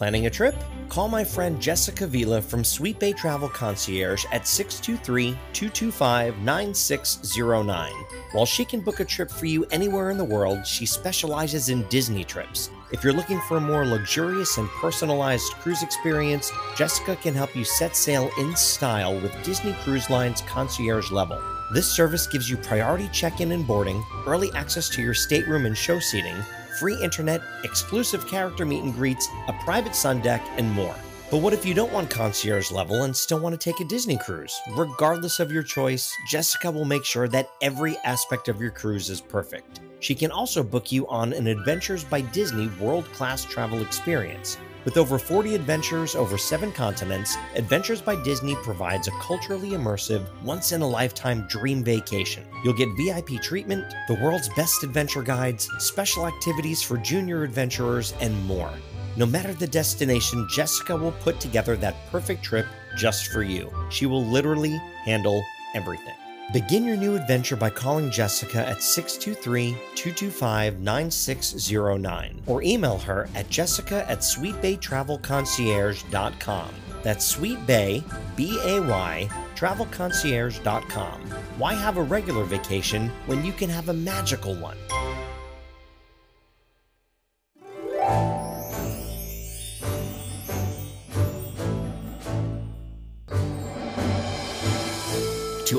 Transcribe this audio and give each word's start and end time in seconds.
Planning 0.00 0.24
a 0.24 0.30
trip? 0.30 0.54
Call 0.88 1.08
my 1.08 1.22
friend 1.22 1.60
Jessica 1.60 2.06
Vila 2.06 2.40
from 2.40 2.64
Sweet 2.64 2.98
Bay 2.98 3.12
Travel 3.12 3.50
Concierge 3.50 4.24
at 4.32 4.48
623 4.48 5.32
225 5.52 6.38
9609. 6.38 7.92
While 8.32 8.46
she 8.46 8.64
can 8.64 8.80
book 8.80 9.00
a 9.00 9.04
trip 9.04 9.30
for 9.30 9.44
you 9.44 9.66
anywhere 9.66 10.08
in 10.08 10.16
the 10.16 10.24
world, 10.24 10.66
she 10.66 10.86
specializes 10.86 11.68
in 11.68 11.86
Disney 11.90 12.24
trips. 12.24 12.70
If 12.92 13.04
you're 13.04 13.12
looking 13.12 13.42
for 13.42 13.58
a 13.58 13.60
more 13.60 13.84
luxurious 13.84 14.56
and 14.56 14.70
personalized 14.70 15.52
cruise 15.56 15.82
experience, 15.82 16.50
Jessica 16.78 17.14
can 17.16 17.34
help 17.34 17.54
you 17.54 17.64
set 17.64 17.94
sail 17.94 18.30
in 18.38 18.56
style 18.56 19.20
with 19.20 19.44
Disney 19.44 19.74
Cruise 19.84 20.08
Line's 20.08 20.40
concierge 20.40 21.10
level. 21.10 21.38
This 21.74 21.94
service 21.94 22.26
gives 22.26 22.48
you 22.48 22.56
priority 22.56 23.10
check 23.12 23.42
in 23.42 23.52
and 23.52 23.66
boarding, 23.66 24.02
early 24.26 24.48
access 24.54 24.88
to 24.88 25.02
your 25.02 25.12
stateroom 25.12 25.66
and 25.66 25.76
show 25.76 25.98
seating 25.98 26.42
free 26.80 27.00
internet, 27.00 27.42
exclusive 27.62 28.26
character 28.26 28.66
meet 28.66 28.82
and 28.82 28.94
greets, 28.94 29.28
a 29.46 29.52
private 29.64 29.94
sun 29.94 30.20
deck, 30.20 30.42
and 30.56 30.68
more. 30.72 30.96
But 31.30 31.42
what 31.42 31.52
if 31.52 31.64
you 31.64 31.74
don't 31.74 31.92
want 31.92 32.10
concierge 32.10 32.72
level 32.72 33.04
and 33.04 33.14
still 33.14 33.38
want 33.38 33.52
to 33.52 33.70
take 33.70 33.78
a 33.78 33.84
Disney 33.84 34.16
cruise? 34.16 34.58
Regardless 34.72 35.38
of 35.38 35.52
your 35.52 35.62
choice, 35.62 36.12
Jessica 36.28 36.72
will 36.72 36.84
make 36.84 37.04
sure 37.04 37.28
that 37.28 37.50
every 37.62 37.96
aspect 37.98 38.48
of 38.48 38.60
your 38.60 38.72
cruise 38.72 39.08
is 39.10 39.20
perfect. 39.20 39.78
She 40.00 40.14
can 40.14 40.32
also 40.32 40.64
book 40.64 40.90
you 40.90 41.06
on 41.06 41.32
an 41.32 41.46
Adventures 41.46 42.02
by 42.02 42.22
Disney 42.22 42.66
world 42.80 43.04
class 43.12 43.44
travel 43.44 43.82
experience. 43.82 44.56
With 44.84 44.96
over 44.96 45.18
40 45.18 45.54
adventures 45.54 46.14
over 46.14 46.38
seven 46.38 46.72
continents, 46.72 47.36
Adventures 47.54 48.00
by 48.00 48.16
Disney 48.22 48.54
provides 48.56 49.08
a 49.08 49.12
culturally 49.20 49.70
immersive, 49.70 50.24
once 50.42 50.72
in 50.72 50.80
a 50.80 50.88
lifetime 50.88 51.46
dream 51.48 51.84
vacation. 51.84 52.46
You'll 52.64 52.72
get 52.72 52.88
VIP 52.96 53.42
treatment, 53.42 53.92
the 54.08 54.14
world's 54.14 54.48
best 54.56 54.82
adventure 54.82 55.22
guides, 55.22 55.68
special 55.78 56.26
activities 56.26 56.82
for 56.82 56.96
junior 56.96 57.42
adventurers, 57.42 58.14
and 58.20 58.34
more. 58.46 58.72
No 59.16 59.26
matter 59.26 59.52
the 59.52 59.66
destination, 59.66 60.48
Jessica 60.50 60.96
will 60.96 61.12
put 61.12 61.40
together 61.40 61.76
that 61.76 61.96
perfect 62.10 62.42
trip 62.42 62.66
just 62.96 63.30
for 63.32 63.42
you. 63.42 63.70
She 63.90 64.06
will 64.06 64.24
literally 64.24 64.80
handle 65.04 65.42
everything. 65.74 66.19
Begin 66.52 66.84
your 66.84 66.96
new 66.96 67.14
adventure 67.14 67.54
by 67.54 67.70
calling 67.70 68.10
Jessica 68.10 68.66
at 68.66 68.82
623 68.82 69.70
225 69.94 70.80
9609 70.80 72.42
or 72.46 72.60
email 72.64 72.98
her 72.98 73.28
at 73.36 73.48
jessica 73.48 74.04
at 74.10 74.18
sweetbaytravelconcierge.com. 74.18 76.68
That's 77.04 77.36
sweetbay, 77.36 78.02
B 78.34 78.58
A 78.64 78.80
Y, 78.80 79.28
travelconcierge.com. 79.54 81.20
Why 81.56 81.74
have 81.74 81.98
a 81.98 82.02
regular 82.02 82.42
vacation 82.42 83.10
when 83.26 83.44
you 83.44 83.52
can 83.52 83.70
have 83.70 83.88
a 83.88 83.94
magical 83.94 84.56
one? 84.56 84.76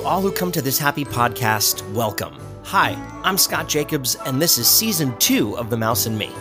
All 0.03 0.19
who 0.19 0.31
come 0.31 0.51
to 0.53 0.63
this 0.63 0.79
happy 0.79 1.05
podcast, 1.05 1.87
welcome. 1.93 2.35
Hi, 2.63 2.93
I'm 3.23 3.37
Scott 3.37 3.69
Jacobs, 3.69 4.15
and 4.25 4.41
this 4.41 4.57
is 4.57 4.67
season 4.67 5.15
two 5.19 5.55
of 5.59 5.69
The 5.69 5.77
Mouse 5.77 6.07
and 6.07 6.17
Me. 6.17 6.31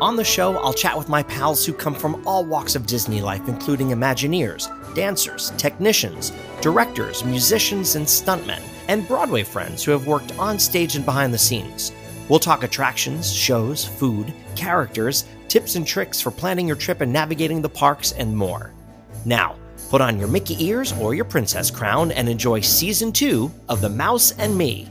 On 0.00 0.14
the 0.14 0.22
show, 0.22 0.56
I'll 0.58 0.72
chat 0.72 0.96
with 0.96 1.08
my 1.08 1.24
pals 1.24 1.66
who 1.66 1.72
come 1.72 1.96
from 1.96 2.24
all 2.28 2.44
walks 2.44 2.76
of 2.76 2.86
Disney 2.86 3.20
life, 3.20 3.48
including 3.48 3.88
Imagineers, 3.88 4.68
dancers, 4.94 5.50
technicians, 5.56 6.30
directors, 6.60 7.24
musicians, 7.24 7.96
and 7.96 8.06
stuntmen, 8.06 8.62
and 8.86 9.08
Broadway 9.08 9.42
friends 9.42 9.82
who 9.82 9.90
have 9.90 10.06
worked 10.06 10.38
on 10.38 10.56
stage 10.56 10.94
and 10.94 11.04
behind 11.04 11.34
the 11.34 11.38
scenes. 11.38 11.90
We'll 12.28 12.38
talk 12.38 12.62
attractions, 12.62 13.32
shows, 13.32 13.84
food, 13.84 14.32
characters, 14.54 15.24
tips 15.48 15.74
and 15.74 15.84
tricks 15.84 16.20
for 16.20 16.30
planning 16.30 16.68
your 16.68 16.76
trip 16.76 17.00
and 17.00 17.12
navigating 17.12 17.62
the 17.62 17.68
parks, 17.68 18.12
and 18.12 18.36
more. 18.36 18.72
Now, 19.24 19.56
Put 19.88 20.02
on 20.02 20.18
your 20.18 20.28
Mickey 20.28 20.62
ears 20.62 20.92
or 21.00 21.14
your 21.14 21.24
princess 21.24 21.70
crown 21.70 22.12
and 22.12 22.28
enjoy 22.28 22.60
season 22.60 23.10
two 23.10 23.50
of 23.70 23.80
The 23.80 23.88
Mouse 23.88 24.32
and 24.32 24.54
Me. 24.54 24.86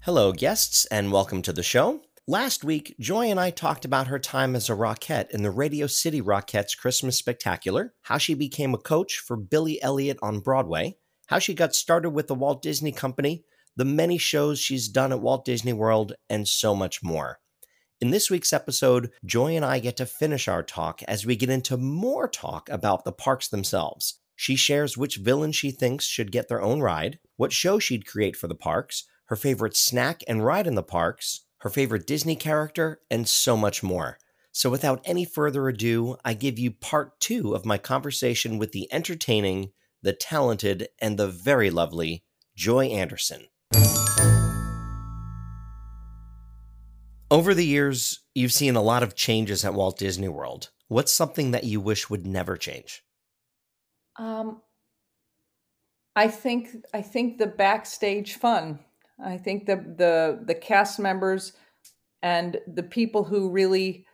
Hello, 0.00 0.32
guests, 0.32 0.84
and 0.86 1.10
welcome 1.10 1.40
to 1.40 1.52
the 1.54 1.62
show. 1.62 2.02
Last 2.26 2.64
week, 2.64 2.94
Joy 3.00 3.30
and 3.30 3.40
I 3.40 3.48
talked 3.48 3.86
about 3.86 4.08
her 4.08 4.18
time 4.18 4.54
as 4.54 4.68
a 4.68 4.74
Rockette 4.74 5.30
in 5.30 5.42
the 5.42 5.50
Radio 5.50 5.86
City 5.86 6.20
Rockettes 6.20 6.76
Christmas 6.76 7.16
Spectacular, 7.16 7.94
how 8.02 8.18
she 8.18 8.34
became 8.34 8.74
a 8.74 8.78
coach 8.78 9.16
for 9.16 9.34
Billy 9.38 9.80
Elliot 9.80 10.18
on 10.20 10.40
Broadway, 10.40 10.98
how 11.28 11.38
she 11.38 11.54
got 11.54 11.74
started 11.74 12.10
with 12.10 12.26
the 12.26 12.34
Walt 12.34 12.60
Disney 12.60 12.92
Company, 12.92 13.44
the 13.74 13.86
many 13.86 14.18
shows 14.18 14.58
she's 14.58 14.88
done 14.88 15.12
at 15.12 15.22
Walt 15.22 15.46
Disney 15.46 15.72
World, 15.72 16.12
and 16.28 16.46
so 16.46 16.74
much 16.74 17.02
more. 17.02 17.38
In 18.00 18.10
this 18.10 18.30
week's 18.30 18.52
episode, 18.52 19.10
Joy 19.24 19.56
and 19.56 19.64
I 19.64 19.80
get 19.80 19.96
to 19.96 20.06
finish 20.06 20.46
our 20.46 20.62
talk 20.62 21.02
as 21.08 21.26
we 21.26 21.34
get 21.34 21.50
into 21.50 21.76
more 21.76 22.28
talk 22.28 22.68
about 22.68 23.04
the 23.04 23.10
parks 23.10 23.48
themselves. 23.48 24.20
She 24.36 24.54
shares 24.54 24.96
which 24.96 25.16
villain 25.16 25.50
she 25.50 25.72
thinks 25.72 26.04
should 26.06 26.30
get 26.30 26.46
their 26.46 26.62
own 26.62 26.80
ride, 26.80 27.18
what 27.36 27.52
show 27.52 27.80
she'd 27.80 28.06
create 28.06 28.36
for 28.36 28.46
the 28.46 28.54
parks, 28.54 29.02
her 29.24 29.34
favorite 29.34 29.76
snack 29.76 30.22
and 30.28 30.44
ride 30.44 30.68
in 30.68 30.76
the 30.76 30.82
parks, 30.84 31.44
her 31.62 31.70
favorite 31.70 32.06
Disney 32.06 32.36
character, 32.36 33.00
and 33.10 33.28
so 33.28 33.56
much 33.56 33.82
more. 33.82 34.18
So, 34.52 34.70
without 34.70 35.02
any 35.04 35.24
further 35.24 35.66
ado, 35.66 36.18
I 36.24 36.34
give 36.34 36.56
you 36.56 36.70
part 36.70 37.18
two 37.18 37.52
of 37.52 37.66
my 37.66 37.78
conversation 37.78 38.58
with 38.58 38.70
the 38.70 38.86
entertaining, 38.92 39.72
the 40.02 40.12
talented, 40.12 40.86
and 41.00 41.18
the 41.18 41.26
very 41.26 41.68
lovely 41.68 42.22
Joy 42.54 42.86
Andersen. 42.86 43.48
Over 47.30 47.52
the 47.52 47.66
years, 47.66 48.20
you've 48.34 48.52
seen 48.52 48.74
a 48.74 48.82
lot 48.82 49.02
of 49.02 49.14
changes 49.14 49.64
at 49.64 49.74
Walt 49.74 49.98
Disney 49.98 50.28
World. 50.28 50.70
What's 50.88 51.12
something 51.12 51.50
that 51.50 51.64
you 51.64 51.80
wish 51.80 52.08
would 52.08 52.26
never 52.26 52.56
change? 52.56 53.02
Um, 54.18 54.62
I 56.16 56.28
think 56.28 56.68
I 56.94 57.02
think 57.02 57.38
the 57.38 57.46
backstage 57.46 58.34
fun. 58.34 58.80
I 59.22 59.36
think 59.36 59.66
the 59.66 59.76
the 59.76 60.42
the 60.44 60.54
cast 60.54 60.98
members 60.98 61.52
and 62.22 62.58
the 62.66 62.82
people 62.82 63.24
who 63.24 63.50
really 63.50 64.06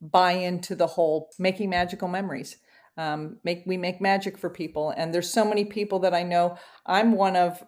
buy 0.00 0.32
into 0.32 0.74
the 0.74 0.86
whole 0.86 1.30
making 1.38 1.70
magical 1.70 2.08
memories. 2.08 2.56
Um, 2.96 3.38
make 3.42 3.64
we 3.66 3.76
make 3.76 4.00
magic 4.00 4.38
for 4.38 4.50
people, 4.50 4.90
and 4.96 5.12
there's 5.12 5.30
so 5.30 5.44
many 5.44 5.64
people 5.64 5.98
that 6.00 6.14
I 6.14 6.22
know. 6.22 6.58
I'm 6.86 7.12
one 7.12 7.36
of, 7.36 7.62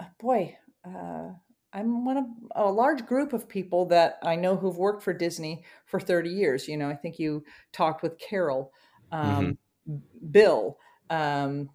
uh, 0.00 0.06
boy, 0.18 0.56
uh, 0.86 1.32
I'm 1.72 2.04
one 2.04 2.16
of 2.16 2.24
a 2.54 2.70
large 2.70 3.06
group 3.06 3.32
of 3.32 3.48
people 3.48 3.86
that 3.86 4.18
I 4.22 4.36
know 4.36 4.56
who've 4.56 4.76
worked 4.76 5.02
for 5.02 5.12
Disney 5.12 5.64
for 5.86 5.98
30 5.98 6.30
years. 6.30 6.68
You 6.68 6.76
know, 6.76 6.88
I 6.88 6.94
think 6.94 7.18
you 7.18 7.44
talked 7.72 8.02
with 8.02 8.18
Carol, 8.18 8.72
um, 9.10 9.58
mm-hmm. 9.88 9.96
Bill, 10.30 10.78
um, 11.08 11.70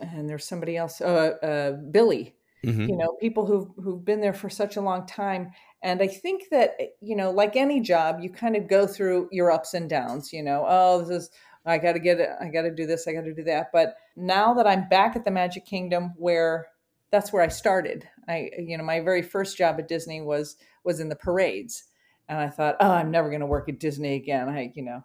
and 0.00 0.28
there's 0.28 0.46
somebody 0.46 0.76
else, 0.76 1.00
uh, 1.00 1.34
uh, 1.42 1.72
Billy. 1.90 2.34
Mm-hmm. 2.64 2.88
You 2.88 2.96
know, 2.96 3.16
people 3.20 3.46
who've 3.46 3.68
who've 3.82 4.04
been 4.04 4.20
there 4.20 4.32
for 4.32 4.50
such 4.50 4.76
a 4.76 4.80
long 4.80 5.06
time, 5.06 5.52
and 5.80 6.02
I 6.02 6.08
think 6.08 6.48
that 6.50 6.74
eh, 6.80 6.86
you 7.00 7.14
know, 7.14 7.30
like 7.30 7.54
any 7.54 7.80
job, 7.80 8.18
you 8.20 8.30
kind 8.30 8.56
of 8.56 8.66
go 8.66 8.84
through 8.84 9.28
your 9.30 9.52
ups 9.52 9.74
and 9.74 9.88
downs. 9.88 10.32
You 10.32 10.42
know, 10.42 10.64
oh, 10.66 11.02
this 11.02 11.24
is 11.24 11.30
I 11.64 11.78
got 11.78 11.92
to 11.92 12.00
get 12.00 12.18
it, 12.18 12.30
I 12.40 12.48
got 12.48 12.62
to 12.62 12.70
do 12.70 12.86
this, 12.86 13.06
I 13.06 13.12
got 13.12 13.24
to 13.24 13.34
do 13.34 13.44
that. 13.44 13.70
But 13.72 13.96
now 14.16 14.54
that 14.54 14.66
I'm 14.66 14.88
back 14.88 15.16
at 15.16 15.24
the 15.24 15.30
Magic 15.30 15.66
Kingdom, 15.66 16.14
where 16.16 16.66
that's 17.10 17.32
where 17.32 17.42
I 17.42 17.48
started. 17.48 18.08
I, 18.28 18.50
you 18.58 18.76
know, 18.76 18.84
my 18.84 19.00
very 19.00 19.22
first 19.22 19.56
job 19.56 19.76
at 19.78 19.88
Disney 19.88 20.20
was 20.20 20.56
was 20.84 21.00
in 21.00 21.08
the 21.08 21.16
parades, 21.16 21.84
and 22.28 22.38
I 22.38 22.48
thought, 22.48 22.76
oh, 22.80 22.90
I'm 22.90 23.10
never 23.10 23.28
going 23.28 23.40
to 23.40 23.46
work 23.46 23.68
at 23.68 23.80
Disney 23.80 24.14
again. 24.14 24.48
I, 24.48 24.72
you 24.74 24.82
know, 24.82 25.04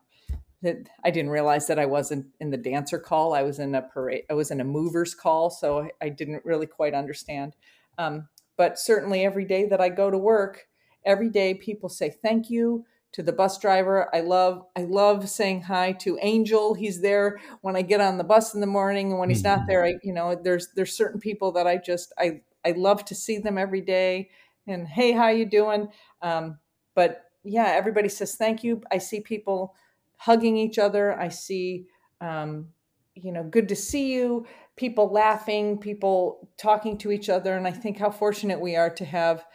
I 1.04 1.12
didn't 1.12 1.32
realize 1.32 1.68
that 1.68 1.80
I 1.80 1.86
wasn't 1.86 2.26
in 2.40 2.50
the 2.50 2.58
dancer 2.58 3.00
call. 3.00 3.34
I 3.34 3.44
was 3.44 3.60
in 3.60 3.76
a 3.76 3.82
parade. 3.82 4.24
I 4.30 4.34
was 4.34 4.52
in 4.52 4.62
a 4.62 4.66
movers 4.66 5.14
call, 5.14 5.50
so 5.50 5.82
I, 5.82 5.92
I 6.02 6.10
didn't 6.10 6.46
really 6.46 6.68
quite 6.68 6.94
understand. 6.94 7.56
Um, 7.98 8.28
but 8.58 8.80
certainly, 8.80 9.26
every 9.26 9.46
day 9.46 9.68
that 9.68 9.82
I 9.82 9.90
go 9.90 10.12
to 10.12 10.18
work, 10.18 10.68
every 11.06 11.30
day 11.30 11.54
people 11.54 11.90
say 11.90 12.10
thank 12.10 12.50
you 12.50 12.86
to 13.14 13.24
the 13.24 13.32
bus 13.32 13.58
driver. 13.60 14.14
I 14.14 14.20
love 14.20 14.66
I 14.76 14.82
love 14.82 15.30
saying 15.30 15.62
hi 15.62 15.94
to 16.02 16.18
Angel. 16.22 16.74
He's 16.74 17.02
there 17.02 17.40
when 17.62 17.76
I 17.76 17.82
get 17.82 18.02
on 18.02 18.18
the 18.18 18.24
bus 18.24 18.54
in 18.54 18.62
the 18.62 18.68
morning, 18.68 19.12
and 19.12 19.20
when 19.20 19.30
he's 19.30 19.44
not 19.44 19.60
mm-hmm. 19.60 19.68
there, 19.68 19.86
I 19.86 19.94
you 20.04 20.14
know 20.14 20.36
there's 20.36 20.70
there's 20.76 20.98
certain 20.98 21.20
people 21.20 21.52
that 21.54 21.68
I 21.68 21.78
just 21.78 22.12
I 22.18 22.42
I 22.66 22.72
love 22.72 23.06
to 23.06 23.16
see 23.16 23.38
them 23.38 23.58
every 23.58 23.82
day. 23.82 24.30
And 24.68 24.88
hey, 24.88 25.12
how 25.12 25.28
you 25.28 25.46
doing? 25.46 25.90
Um, 26.22 26.58
but 26.96 27.26
yeah, 27.44 27.68
everybody 27.68 28.10
says 28.10 28.36
thank 28.36 28.64
you. 28.64 28.82
I 28.92 28.98
see 28.98 29.22
people 29.22 29.76
hugging 30.18 30.58
each 30.58 30.80
other. 30.80 31.20
I 31.20 31.28
see, 31.30 31.86
um, 32.22 32.70
you 33.14 33.32
know, 33.32 33.44
good 33.44 33.70
to 33.70 33.76
see 33.76 34.14
you. 34.14 34.48
People 34.76 35.12
laughing, 35.12 35.78
people 35.78 36.50
talking 36.58 36.98
to 37.00 37.12
each 37.12 37.30
other, 37.30 37.56
and 37.56 37.68
I 37.68 37.72
think 37.72 38.00
how 38.00 38.10
fortunate 38.10 38.60
we 38.60 38.76
are 38.76 38.90
to 38.90 39.06
have 39.06 39.46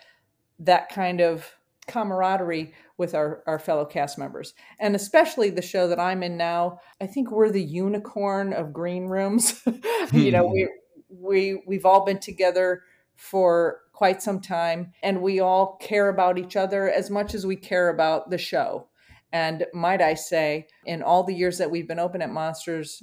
that 0.60 0.90
kind 0.90 1.20
of 1.20 1.58
camaraderie 1.88 2.72
with 2.98 3.14
our, 3.14 3.42
our 3.46 3.58
fellow 3.58 3.84
cast 3.84 4.18
members 4.18 4.54
and 4.78 4.94
especially 4.94 5.48
the 5.50 5.62
show 5.62 5.88
that 5.88 6.00
i'm 6.00 6.22
in 6.22 6.36
now 6.36 6.78
i 7.00 7.06
think 7.06 7.30
we're 7.30 7.50
the 7.50 7.62
unicorn 7.62 8.52
of 8.52 8.72
green 8.72 9.06
rooms 9.06 9.62
you 10.12 10.30
know 10.30 10.46
we 10.46 10.68
we 11.08 11.62
we've 11.66 11.86
all 11.86 12.04
been 12.04 12.18
together 12.18 12.82
for 13.18 13.80
quite 13.92 14.22
some 14.22 14.40
time 14.40 14.92
and 15.02 15.20
we 15.20 15.40
all 15.40 15.76
care 15.80 16.08
about 16.08 16.38
each 16.38 16.54
other 16.54 16.88
as 16.88 17.10
much 17.10 17.34
as 17.34 17.44
we 17.44 17.56
care 17.56 17.88
about 17.88 18.30
the 18.30 18.38
show. 18.38 18.88
And 19.32 19.66
might 19.74 20.00
I 20.00 20.14
say, 20.14 20.68
in 20.86 21.02
all 21.02 21.24
the 21.24 21.34
years 21.34 21.58
that 21.58 21.70
we've 21.70 21.88
been 21.88 21.98
open 21.98 22.22
at 22.22 22.30
Monsters, 22.30 23.02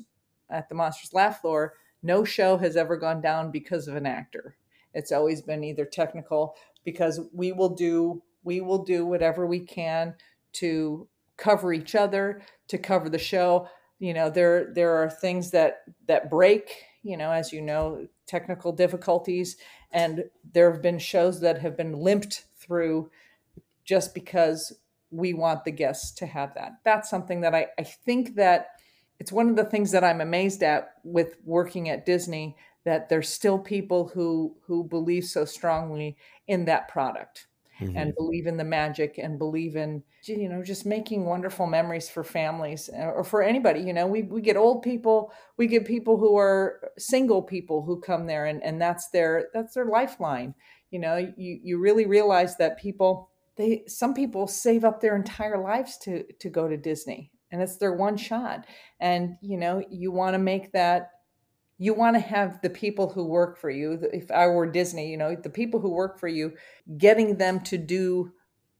at 0.50 0.70
the 0.70 0.76
Monsters 0.76 1.14
Laugh 1.14 1.42
Floor, 1.42 1.74
no 2.02 2.24
show 2.24 2.58
has 2.58 2.78
ever 2.78 2.96
gone 2.96 3.20
down 3.20 3.52
because 3.52 3.90
of 3.90 3.98
an 3.98 4.06
actor. 4.06 4.56
It's 4.94 5.12
always 5.12 5.42
been 5.42 5.66
either 5.66 5.86
technical 5.86 6.56
because 6.86 7.20
we 7.34 7.52
will 7.52 7.76
do 7.76 8.24
we 8.46 8.62
will 8.62 8.84
do 8.84 9.06
whatever 9.06 9.46
we 9.46 9.60
can 9.60 10.16
to 10.54 11.08
cover 11.36 11.74
each 11.74 11.96
other, 11.96 12.42
to 12.70 12.78
cover 12.78 13.10
the 13.10 13.18
show. 13.18 13.68
You 14.00 14.14
know, 14.14 14.30
there 14.30 14.72
there 14.74 14.96
are 14.96 15.10
things 15.10 15.52
that 15.52 15.80
that 16.08 16.30
break, 16.30 16.72
you 17.04 17.18
know, 17.18 17.32
as 17.32 17.52
you 17.52 17.62
know, 17.62 18.08
technical 18.28 18.72
difficulties 18.72 19.58
and 19.92 20.26
there 20.54 20.72
have 20.72 20.82
been 20.82 21.00
shows 21.00 21.40
that 21.40 21.62
have 21.62 21.78
been 21.78 21.94
limped 21.94 22.46
through 22.58 23.10
just 23.86 24.14
because 24.14 24.74
we 25.10 25.34
want 25.34 25.64
the 25.64 25.72
guests 25.72 26.12
to 26.12 26.26
have 26.26 26.54
that. 26.56 26.74
That's 26.84 27.10
something 27.10 27.42
that 27.42 27.56
I, 27.56 27.68
I 27.80 27.84
think 27.84 28.36
that 28.36 28.72
it's 29.20 29.32
one 29.32 29.50
of 29.50 29.56
the 29.56 29.64
things 29.64 29.92
that 29.92 30.04
I'm 30.04 30.20
amazed 30.20 30.64
at 30.64 30.90
with 31.06 31.38
working 31.46 31.90
at 31.90 32.06
Disney 32.06 32.58
that 32.84 33.08
there's 33.08 33.30
still 33.30 33.58
people 33.58 34.10
who 34.14 34.58
who 34.68 34.84
believe 34.84 35.24
so 35.24 35.46
strongly 35.46 36.18
in 36.48 36.66
that 36.66 36.88
product 36.88 37.48
mm-hmm. 37.80 37.96
and 37.96 38.16
believe 38.16 38.48
in 38.48 38.58
the 38.58 38.64
magic 38.64 39.18
and 39.18 39.38
believe 39.38 39.76
in 39.76 40.04
you 40.24 40.50
know 40.50 40.64
just 40.64 40.86
making 40.86 41.26
wonderful 41.26 41.68
memories 41.68 42.10
for 42.10 42.24
families 42.24 42.90
uh, 42.98 43.06
or 43.06 43.24
for 43.24 43.42
anybody 43.42 43.80
you 43.82 43.94
know 43.94 44.08
we, 44.08 44.24
we 44.24 44.42
get 44.42 44.58
old 44.58 44.82
people 44.82 45.32
we 45.58 45.68
get 45.68 45.86
people 45.86 46.18
who 46.18 46.38
are 46.38 46.92
single 46.98 47.42
people 47.42 47.84
who 47.84 48.00
come 48.00 48.26
there 48.26 48.46
and, 48.46 48.64
and 48.64 48.82
that's 48.82 49.10
their 49.10 49.50
that's 49.54 49.74
their 49.74 49.86
lifeline 49.86 50.54
you 50.92 51.00
know 51.00 51.18
you, 51.38 51.60
you 51.64 51.80
really 51.80 52.06
realize 52.06 52.58
that 52.58 52.80
people 52.80 53.30
they 53.58 53.84
some 53.88 54.14
people 54.14 54.48
save 54.48 54.84
up 54.84 55.02
their 55.02 55.16
entire 55.16 55.62
lives 55.62 55.98
to 55.98 56.24
to 56.40 56.50
go 56.50 56.68
to 56.68 56.78
disney 56.78 57.32
and 57.52 57.62
it's 57.62 57.78
their 57.78 57.94
one 57.94 58.18
shot 58.18 58.66
and 59.00 59.38
you 59.42 59.58
know 59.58 59.84
you 59.90 60.12
want 60.12 60.34
to 60.34 60.40
make 60.40 60.72
that 60.72 61.12
you 61.78 61.94
want 61.94 62.16
to 62.16 62.20
have 62.20 62.62
the 62.62 62.70
people 62.70 63.10
who 63.10 63.26
work 63.26 63.58
for 63.58 63.70
you 63.70 64.00
if 64.14 64.32
i 64.32 64.48
were 64.48 64.70
disney 64.70 65.10
you 65.10 65.18
know 65.18 65.36
the 65.36 65.50
people 65.50 65.80
who 65.80 65.90
work 65.90 66.20
for 66.20 66.28
you 66.28 66.54
getting 66.98 67.38
them 67.38 67.60
to 67.60 67.78
do 67.78 68.32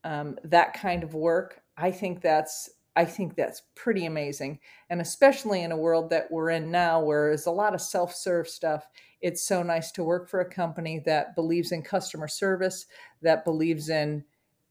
um, 0.04 0.38
that 0.44 0.74
kind 0.74 1.04
of 1.04 1.14
work 1.14 1.62
i 1.78 1.92
think 1.92 2.22
that's 2.22 2.70
i 2.96 3.04
think 3.04 3.36
that's 3.36 3.64
pretty 3.76 4.06
amazing 4.06 4.60
and 4.90 5.02
especially 5.02 5.62
in 5.62 5.72
a 5.72 5.78
world 5.78 6.10
that 6.10 6.32
we're 6.32 6.50
in 6.50 6.72
now 6.72 7.02
where 7.02 7.30
there's 7.30 7.48
a 7.48 7.52
lot 7.52 7.74
of 7.74 7.82
self-serve 7.82 8.48
stuff 8.48 8.88
it's 9.22 9.42
so 9.42 9.64
nice 9.64 9.92
to 9.92 10.04
work 10.04 10.30
for 10.30 10.42
a 10.42 10.50
company 10.50 11.02
that 11.06 11.36
believes 11.36 11.72
in 11.72 11.82
customer 11.82 12.28
service 12.28 12.86
that 13.22 13.44
believes 13.44 13.90
in 13.90 14.24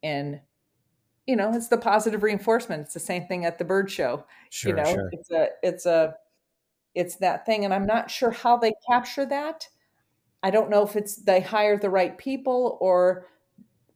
in 0.02 0.40
you 1.26 1.36
know 1.36 1.52
it's 1.54 1.68
the 1.68 1.76
positive 1.76 2.22
reinforcement 2.22 2.82
it's 2.82 2.94
the 2.94 3.00
same 3.00 3.26
thing 3.26 3.44
at 3.44 3.58
the 3.58 3.64
bird 3.64 3.90
show 3.90 4.24
sure, 4.50 4.70
you 4.70 4.76
know 4.76 4.94
sure. 4.94 5.10
it's 5.12 5.30
a 5.30 5.48
it's 5.62 5.86
a 5.86 6.14
it's 6.94 7.16
that 7.16 7.44
thing 7.44 7.64
and 7.64 7.74
i'm 7.74 7.86
not 7.86 8.10
sure 8.10 8.30
how 8.30 8.56
they 8.56 8.72
capture 8.88 9.26
that. 9.26 9.68
I 10.44 10.50
don't 10.50 10.68
know 10.68 10.82
if 10.82 10.94
it's 10.94 11.16
they 11.16 11.40
hire 11.40 11.78
the 11.78 11.88
right 11.88 12.18
people 12.18 12.76
or 12.78 13.26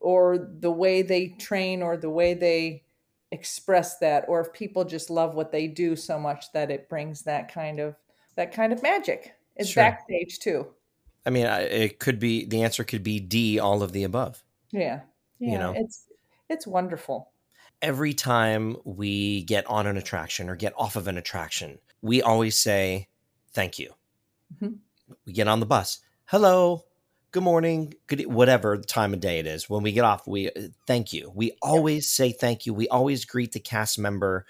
or 0.00 0.38
the 0.38 0.70
way 0.70 1.02
they 1.02 1.28
train 1.28 1.82
or 1.82 1.98
the 1.98 2.08
way 2.08 2.32
they 2.32 2.84
express 3.30 3.98
that 3.98 4.24
or 4.28 4.40
if 4.40 4.54
people 4.54 4.86
just 4.86 5.10
love 5.10 5.34
what 5.34 5.52
they 5.52 5.66
do 5.66 5.94
so 5.94 6.18
much 6.18 6.50
that 6.52 6.70
it 6.70 6.88
brings 6.88 7.24
that 7.24 7.52
kind 7.52 7.78
of 7.78 7.96
that 8.36 8.50
kind 8.54 8.72
of 8.72 8.82
magic. 8.82 9.34
It's 9.56 9.68
sure. 9.68 9.82
backstage 9.82 10.38
too. 10.38 10.68
I 11.26 11.30
mean 11.30 11.44
it 11.44 11.98
could 11.98 12.18
be 12.18 12.46
the 12.46 12.62
answer 12.62 12.82
could 12.82 13.02
be 13.02 13.20
d 13.20 13.58
all 13.58 13.82
of 13.82 13.92
the 13.92 14.04
above. 14.04 14.42
Yeah. 14.72 15.00
Yeah 15.38 15.52
you 15.52 15.58
know? 15.58 15.74
it's 15.76 16.06
it's 16.48 16.66
wonderful. 16.66 17.30
Every 17.82 18.14
time 18.14 18.78
we 18.86 19.42
get 19.42 19.66
on 19.66 19.86
an 19.86 19.98
attraction 19.98 20.48
or 20.48 20.56
get 20.56 20.72
off 20.78 20.96
of 20.96 21.08
an 21.08 21.18
attraction 21.18 21.78
we 22.02 22.22
always 22.22 22.60
say 22.60 23.08
thank 23.52 23.78
you. 23.78 23.92
Mm-hmm. 24.54 24.74
We 25.26 25.32
get 25.32 25.48
on 25.48 25.60
the 25.60 25.66
bus. 25.66 25.98
Hello, 26.26 26.84
good 27.30 27.42
morning, 27.42 27.94
good 28.06 28.26
whatever 28.26 28.76
time 28.76 29.14
of 29.14 29.20
day 29.20 29.38
it 29.38 29.46
is. 29.46 29.68
When 29.68 29.82
we 29.82 29.92
get 29.92 30.04
off, 30.04 30.26
we 30.26 30.48
uh, 30.50 30.68
thank 30.86 31.12
you. 31.12 31.32
We 31.34 31.52
always 31.62 32.08
say 32.08 32.32
thank 32.32 32.66
you. 32.66 32.74
We 32.74 32.88
always 32.88 33.24
greet 33.24 33.52
the 33.52 33.60
cast 33.60 33.98
member 33.98 34.46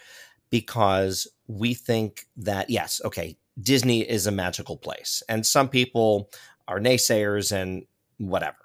because 0.50 1.27
we 1.47 1.75
think 1.75 2.27
that 2.37 2.71
yes, 2.71 3.00
okay, 3.05 3.37
Disney 3.61 4.09
is 4.09 4.27
a 4.27 4.33
magical 4.33 4.77
place. 4.77 5.23
And 5.29 5.45
some 5.45 5.69
people 5.69 6.31
are 6.67 6.81
naysayers 6.81 7.53
and 7.53 7.85
whatever. 8.19 8.56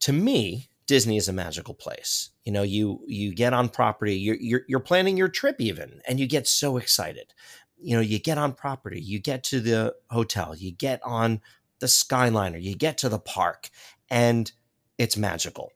To 0.00 0.12
me, 0.12 0.68
Disney 0.86 1.18
is 1.18 1.28
a 1.28 1.32
magical 1.32 1.74
place. 1.74 2.30
You 2.44 2.52
know, 2.52 2.62
you 2.62 3.00
you 3.06 3.34
get 3.34 3.52
on 3.52 3.68
property, 3.68 4.16
you're, 4.16 4.36
you're, 4.40 4.62
you're 4.68 4.80
planning 4.80 5.18
your 5.18 5.28
trip 5.28 5.56
even, 5.60 6.00
and 6.08 6.18
you 6.18 6.26
get 6.26 6.48
so 6.48 6.78
excited 6.78 7.34
you 7.80 7.94
know, 7.94 8.02
you 8.02 8.18
get 8.18 8.38
on 8.38 8.52
property, 8.52 9.00
you 9.00 9.18
get 9.18 9.44
to 9.44 9.60
the 9.60 9.94
hotel, 10.10 10.54
you 10.56 10.72
get 10.72 11.00
on 11.04 11.40
the 11.80 11.86
Skyliner, 11.86 12.60
you 12.60 12.74
get 12.74 12.98
to 12.98 13.08
the 13.08 13.18
park, 13.18 13.70
and 14.10 14.50
it's 14.98 15.16
magical. 15.16 15.72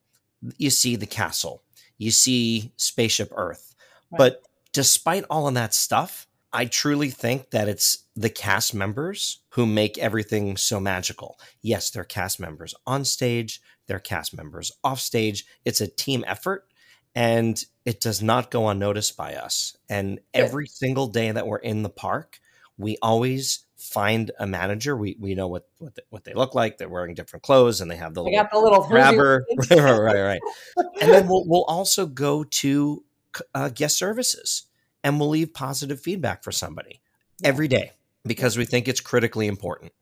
You 0.56 0.70
see 0.70 0.96
the 0.96 1.06
castle, 1.06 1.62
you 1.99 2.10
see 2.10 2.72
Spaceship 2.76 3.32
Earth. 3.34 3.75
Right. 4.10 4.19
But 4.19 4.43
despite 4.72 5.25
all 5.31 5.46
of 5.46 5.54
that 5.54 5.75
stuff, 5.75 6.26
I 6.52 6.66
truly 6.66 7.10
think 7.10 7.50
that 7.50 7.69
it's 7.69 8.05
the 8.14 8.28
cast 8.28 8.75
members 8.75 9.38
who 9.50 9.64
make 9.64 9.96
everything 9.96 10.56
so 10.56 10.81
magical. 10.81 11.38
Yes, 11.62 11.90
they're 11.90 12.05
cast 12.05 12.38
members 12.40 12.75
on 12.87 13.05
stage, 13.05 13.62
they're 13.87 13.98
cast 13.98 14.37
members 14.37 14.72
off 14.84 15.00
stage. 15.00 15.46
It's 15.64 15.81
a 15.81 15.87
team 15.88 16.25
effort 16.26 16.66
and 17.14 17.62
it 17.84 18.00
does 18.00 18.22
not 18.22 18.50
go 18.50 18.68
unnoticed 18.68 19.16
by 19.16 19.34
us. 19.34 19.76
And 19.88 20.20
every 20.32 20.66
single 20.66 21.08
day 21.08 21.30
that 21.30 21.46
we're 21.46 21.58
in 21.58 21.82
the 21.82 21.90
park, 21.90 22.40
we 22.78 22.96
always 23.02 23.64
find 23.76 24.30
a 24.38 24.46
manager. 24.46 24.96
We 24.96 25.16
we 25.18 25.34
know 25.34 25.48
what 25.48 25.68
what, 25.78 25.94
the, 25.94 26.02
what 26.10 26.24
they 26.24 26.34
look 26.34 26.54
like. 26.54 26.78
They're 26.78 26.88
wearing 26.88 27.14
different 27.14 27.42
clothes, 27.42 27.80
and 27.80 27.90
they 27.90 27.96
have 27.96 28.14
the, 28.14 28.22
little, 28.22 28.46
the 28.50 28.58
little 28.58 28.82
grabber. 28.84 29.44
right, 29.70 29.80
right, 29.80 30.20
right. 30.20 30.40
and 31.00 31.10
then 31.12 31.28
we'll 31.28 31.44
we'll 31.46 31.64
also 31.64 32.06
go 32.06 32.44
to 32.44 33.04
uh, 33.54 33.68
guest 33.68 33.98
services, 33.98 34.66
and 35.04 35.18
we'll 35.18 35.30
leave 35.30 35.52
positive 35.52 36.00
feedback 36.00 36.42
for 36.44 36.52
somebody 36.52 37.00
yeah. 37.40 37.48
every 37.48 37.68
day 37.68 37.92
because 38.24 38.56
we 38.56 38.64
think 38.64 38.88
it's 38.88 39.00
critically 39.00 39.46
important. 39.46 39.92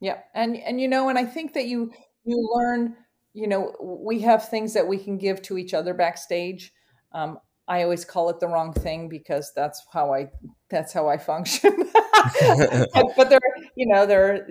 Yeah, 0.00 0.18
and 0.34 0.56
and 0.56 0.80
you 0.80 0.88
know, 0.88 1.08
and 1.08 1.18
I 1.18 1.24
think 1.24 1.54
that 1.54 1.66
you 1.66 1.92
you 2.24 2.48
learn 2.54 2.96
you 3.34 3.48
know, 3.48 3.74
we 3.80 4.20
have 4.20 4.48
things 4.48 4.72
that 4.74 4.86
we 4.86 4.96
can 4.96 5.18
give 5.18 5.42
to 5.42 5.58
each 5.58 5.74
other 5.74 5.92
backstage. 5.92 6.72
Um, 7.12 7.38
I 7.66 7.82
always 7.82 8.04
call 8.04 8.30
it 8.30 8.40
the 8.40 8.46
wrong 8.48 8.72
thing 8.72 9.08
because 9.08 9.52
that's 9.54 9.84
how 9.92 10.14
I 10.14 10.30
that's 10.70 10.92
how 10.92 11.08
I 11.08 11.18
function. 11.18 11.72
but, 13.16 13.28
they're 13.28 13.40
you 13.74 13.86
know 13.86 14.06
they're 14.06 14.48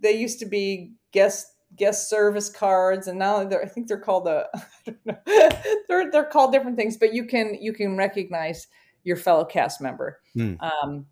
they 0.00 0.12
used 0.12 0.38
to 0.40 0.46
be 0.46 0.92
guest 1.12 1.46
guest 1.76 2.08
service 2.08 2.50
cards 2.50 3.08
and 3.08 3.18
now 3.18 3.44
they're 3.44 3.62
I 3.62 3.66
think 3.66 3.88
they're 3.88 3.98
called 3.98 4.28
a 4.28 4.46
they're 5.88 6.10
they're 6.10 6.24
called 6.24 6.52
different 6.52 6.76
things 6.76 6.96
but 6.96 7.14
you 7.14 7.26
can 7.26 7.56
you 7.60 7.72
can 7.72 7.96
recognize 7.96 8.66
your 9.04 9.16
fellow 9.16 9.44
cast 9.44 9.80
member 9.80 10.20
hmm. 10.34 10.54
um, 10.60 11.06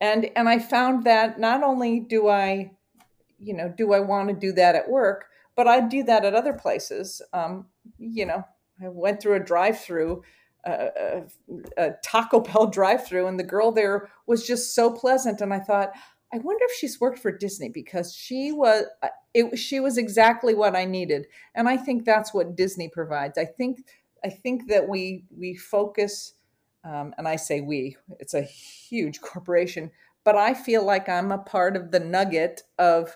and 0.00 0.30
and 0.36 0.48
I 0.48 0.58
found 0.58 1.04
that 1.04 1.38
not 1.38 1.62
only 1.62 2.00
do 2.00 2.28
I 2.28 2.72
you 3.38 3.54
know 3.54 3.72
do 3.76 3.92
I 3.92 4.00
want 4.00 4.28
to 4.28 4.34
do 4.34 4.52
that 4.52 4.74
at 4.74 4.88
work 4.88 5.26
but 5.56 5.68
I 5.68 5.80
do 5.80 6.02
that 6.04 6.24
at 6.24 6.34
other 6.34 6.52
places. 6.52 7.22
Um, 7.32 7.66
you 7.98 8.26
know, 8.26 8.44
I 8.82 8.88
went 8.88 9.20
through 9.20 9.34
a 9.34 9.44
drive-through, 9.44 10.22
uh, 10.66 10.86
a, 10.96 11.22
a 11.76 11.90
Taco 12.04 12.40
Bell 12.40 12.66
drive-through, 12.66 13.26
and 13.26 13.38
the 13.38 13.44
girl 13.44 13.72
there 13.72 14.08
was 14.26 14.46
just 14.46 14.74
so 14.74 14.90
pleasant. 14.90 15.40
And 15.40 15.52
I 15.52 15.60
thought, 15.60 15.92
I 16.32 16.38
wonder 16.38 16.64
if 16.64 16.76
she's 16.76 17.00
worked 17.00 17.18
for 17.18 17.30
Disney 17.30 17.68
because 17.68 18.14
she 18.14 18.52
was 18.52 18.84
uh, 19.02 19.08
it, 19.34 19.56
she 19.58 19.80
was 19.80 19.98
exactly 19.98 20.54
what 20.54 20.74
I 20.74 20.84
needed. 20.84 21.26
And 21.54 21.68
I 21.68 21.76
think 21.76 22.04
that's 22.04 22.32
what 22.32 22.56
Disney 22.56 22.88
provides. 22.88 23.36
I 23.36 23.44
think 23.44 23.86
I 24.24 24.30
think 24.30 24.68
that 24.68 24.88
we 24.88 25.24
we 25.36 25.54
focus, 25.56 26.34
um, 26.84 27.14
and 27.18 27.28
I 27.28 27.36
say 27.36 27.60
we. 27.60 27.96
It's 28.18 28.34
a 28.34 28.42
huge 28.42 29.20
corporation, 29.20 29.90
but 30.24 30.36
I 30.36 30.54
feel 30.54 30.84
like 30.84 31.08
I'm 31.08 31.32
a 31.32 31.38
part 31.38 31.76
of 31.76 31.90
the 31.90 32.00
nugget 32.00 32.62
of 32.78 33.14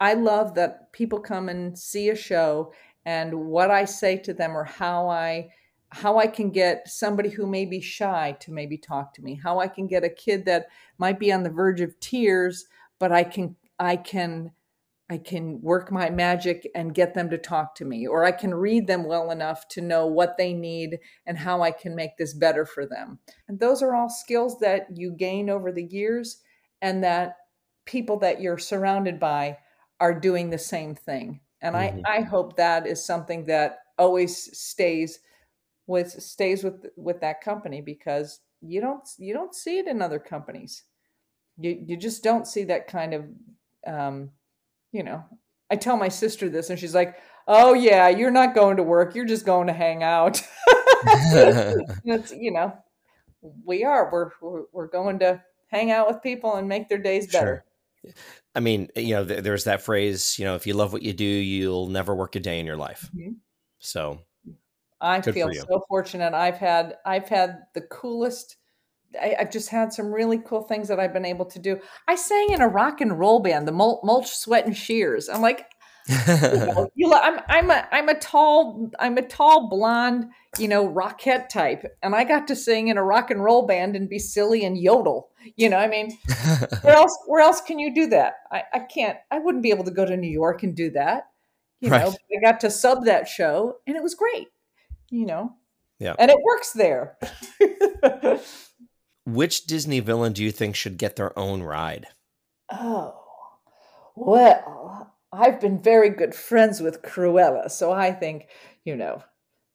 I 0.00 0.14
love 0.14 0.54
that 0.54 0.92
people 0.92 1.20
come 1.20 1.48
and 1.48 1.78
see 1.78 2.10
a 2.10 2.16
show 2.16 2.72
and 3.04 3.46
what 3.46 3.70
I 3.70 3.84
say 3.84 4.18
to 4.18 4.34
them 4.34 4.56
or 4.56 4.64
how 4.64 5.08
I 5.08 5.50
how 5.90 6.18
I 6.18 6.26
can 6.26 6.50
get 6.50 6.88
somebody 6.88 7.30
who 7.30 7.46
may 7.46 7.64
be 7.64 7.80
shy 7.80 8.36
to 8.40 8.52
maybe 8.52 8.76
talk 8.76 9.14
to 9.14 9.22
me, 9.22 9.40
how 9.42 9.60
I 9.60 9.68
can 9.68 9.86
get 9.86 10.04
a 10.04 10.10
kid 10.10 10.44
that 10.46 10.66
might 10.98 11.18
be 11.18 11.32
on 11.32 11.44
the 11.44 11.48
verge 11.48 11.80
of 11.80 11.98
tears, 12.00 12.66
but 12.98 13.12
I 13.12 13.24
can 13.24 13.56
I 13.78 13.96
can 13.96 14.50
I 15.08 15.18
can 15.18 15.60
work 15.60 15.92
my 15.92 16.10
magic 16.10 16.68
and 16.74 16.92
get 16.92 17.14
them 17.14 17.30
to 17.30 17.38
talk 17.38 17.76
to 17.76 17.84
me, 17.84 18.08
or 18.08 18.24
I 18.24 18.32
can 18.32 18.52
read 18.52 18.88
them 18.88 19.04
well 19.04 19.30
enough 19.30 19.68
to 19.68 19.80
know 19.80 20.06
what 20.06 20.36
they 20.36 20.52
need 20.52 20.98
and 21.26 21.38
how 21.38 21.62
I 21.62 21.70
can 21.70 21.94
make 21.94 22.16
this 22.16 22.34
better 22.34 22.66
for 22.66 22.84
them. 22.84 23.20
And 23.46 23.60
those 23.60 23.82
are 23.82 23.94
all 23.94 24.08
skills 24.08 24.58
that 24.58 24.88
you 24.96 25.12
gain 25.12 25.48
over 25.48 25.70
the 25.70 25.84
years 25.84 26.42
and 26.82 27.04
that 27.04 27.36
people 27.84 28.18
that 28.18 28.40
you're 28.40 28.58
surrounded 28.58 29.20
by 29.20 29.58
are 30.00 30.14
doing 30.18 30.50
the 30.50 30.58
same 30.58 30.94
thing. 30.94 31.40
and 31.62 31.74
Mhm. 31.74 32.02
I 32.06 32.18
I 32.18 32.20
hope 32.22 32.56
that 32.56 32.86
is 32.86 33.04
something 33.04 33.44
that 33.46 33.78
always 33.98 34.58
stays 34.58 35.20
with 35.86 36.10
stays 36.22 36.62
with 36.64 36.86
with 36.96 37.20
that 37.20 37.40
company 37.40 37.80
because 37.80 38.40
you 38.60 38.80
don't 38.80 39.08
you 39.18 39.32
don't 39.34 39.54
see 39.54 39.78
it 39.78 39.86
in 39.88 40.02
other 40.02 40.18
companies. 40.18 40.84
You 41.58 41.70
you 41.86 41.96
just 41.96 42.22
don't 42.22 42.46
see 42.46 42.64
that 42.64 42.86
kind 42.88 43.14
of 43.14 43.24
um, 43.86 44.30
you 44.92 45.02
know. 45.02 45.24
I 45.70 45.76
tell 45.76 45.96
my 45.96 46.08
sister 46.10 46.48
this, 46.48 46.70
and 46.70 46.78
she's 46.78 46.94
like, 46.94 47.16
"Oh 47.48 47.74
yeah, 47.74 48.08
you're 48.08 48.30
not 48.30 48.54
going 48.54 48.76
to 48.76 48.82
work. 48.84 49.14
You're 49.14 49.24
just 49.24 49.46
going 49.46 49.66
to 49.68 49.72
hang 49.72 50.02
out." 50.02 50.42
It's 52.04 52.32
you 52.32 52.50
know, 52.52 52.72
we 53.64 53.84
are. 53.84 54.10
We're 54.12 54.30
we're, 54.40 54.64
we're 54.72 54.88
going 54.88 55.18
to 55.20 55.42
hang 55.68 55.90
out 55.90 56.06
with 56.08 56.22
people 56.22 56.54
and 56.56 56.68
make 56.68 56.88
their 56.88 56.98
days 56.98 57.26
better. 57.32 57.46
Sure. 57.46 57.64
I 58.54 58.60
mean, 58.60 58.88
you 58.96 59.14
know, 59.14 59.24
th- 59.24 59.42
there's 59.42 59.64
that 59.64 59.82
phrase, 59.82 60.38
you 60.38 60.44
know, 60.44 60.54
if 60.54 60.66
you 60.66 60.74
love 60.74 60.92
what 60.92 61.02
you 61.02 61.12
do, 61.12 61.24
you'll 61.24 61.88
never 61.88 62.14
work 62.14 62.36
a 62.36 62.40
day 62.40 62.58
in 62.60 62.66
your 62.66 62.76
life. 62.76 63.10
Mhm. 63.14 63.36
So, 63.78 64.20
I 65.00 65.20
feel 65.20 65.48
so 65.52 65.84
fortunate. 65.88 66.32
I've 66.34 66.56
had 66.56 66.96
I've 67.04 67.28
had 67.28 67.58
the 67.74 67.82
coolest. 67.82 68.56
I, 69.20 69.36
I've 69.38 69.50
just 69.50 69.68
had 69.68 69.92
some 69.92 70.12
really 70.12 70.38
cool 70.38 70.62
things 70.62 70.88
that 70.88 70.98
I've 70.98 71.12
been 71.12 71.24
able 71.24 71.44
to 71.46 71.58
do. 71.58 71.80
I 72.08 72.14
sang 72.16 72.48
in 72.52 72.60
a 72.60 72.68
rock 72.68 73.00
and 73.00 73.18
roll 73.18 73.40
band, 73.40 73.68
the 73.68 73.72
Mul- 73.72 74.00
Mulch, 74.04 74.28
Sweat, 74.34 74.66
and 74.66 74.76
Shears. 74.76 75.28
I'm 75.28 75.42
like, 75.42 75.66
you 76.08 76.16
know, 76.58 76.90
you 76.94 77.12
I'm 77.12 77.40
I'm 77.48 77.70
a 77.70 77.88
I'm 77.90 78.08
a 78.08 78.18
tall 78.18 78.90
I'm 78.98 79.18
a 79.18 79.22
tall 79.22 79.68
blonde 79.68 80.26
you 80.58 80.68
know 80.68 80.88
rockette 80.88 81.48
type, 81.48 81.84
and 82.02 82.14
I 82.14 82.24
got 82.24 82.46
to 82.48 82.56
sing 82.56 82.88
in 82.88 82.96
a 82.96 83.02
rock 83.02 83.30
and 83.30 83.42
roll 83.42 83.66
band 83.66 83.96
and 83.96 84.08
be 84.08 84.18
silly 84.18 84.64
and 84.64 84.78
yodel. 84.78 85.28
You 85.56 85.68
know, 85.68 85.78
I 85.78 85.86
mean, 85.88 86.16
where 86.82 86.94
else 86.96 87.16
where 87.26 87.40
else 87.42 87.60
can 87.60 87.78
you 87.78 87.94
do 87.94 88.06
that? 88.08 88.34
I, 88.52 88.62
I 88.72 88.78
can't. 88.80 89.18
I 89.30 89.38
wouldn't 89.38 89.62
be 89.62 89.70
able 89.70 89.84
to 89.84 89.90
go 89.90 90.04
to 90.04 90.16
New 90.16 90.30
York 90.30 90.62
and 90.62 90.74
do 90.74 90.90
that. 90.90 91.28
You 91.80 91.90
know, 91.90 91.96
Right. 91.96 92.16
I 92.36 92.40
got 92.40 92.60
to 92.60 92.70
sub 92.70 93.04
that 93.04 93.28
show, 93.28 93.76
and 93.86 93.96
it 93.96 94.02
was 94.02 94.14
great. 94.14 94.48
You 95.10 95.26
know, 95.26 95.52
Yeah. 95.98 96.14
and 96.18 96.30
it 96.30 96.38
works 96.42 96.72
there. 96.72 97.16
Which 99.24 99.66
Disney 99.66 100.00
villain 100.00 100.32
do 100.32 100.42
you 100.44 100.52
think 100.52 100.76
should 100.76 100.98
get 100.98 101.16
their 101.16 101.36
own 101.38 101.62
ride? 101.62 102.06
oh, 102.72 103.14
well, 104.16 105.05
I've 105.32 105.60
been 105.60 105.82
very 105.82 106.10
good 106.10 106.34
friends 106.34 106.80
with 106.80 107.02
Cruella, 107.02 107.70
so 107.70 107.92
I 107.92 108.12
think 108.12 108.48
you 108.84 108.96
know 108.96 109.22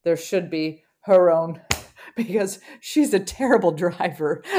there 0.03 0.17
should 0.17 0.50
be 0.50 0.84
her 1.01 1.31
own 1.31 1.62
because 2.15 2.60
she's 2.79 3.13
a 3.13 3.20
terrible 3.20 3.72
driver. 3.72 4.43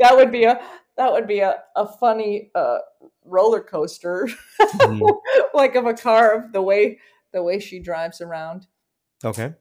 That, 0.00 0.16
would 0.16 0.32
be 0.32 0.44
a 0.44 0.60
that 0.96 1.12
would 1.12 1.26
be 1.26 1.40
a, 1.40 1.56
a 1.76 1.86
funny 1.86 2.50
uh, 2.54 2.78
roller 3.24 3.60
coaster, 3.60 4.28
Mhm. 4.60 5.18
like 5.54 5.74
of 5.74 5.86
a 5.86 5.94
car, 5.94 6.34
of 6.34 6.52
the 6.52 6.62
way 6.62 6.98
the 7.32 7.42
way 7.42 7.58
she 7.60 7.78
drives 7.80 8.20
around. 8.20 8.66
Okay. 9.24 9.54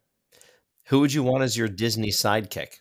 Who 0.88 1.02
would 1.02 1.14
you 1.14 1.24
want 1.24 1.44
as 1.44 1.56
your 1.58 1.68
Disney 1.68 2.10
sidekick? 2.10 2.78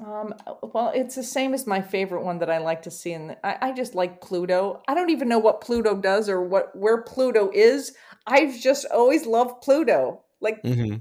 Um, 0.00 0.34
well, 0.62 0.90
it's 0.94 1.14
the 1.14 1.22
same 1.22 1.54
as 1.54 1.66
my 1.66 1.80
favorite 1.80 2.24
one 2.24 2.38
that 2.40 2.50
I 2.50 2.58
like 2.58 2.82
to 2.82 2.90
see, 2.90 3.12
and 3.12 3.36
I, 3.44 3.58
I 3.60 3.72
just 3.72 3.94
like 3.94 4.20
Pluto. 4.20 4.82
I 4.88 4.94
don't 4.94 5.10
even 5.10 5.28
know 5.28 5.38
what 5.38 5.60
Pluto 5.60 5.96
does 5.96 6.28
or 6.28 6.42
what 6.42 6.74
where 6.76 7.02
Pluto 7.02 7.50
is. 7.54 7.94
I've 8.26 8.58
just 8.58 8.86
always 8.92 9.24
loved 9.26 9.62
Pluto. 9.62 10.24
Like, 10.40 10.64
hmm 10.64 10.96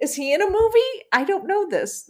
is 0.00 0.14
he 0.14 0.34
in 0.34 0.42
a 0.42 0.50
movie? 0.50 1.04
I 1.12 1.24
don't 1.24 1.46
know 1.46 1.68
this. 1.68 2.08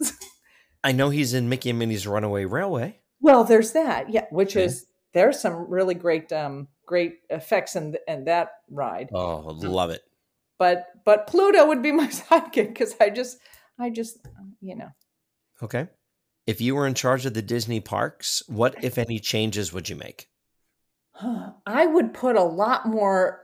I 0.83 0.91
know 0.91 1.09
he's 1.09 1.33
in 1.33 1.49
Mickey 1.49 1.69
and 1.71 1.79
Minnie's 1.79 2.07
Runaway 2.07 2.45
Railway. 2.45 3.01
well, 3.19 3.43
there's 3.43 3.73
that, 3.73 4.09
yeah. 4.09 4.25
Which 4.31 4.55
Okay. 4.55 4.65
is 4.65 4.87
there's 5.13 5.39
some 5.39 5.69
really 5.69 5.93
great 5.95 6.31
um 6.31 6.67
great 6.85 7.19
effects 7.29 7.75
in 7.75 7.95
in 8.07 8.25
that 8.25 8.51
ride. 8.69 9.09
Oh, 9.13 9.39
love 9.57 9.89
it. 9.91 10.01
But 10.57 10.87
but 11.05 11.27
Pluto 11.27 11.65
would 11.67 11.81
be 11.81 11.91
my 12.01 12.07
sidekick 12.07 12.69
because 12.69 12.95
I 12.99 13.09
just 13.09 13.37
I 13.79 13.89
just 13.89 14.19
you 14.61 14.75
know 14.75 14.89
Okay. 15.61 15.87
If 16.51 16.59
you 16.59 16.75
were 16.75 16.85
in 16.85 16.95
charge 16.95 17.25
of 17.25 17.33
the 17.33 17.41
Disney 17.41 17.79
parks, 17.79 18.43
what, 18.47 18.83
if 18.83 18.97
any, 18.97 19.19
changes 19.19 19.71
would 19.71 19.87
you 19.87 19.95
make? 19.95 20.27
I 21.65 21.85
would 21.85 22.13
put 22.13 22.35
a 22.35 22.43
lot 22.43 22.85
more 22.85 23.39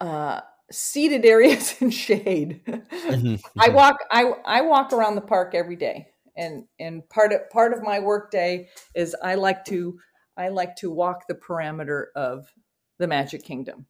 uh, 0.00 0.40
seated 0.72 1.24
areas 1.24 1.76
in 1.80 1.90
shade. 1.90 2.60
I 3.56 3.68
walk 3.68 3.98
I 4.10 4.32
I 4.44 4.62
walk 4.62 4.92
around 4.92 5.14
the 5.14 5.20
park 5.20 5.54
every 5.54 5.76
day, 5.76 6.08
and 6.36 6.64
and 6.80 7.08
part 7.08 7.32
of 7.32 7.48
part 7.50 7.72
of 7.72 7.84
my 7.84 8.00
work 8.00 8.32
day 8.32 8.70
is 8.96 9.14
I 9.22 9.36
like 9.36 9.64
to 9.66 10.00
I 10.36 10.48
like 10.48 10.74
to 10.78 10.90
walk 10.90 11.28
the 11.28 11.36
parameter 11.36 12.06
of 12.16 12.52
the 12.98 13.06
Magic 13.06 13.44
Kingdom, 13.44 13.86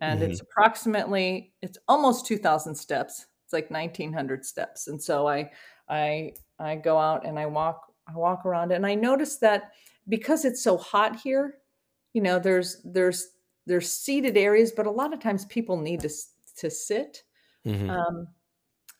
and 0.00 0.22
it's 0.22 0.40
approximately 0.40 1.52
it's 1.60 1.76
almost 1.88 2.24
two 2.24 2.38
thousand 2.38 2.74
steps. 2.76 3.26
It's 3.44 3.52
like 3.52 3.70
nineteen 3.70 4.14
hundred 4.14 4.46
steps, 4.46 4.88
and 4.88 5.02
so 5.02 5.28
I 5.28 5.50
I 5.90 6.32
I 6.58 6.76
go 6.76 6.98
out 6.98 7.26
and 7.26 7.38
I 7.38 7.46
walk 7.46 7.92
I 8.08 8.16
walk 8.16 8.46
around, 8.46 8.72
and 8.72 8.86
I 8.86 8.94
notice 8.94 9.38
that 9.38 9.72
because 10.08 10.44
it's 10.44 10.62
so 10.62 10.76
hot 10.78 11.16
here, 11.16 11.58
you 12.12 12.22
know, 12.22 12.38
there's 12.38 12.80
there's 12.84 13.28
there's 13.66 13.90
seated 13.90 14.36
areas, 14.36 14.72
but 14.72 14.86
a 14.86 14.90
lot 14.90 15.12
of 15.12 15.20
times 15.20 15.44
people 15.46 15.76
need 15.78 16.00
to 16.00 16.10
to 16.58 16.70
sit. 16.70 17.24
Mhm. 17.66 17.90
Um, 17.90 18.28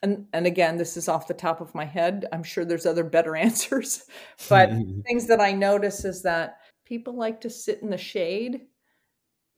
and 0.03 0.27
and 0.33 0.47
again, 0.47 0.77
this 0.77 0.97
is 0.97 1.09
off 1.09 1.29
the 1.29 1.35
top 1.35 1.61
of 1.61 1.75
my 1.75 1.85
head. 1.85 2.27
I'm 2.33 2.43
sure 2.43 2.65
there's 2.65 2.87
other 2.87 3.05
better 3.05 3.37
answers, 3.47 4.05
but 4.49 4.71
things 5.07 5.27
that 5.29 5.41
I 5.41 5.53
notice 5.53 6.05
is 6.05 6.23
that 6.23 6.59
people 6.85 7.15
like 7.15 7.41
to 7.43 7.51
sit 7.51 7.83
in 7.83 7.91
the 7.91 7.99
shade. 7.99 8.67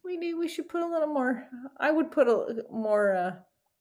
We 0.04 0.16
need 0.16 0.34
we 0.34 0.48
should 0.48 0.68
put 0.68 0.82
a 0.82 0.86
little 0.86 1.08
more. 1.08 1.48
I 1.78 1.90
would 1.90 2.10
put 2.10 2.28
a 2.28 2.64
more. 2.70 3.14
Uh, 3.14 3.36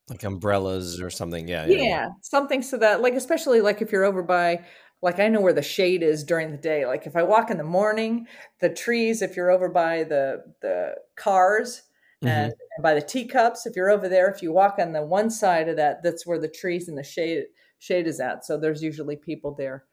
like 0.10 0.24
umbrellas 0.24 1.02
or 1.02 1.10
something. 1.10 1.48
Yeah. 1.48 1.66
yeah, 1.68 2.08
something 2.22 2.62
so 2.62 2.78
that 2.78 3.02
like 3.02 3.14
especially 3.14 3.62
like 3.62 3.82
if 3.82 3.92
you're 3.92 4.06
over 4.06 4.24
by 4.24 4.66
like 5.02 5.20
I 5.20 5.28
know 5.28 5.42
where 5.42 5.54
the 5.54 5.62
shade 5.62 6.02
is 6.02 6.24
during 6.24 6.52
the 6.52 6.58
day. 6.58 6.86
Like 6.86 7.06
if 7.06 7.16
I 7.16 7.24
walk 7.24 7.52
in 7.52 7.58
the 7.58 7.64
morning, 7.64 8.28
the 8.62 8.70
trees. 8.74 9.22
If 9.22 9.36
you're 9.36 9.52
over 9.52 9.70
by 9.70 10.04
the 10.04 10.44
the 10.62 10.96
cars 11.16 11.84
Mhm. 12.24 12.30
and, 12.30 12.54
and 12.76 12.84
by 12.84 12.96
the 12.96 13.02
teacups, 13.02 13.68
if 13.68 13.76
you're 13.76 13.92
over 13.92 14.10
there, 14.10 14.28
if 14.30 14.42
you 14.42 14.52
walk 14.52 14.80
on 14.80 14.92
the 14.94 15.04
one 15.06 15.30
side 15.30 15.70
of 15.70 15.76
that, 15.76 16.02
that's 16.02 16.26
where 16.26 16.40
the 16.40 16.48
trees 16.48 16.88
and 16.88 16.98
the 16.98 17.04
shade 17.04 17.46
shade 17.80 18.08
is 18.08 18.20
at. 18.20 18.46
So 18.46 18.58
there's 18.58 18.82
usually 18.82 19.18
people 19.18 19.54
there. 19.54 19.86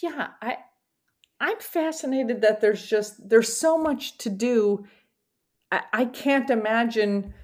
Yeah, 0.00 0.28
I 0.42 0.58
I'm 1.40 1.58
fascinated 1.58 2.42
that 2.42 2.60
there's 2.60 2.86
just 2.86 3.28
there's 3.28 3.54
so 3.56 3.76
much 3.78 4.18
to 4.18 4.30
do. 4.30 4.86
I, 5.72 5.82
I 5.92 6.04
can't 6.04 6.50
imagine 6.50 7.34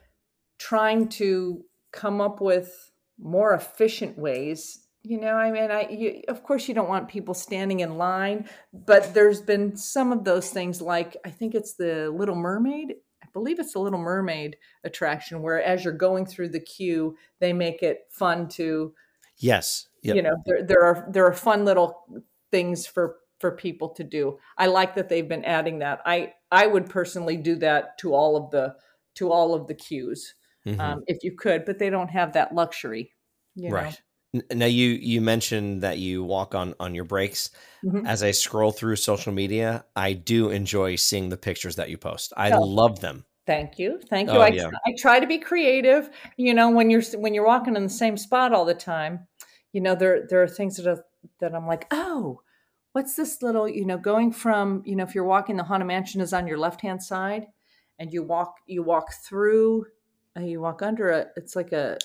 trying 0.59 1.09
to 1.09 1.65
come 1.93 2.21
up 2.21 2.41
with 2.41 2.93
more 3.19 3.55
efficient 3.55 4.19
ways 4.19 4.87
you 5.03 5.19
know 5.21 5.35
i 5.35 5.51
mean 5.51 5.71
i 5.71 5.89
you, 5.89 6.23
of 6.29 6.43
course 6.43 6.69
you 6.69 6.75
don't 6.75 6.89
want 6.89 7.09
people 7.09 7.35
standing 7.35 7.81
in 7.81 7.97
line 7.97 8.49
but 8.73 9.15
there's 9.15 9.41
been 9.41 9.77
some 9.77 10.13
of 10.13 10.25
those 10.25 10.51
things 10.51 10.81
like 10.81 11.17
i 11.25 11.31
think 11.31 11.55
it's 11.55 11.75
the 11.75 12.11
little 12.11 12.35
mermaid 12.35 12.95
i 13.23 13.27
believe 13.33 13.59
it's 13.59 13.73
the 13.73 13.79
little 13.79 13.99
mermaid 13.99 14.57
attraction 14.85 15.43
where 15.43 15.63
as 15.63 15.85
you're 15.85 15.93
going 15.93 16.27
through 16.27 16.49
the 16.49 16.61
queue 16.61 17.17
they 17.39 17.53
make 17.53 17.83
it 17.83 18.01
fun 18.11 18.49
to 18.49 18.93
Yes. 19.41 19.89
Yep. 20.03 20.17
you 20.17 20.23
know 20.23 20.37
there, 20.47 20.63
there 20.63 20.85
are 20.85 21.07
there 21.11 21.27
are 21.27 21.33
fun 21.35 21.67
little 21.67 22.07
things 22.51 22.87
for 22.87 23.17
for 23.39 23.51
people 23.51 23.91
to 23.91 24.03
do 24.03 24.39
i 24.57 24.67
like 24.67 24.95
that 24.95 25.11
they've 25.11 25.29
been 25.29 25.45
adding 25.45 25.81
that 25.81 26.01
i 26.07 26.33
i 26.51 26.67
would 26.67 26.89
personally 26.89 27.37
do 27.37 27.57
that 27.57 27.99
to 27.99 28.15
all 28.15 28.35
of 28.35 28.51
the 28.51 28.75
to 29.15 29.31
all 29.31 29.55
of 29.55 29.67
the 29.67 29.75
queues 29.75 30.35
Mhm. 30.67 30.79
um, 30.81 31.03
if 31.07 31.19
you 31.23 31.37
could 31.37 31.65
but 31.65 31.79
they 31.79 31.91
don't 31.91 32.09
have 32.11 32.33
that 32.35 32.55
luxury 32.55 33.13
you 33.57 33.73
know? 33.75 33.75
right. 33.77 34.01
N- 34.35 34.43
Now 34.53 34.67
you 34.67 34.91
you 34.91 35.21
mentioned 35.21 35.83
that 35.83 35.99
you 35.99 36.23
walk 36.23 36.55
on 36.55 36.75
on 36.81 36.95
your 36.95 37.05
breaks. 37.05 37.51
Mhm. 37.85 38.07
As 38.07 38.23
I 38.23 38.31
scroll 38.31 38.71
through 38.73 38.97
social 38.97 39.33
media, 39.33 39.85
I 39.97 40.13
do 40.13 40.51
enjoy 40.51 40.97
seeing 40.97 41.29
the 41.31 41.37
pictures 41.37 41.77
that 41.77 41.91
you 41.91 41.99
post. 41.99 42.33
I 42.37 42.53
Oh. 42.53 42.61
love 42.63 43.01
them. 43.01 43.25
Thank 43.47 43.79
you, 43.79 43.99
thank 44.09 44.33
you. 44.33 44.39
Oh, 44.39 44.43
I, 44.43 44.49
yeah. 44.49 44.71
I 44.87 44.95
try 44.99 45.19
to 45.19 45.27
be 45.27 45.39
creative. 45.39 46.11
You 46.37 46.55
know, 46.55 46.71
when 46.71 46.91
you're 46.91 47.03
when 47.19 47.35
you're 47.35 47.47
walking 47.47 47.75
in 47.75 47.83
the 47.83 47.89
same 47.89 48.17
spot 48.17 48.53
all 48.53 48.65
the 48.65 48.75
time, 48.75 49.27
you 49.73 49.81
know 49.81 49.95
there 49.97 50.27
there 50.29 50.43
are 50.43 50.49
things 50.49 50.77
that 50.77 50.87
are, 50.87 51.05
that 51.41 51.55
I'm 51.55 51.67
like, 51.67 51.87
oh, 51.91 52.43
what's 52.93 53.17
this 53.17 53.43
little? 53.43 53.69
You 53.69 53.85
know, 53.87 53.99
going 53.99 54.31
from 54.33 54.83
you 54.87 54.95
know 54.95 55.05
if 55.05 55.15
you're 55.15 55.25
walking, 55.25 55.57
the 55.57 55.65
haunted 55.65 55.89
mansion 55.89 56.21
is 56.21 56.33
on 56.33 56.47
your 56.47 56.59
left 56.59 56.81
hand 56.83 57.03
side, 57.03 57.47
and 57.99 58.13
you 58.13 58.23
walk 58.23 58.55
you 58.67 58.83
walk 58.85 59.13
through, 59.27 59.87
you 60.39 60.61
walk 60.61 60.83
under 60.83 61.11
a. 61.11 61.27
It's 61.37 61.57
like 61.57 61.73
a. 61.73 61.99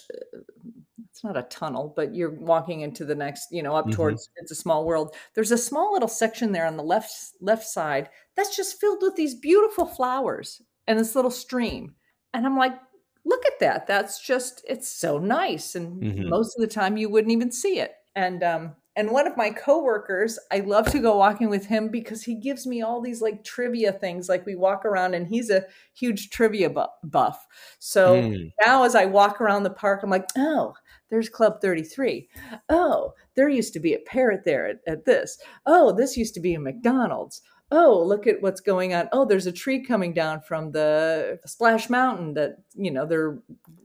It's 1.10 1.24
not 1.24 1.38
a 1.38 1.44
tunnel, 1.44 1.94
but 1.96 2.16
you're 2.16 2.32
walking 2.40 2.82
into 2.82 3.06
the 3.06 3.16
next, 3.16 3.48
you 3.52 3.64
know, 3.64 3.76
up 3.76 3.90
Mhm. 3.90 3.92
towards. 3.92 4.30
It's 4.38 4.52
a 4.52 4.56
small 4.56 4.86
world. 4.86 5.16
There's 5.34 5.52
a 5.52 5.58
small 5.58 5.94
little 5.94 6.08
section 6.10 6.52
there 6.52 6.66
on 6.66 6.78
the 6.78 6.84
left 6.84 7.12
left 7.42 7.66
side 7.66 8.10
that's 8.36 8.56
just 8.56 8.80
filled 8.80 9.02
with 9.02 9.16
these 9.16 9.36
beautiful 9.36 9.86
flowers 9.86 10.62
and 10.88 11.00
this 11.00 11.16
little 11.16 11.32
stream. 11.32 11.96
And 12.34 12.46
I'm 12.46 12.58
like, 12.58 12.74
look 13.24 13.46
at 13.46 13.60
that. 13.60 13.88
That's 13.88 14.20
just, 14.26 14.64
it's 14.68 14.88
so 14.90 15.18
nice. 15.18 15.76
And 15.76 16.02
Mhm. 16.02 16.30
most 16.30 16.56
of 16.58 16.62
the 16.62 16.68
time 16.74 16.98
you 16.98 17.10
wouldn't 17.10 17.32
even 17.32 17.52
see 17.52 17.80
it. 17.80 17.96
And, 18.16 18.44
um, 18.44 18.76
and 18.96 19.12
one 19.12 19.28
of 19.28 19.36
my 19.36 19.50
coworkers, 19.50 20.40
I 20.52 20.60
love 20.60 20.90
to 20.92 21.00
go 21.00 21.18
walking 21.18 21.50
with 21.50 21.66
him 21.66 21.90
because 21.90 22.24
he 22.24 22.36
gives 22.36 22.66
me 22.66 22.82
all 22.82 23.02
these 23.02 23.22
like 23.22 23.44
trivia 23.44 23.92
things. 23.92 24.30
Like 24.30 24.46
we 24.46 24.56
walk 24.56 24.86
around, 24.86 25.14
and 25.14 25.28
he's 25.28 25.50
a 25.50 25.66
huge 25.94 26.30
trivia 26.30 26.72
buff. 27.04 27.46
So 27.80 28.22
mm. 28.22 28.52
now, 28.64 28.84
as 28.84 28.96
I 28.96 29.06
walk 29.06 29.42
around 29.42 29.64
the 29.64 29.70
park, 29.70 30.02
I'm 30.02 30.10
like, 30.10 30.30
oh, 30.38 30.74
there's 31.10 31.30
Club 31.30 31.60
33. 31.62 32.30
Oh, 32.70 33.14
there 33.36 33.50
used 33.50 33.74
to 33.74 33.80
be 33.80 33.94
a 33.94 34.00
parrot 34.00 34.44
there 34.46 34.68
at, 34.68 34.80
at 34.88 35.06
this. 35.06 35.38
Oh, 35.66 35.92
this 35.92 36.16
used 36.16 36.34
to 36.36 36.40
be 36.40 36.54
a 36.54 36.60
McDonald's 36.60 37.42
oh 37.72 38.00
look 38.06 38.28
at 38.28 38.42
what's 38.44 38.62
going 38.62 38.94
on 38.94 39.10
oh 39.12 39.26
there's 39.26 39.48
a 39.48 39.52
tree 39.52 39.84
coming 39.84 40.14
down 40.14 40.40
from 40.40 40.72
the 40.72 41.40
splash 41.48 41.90
mountain 41.90 42.36
that 42.36 42.58
you 42.76 42.92
know 42.92 43.08
they're 43.08 43.40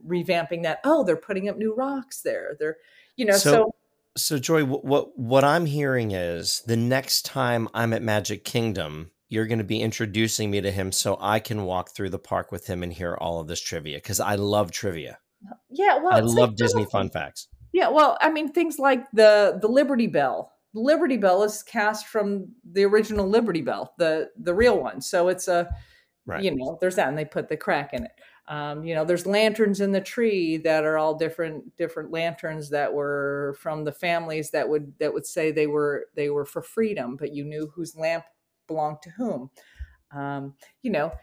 revamping 0.05 0.61
that 0.61 0.79
oh 0.83 1.03
they're 1.03 1.15
putting 1.15 1.49
up 1.49 1.57
new 1.57 1.73
rocks 1.73 2.21
there 2.21 2.55
they're 2.59 2.77
you 3.15 3.25
know 3.25 3.35
so, 3.35 3.51
so 3.51 3.75
so 4.17 4.37
Joy, 4.37 4.63
what 4.65 5.17
what 5.17 5.43
I'm 5.43 5.65
hearing 5.65 6.11
is 6.11 6.61
the 6.65 6.77
next 6.77 7.25
time 7.25 7.69
I'm 7.73 7.93
at 7.93 8.01
Magic 8.01 8.43
Kingdom, 8.43 9.11
you're 9.29 9.47
going 9.47 9.59
to 9.59 9.63
be 9.63 9.81
introducing 9.81 10.51
me 10.51 10.61
to 10.61 10.71
him 10.71 10.91
so 10.91 11.17
I 11.21 11.39
can 11.39 11.63
walk 11.63 11.91
through 11.91 12.09
the 12.09 12.19
park 12.19 12.51
with 12.51 12.67
him 12.67 12.83
and 12.83 12.91
hear 12.91 13.15
all 13.15 13.39
of 13.39 13.47
this 13.47 13.61
trivia 13.61 13.97
because 13.97 14.19
I 14.19 14.35
love 14.35 14.71
trivia. 14.71 15.19
Yeah, 15.69 15.97
well, 15.97 16.13
I 16.13 16.19
love 16.19 16.49
like, 16.49 16.55
Disney 16.57 16.85
fun 16.85 17.09
facts. 17.09 17.47
Yeah, 17.71 17.89
well, 17.89 18.17
I 18.21 18.29
mean 18.29 18.51
things 18.51 18.77
like 18.79 19.09
the 19.11 19.57
the 19.61 19.69
Liberty 19.69 20.07
Bell. 20.07 20.51
Liberty 20.73 21.17
Bell 21.17 21.43
is 21.43 21.63
cast 21.63 22.07
from 22.07 22.49
the 22.69 22.83
original 22.83 23.27
Liberty 23.27 23.61
Bell, 23.61 23.93
the 23.97 24.29
the 24.37 24.53
real 24.53 24.79
one. 24.79 25.01
So 25.01 25.29
it's 25.29 25.47
a 25.47 25.69
right. 26.25 26.43
you 26.43 26.55
know, 26.55 26.77
there's 26.81 26.95
that 26.95 27.07
and 27.07 27.17
they 27.17 27.25
put 27.25 27.49
the 27.49 27.57
crack 27.57 27.93
in 27.93 28.03
it. 28.03 28.11
Um, 28.51 28.83
you 28.83 28.93
know, 28.93 29.05
there's 29.05 29.25
lanterns 29.25 29.79
in 29.79 29.93
the 29.93 30.01
tree 30.01 30.57
that 30.57 30.83
are 30.83 30.97
all 30.97 31.15
different 31.15 31.73
different 31.77 32.11
lanterns 32.11 32.69
that 32.71 32.93
were 32.93 33.55
from 33.57 33.85
the 33.85 33.93
families 33.93 34.51
that 34.51 34.67
would 34.67 34.91
that 34.99 35.13
would 35.13 35.25
say 35.25 35.51
they 35.51 35.67
were 35.67 36.07
they 36.15 36.29
were 36.29 36.43
for 36.43 36.61
freedom, 36.61 37.15
but 37.15 37.33
you 37.33 37.45
knew 37.45 37.71
whose 37.73 37.95
lamp 37.95 38.25
belonged 38.67 39.01
to 39.03 39.09
whom. 39.11 39.49
Um, 40.13 40.55
you 40.81 40.91
know, 40.91 41.13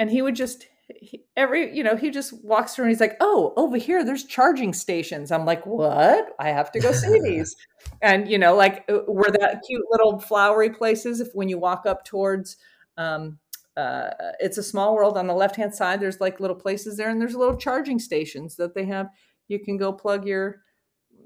and 0.00 0.10
he 0.10 0.22
would 0.22 0.34
just 0.34 0.66
he, 0.88 1.22
every 1.36 1.72
you 1.72 1.84
know 1.84 1.94
he 1.94 2.10
just 2.10 2.44
walks 2.44 2.74
through 2.74 2.86
and 2.86 2.90
he's 2.90 3.00
like, 3.00 3.16
oh, 3.20 3.52
over 3.56 3.76
here 3.76 4.04
there's 4.04 4.24
charging 4.24 4.72
stations. 4.72 5.30
I'm 5.30 5.46
like, 5.46 5.64
what? 5.64 6.34
I 6.40 6.48
have 6.48 6.72
to 6.72 6.80
go 6.80 6.90
see 6.90 7.20
these. 7.24 7.54
and 8.00 8.28
you 8.28 8.38
know, 8.38 8.56
like 8.56 8.84
uh, 8.90 9.02
were 9.06 9.30
that 9.38 9.62
cute 9.64 9.84
little 9.92 10.18
flowery 10.18 10.70
places 10.70 11.20
if 11.20 11.28
when 11.32 11.48
you 11.48 11.60
walk 11.60 11.86
up 11.86 12.04
towards 12.04 12.56
um, 12.96 13.38
uh, 13.76 14.10
it's 14.40 14.58
a 14.58 14.62
small 14.62 14.94
world. 14.94 15.16
On 15.16 15.26
the 15.26 15.34
left 15.34 15.56
hand 15.56 15.74
side 15.74 16.00
there's 16.00 16.20
like 16.20 16.40
little 16.40 16.56
places 16.56 16.96
there 16.96 17.10
and 17.10 17.20
there's 17.20 17.34
little 17.34 17.56
charging 17.56 17.98
stations 17.98 18.56
that 18.56 18.74
they 18.74 18.84
have. 18.84 19.08
You 19.48 19.58
can 19.58 19.76
go 19.76 19.92
plug 19.92 20.26
your 20.26 20.62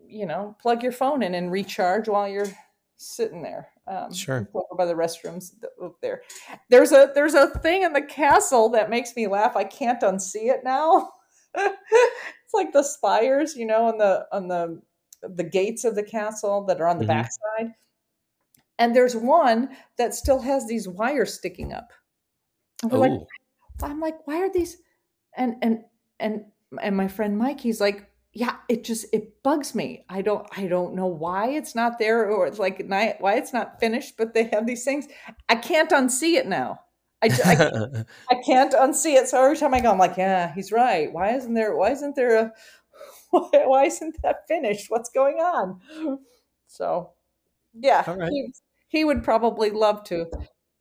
you 0.08 0.26
know 0.26 0.56
plug 0.60 0.82
your 0.82 0.92
phone 0.92 1.22
in 1.22 1.34
and 1.34 1.50
recharge 1.50 2.08
while 2.08 2.28
you're 2.28 2.46
sitting 2.96 3.42
there 3.42 3.68
um, 3.86 4.12
sure. 4.12 4.48
over 4.54 4.74
by 4.76 4.86
the 4.86 4.94
restrooms 4.94 5.52
up 5.82 5.96
there. 6.00 6.22
There's 6.70 6.92
a 6.92 7.10
there's 7.14 7.34
a 7.34 7.48
thing 7.48 7.82
in 7.82 7.92
the 7.92 8.02
castle 8.02 8.68
that 8.70 8.90
makes 8.90 9.14
me 9.16 9.26
laugh. 9.26 9.56
I 9.56 9.64
can't 9.64 10.00
unsee 10.02 10.50
it 10.52 10.62
now. 10.64 11.10
It's 12.44 12.54
like 12.54 12.72
the 12.72 12.84
spires 12.84 13.56
you 13.56 13.66
know 13.66 13.86
on 13.86 13.98
the 13.98 14.24
on 14.30 14.46
the 14.46 14.80
the 15.22 15.42
gates 15.42 15.84
of 15.84 15.96
the 15.96 16.02
castle 16.02 16.64
that 16.66 16.80
are 16.80 16.86
on 16.86 16.98
the 16.98 17.04
mm-hmm. 17.04 17.12
backside. 17.12 17.74
And 18.78 18.94
there's 18.94 19.16
one 19.16 19.70
that 19.98 20.14
still 20.14 20.40
has 20.40 20.68
these 20.68 20.86
wires 20.86 21.34
sticking 21.34 21.72
up 21.72 21.92
we're 22.84 22.98
like, 22.98 23.12
oh. 23.12 23.26
I'm 23.82 24.00
like, 24.00 24.26
why 24.26 24.38
are 24.38 24.52
these? 24.52 24.76
And 25.36 25.56
and 25.62 25.84
and 26.18 26.44
and 26.80 26.96
my 26.96 27.08
friend 27.08 27.38
Mike, 27.38 27.60
he's 27.60 27.80
like, 27.80 28.10
yeah, 28.32 28.56
it 28.68 28.84
just 28.84 29.06
it 29.12 29.42
bugs 29.42 29.74
me. 29.74 30.04
I 30.08 30.22
don't 30.22 30.46
I 30.56 30.66
don't 30.66 30.94
know 30.94 31.06
why 31.06 31.50
it's 31.50 31.74
not 31.74 31.98
there 31.98 32.30
or 32.30 32.46
it's 32.46 32.58
like 32.58 32.84
why 32.86 33.36
it's 33.36 33.52
not 33.52 33.80
finished, 33.80 34.16
but 34.16 34.34
they 34.34 34.44
have 34.52 34.66
these 34.66 34.84
things. 34.84 35.08
I 35.48 35.56
can't 35.56 35.90
unsee 35.90 36.34
it 36.34 36.46
now. 36.46 36.80
I, 37.22 37.26
I, 37.26 37.56
can't, 37.56 38.06
I 38.30 38.34
can't 38.44 38.72
unsee 38.74 39.16
it. 39.16 39.28
So 39.28 39.42
every 39.42 39.56
time 39.56 39.74
I 39.74 39.80
go, 39.80 39.90
I'm 39.90 39.98
like, 39.98 40.16
yeah, 40.16 40.52
he's 40.54 40.70
right. 40.70 41.10
Why 41.12 41.34
isn't 41.34 41.54
there? 41.54 41.76
Why 41.76 41.92
isn't 41.92 42.14
there 42.14 42.36
a? 42.36 42.52
Why, 43.30 43.48
why 43.66 43.84
isn't 43.86 44.16
that 44.22 44.46
finished? 44.46 44.88
What's 44.88 45.10
going 45.10 45.38
on? 45.38 45.80
So, 46.68 47.10
yeah, 47.74 48.08
right. 48.08 48.30
he, 48.30 48.52
he 48.88 49.04
would 49.04 49.24
probably 49.24 49.70
love 49.70 50.04
to 50.04 50.26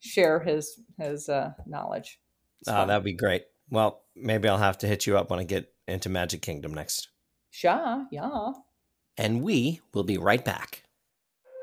share 0.06 0.40
his 0.40 0.80
his 1.00 1.30
uh, 1.30 1.52
knowledge. 1.66 2.20
Oh, 2.68 2.86
that'd 2.86 3.04
be 3.04 3.14
great. 3.14 3.44
Well, 3.70 4.02
maybe 4.16 4.48
I'll 4.48 4.58
have 4.58 4.78
to 4.80 4.88
hit 4.88 5.06
you 5.06 5.18
up 5.18 5.30
when 5.30 5.40
I 5.40 5.44
get 5.44 5.72
into 5.88 6.10
Magic 6.10 6.42
Kingdom 6.42 6.74
next. 6.74 7.10
Sure, 7.52 8.06
yeah. 8.12 8.52
And 9.18 9.42
we 9.42 9.82
will 9.94 10.04
be 10.04 10.18
right 10.18 10.44
back. 10.44 10.84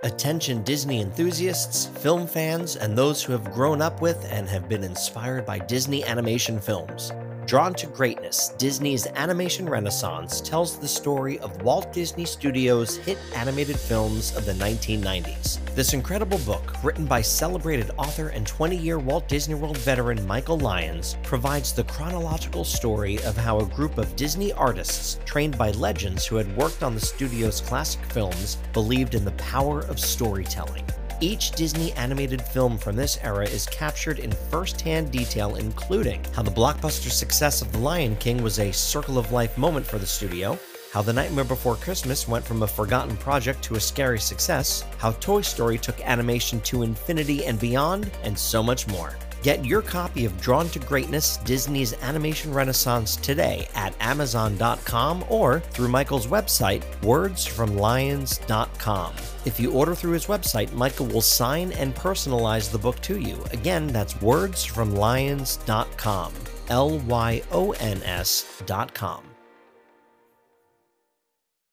Attention 0.05 0.62
Disney 0.64 1.00
enthusiasts, 1.00 1.87
film 1.87 2.26
fans, 2.26 2.76
and 2.76 2.96
those 2.96 3.22
who 3.22 3.33
have 3.33 3.52
grown 3.52 3.81
up 3.81 4.02
with 4.02 4.26
and 4.33 4.48
have 4.48 4.68
been 4.68 4.83
inspired 4.83 5.46
by 5.46 5.59
Disney 5.59 6.05
animation 6.05 6.61
films. 6.61 7.12
Drawn 7.46 7.74
to 7.74 7.87
Greatness, 7.88 8.50
Disney's 8.57 9.07
Animation 9.09 9.68
Renaissance 9.68 10.40
tells 10.40 10.78
the 10.78 10.88
story 10.88 11.38
of 11.40 11.61
Walt 11.62 11.92
Disney 11.92 12.24
Studios' 12.24 12.96
hit 12.96 13.18
animated 13.35 13.78
films 13.78 14.35
of 14.37 14.46
the 14.46 14.52
1990s. 14.52 15.59
This 15.74 15.92
incredible 15.92 16.38
book, 16.38 16.83
written 16.85 17.05
by 17.05 17.20
celebrated 17.20 17.90
author 17.98 18.28
and 18.28 18.46
20 18.46 18.76
year 18.76 18.98
Walt 18.98 19.26
Disney 19.28 19.55
World 19.55 19.76
veteran 19.78 20.24
Michael 20.26 20.59
Lyons, 20.59 21.16
provides 21.24 21.72
the 21.72 21.85
chronological 21.85 22.64
story 22.64 23.22
of 23.24 23.37
how 23.37 23.59
a 23.59 23.66
group 23.66 23.98
of 23.98 24.14
Disney 24.14 24.52
artists, 24.52 25.18
trained 25.24 25.59
by 25.59 25.72
legends 25.72 26.24
who 26.24 26.37
had 26.37 26.57
worked 26.57 26.83
on 26.83 26.94
the 26.94 27.00
studio's 27.00 27.61
classic 27.61 28.05
films, 28.07 28.57
believed 28.72 29.14
in 29.14 29.24
the 29.24 29.33
power 29.33 29.81
of 29.81 29.98
storytelling. 29.98 30.85
Each 31.22 31.52
Disney 31.52 31.92
animated 31.92 32.42
film 32.42 32.76
from 32.76 32.96
this 32.96 33.16
era 33.22 33.46
is 33.46 33.66
captured 33.66 34.18
in 34.18 34.32
first 34.32 34.80
hand 34.80 35.12
detail, 35.12 35.54
including 35.54 36.20
how 36.35 36.42
the 36.42 36.50
blockbuster 36.50 37.12
success 37.12 37.62
of 37.62 37.70
The 37.70 37.78
Lion 37.78 38.16
King 38.16 38.42
was 38.42 38.58
a 38.58 38.72
circle 38.72 39.18
of 39.18 39.30
life 39.30 39.56
moment 39.56 39.87
for 39.87 39.98
the 39.98 40.06
studio, 40.06 40.58
how 40.92 41.00
The 41.00 41.12
Nightmare 41.12 41.44
Before 41.44 41.76
Christmas 41.76 42.26
went 42.26 42.44
from 42.44 42.64
a 42.64 42.66
forgotten 42.66 43.16
project 43.18 43.62
to 43.62 43.76
a 43.76 43.80
scary 43.80 44.18
success, 44.18 44.85
how 44.98 45.12
Toy 45.12 45.42
Story 45.42 45.78
took 45.78 46.00
animation 46.00 46.61
to 46.62 46.82
infinity 46.82 47.46
and 47.46 47.56
beyond, 47.61 48.11
and 48.24 48.37
so 48.37 48.61
much 48.61 48.88
more. 48.88 49.16
Get 49.42 49.64
your 49.64 49.83
copy 49.83 50.24
of 50.24 50.40
Drawn 50.40 50.68
to 50.68 50.78
Greatness 50.78 51.38
Disney's 51.38 52.00
Animation 52.00 52.55
Renaissance 52.55 53.16
today 53.16 53.66
at 53.74 53.92
Amazon.com 54.00 55.24
or 55.28 55.59
through 55.61 55.88
Michael's 55.88 56.28
website, 56.28 56.85
wordsfromlyons.com. 57.00 59.14
If 59.44 59.59
you 59.59 59.72
order 59.72 59.96
through 59.96 60.12
his 60.12 60.26
website, 60.26 60.72
Michael 60.72 61.07
will 61.07 61.20
sign 61.20 61.72
and 61.72 61.92
personalize 61.94 62.70
the 62.70 62.78
book 62.78 63.00
to 63.02 63.18
you. 63.18 63.44
Again, 63.50 63.88
that's 63.88 64.14
wordsfromlyons.com. 64.14 66.33
L 66.68 66.98
Y 67.00 67.42
O 67.50 67.72
N 67.72 68.00
S.com. 68.05 69.24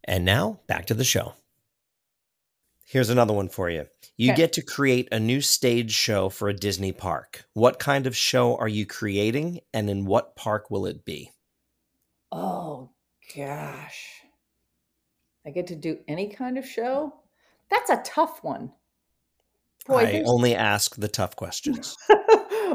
And 0.06 0.26
now, 0.26 0.62
back 0.66 0.88
to 0.88 0.96
the 0.96 1.04
show. 1.04 1.36
Here's 2.84 3.12
another 3.12 3.34
one 3.34 3.50
for 3.50 3.70
you. 3.70 3.86
You 4.20 4.34
okay. 4.34 4.42
get 4.42 4.54
to 4.54 4.62
create 4.62 5.08
a 5.14 5.20
new 5.20 5.40
stage 5.40 5.94
show 5.94 6.28
for 6.28 6.50
a 6.50 6.54
Disney 6.54 6.92
park. 6.92 7.46
What 7.54 7.80
kind 7.80 8.06
of 8.06 8.18
show 8.18 8.58
are 8.58 8.68
you 8.68 8.86
creating 8.86 9.62
and 9.74 9.90
in 9.90 10.04
what 10.04 10.36
park 10.36 10.70
will 10.70 10.86
it 10.88 11.06
be? 11.06 11.32
Oh, 12.30 12.90
gosh. 13.34 14.24
I 15.48 15.52
get 15.52 15.68
to 15.68 15.76
do 15.78 16.00
any 16.06 16.28
kind 16.28 16.58
of 16.58 16.66
show? 16.66 17.14
That's 17.70 17.90
a 17.90 18.02
tough 18.04 18.44
one. 18.44 18.74
Boy, 19.88 20.04
I 20.04 20.24
only 20.26 20.54
ask 20.54 20.98
the 20.98 21.08
tough 21.08 21.38
questions. 21.38 21.96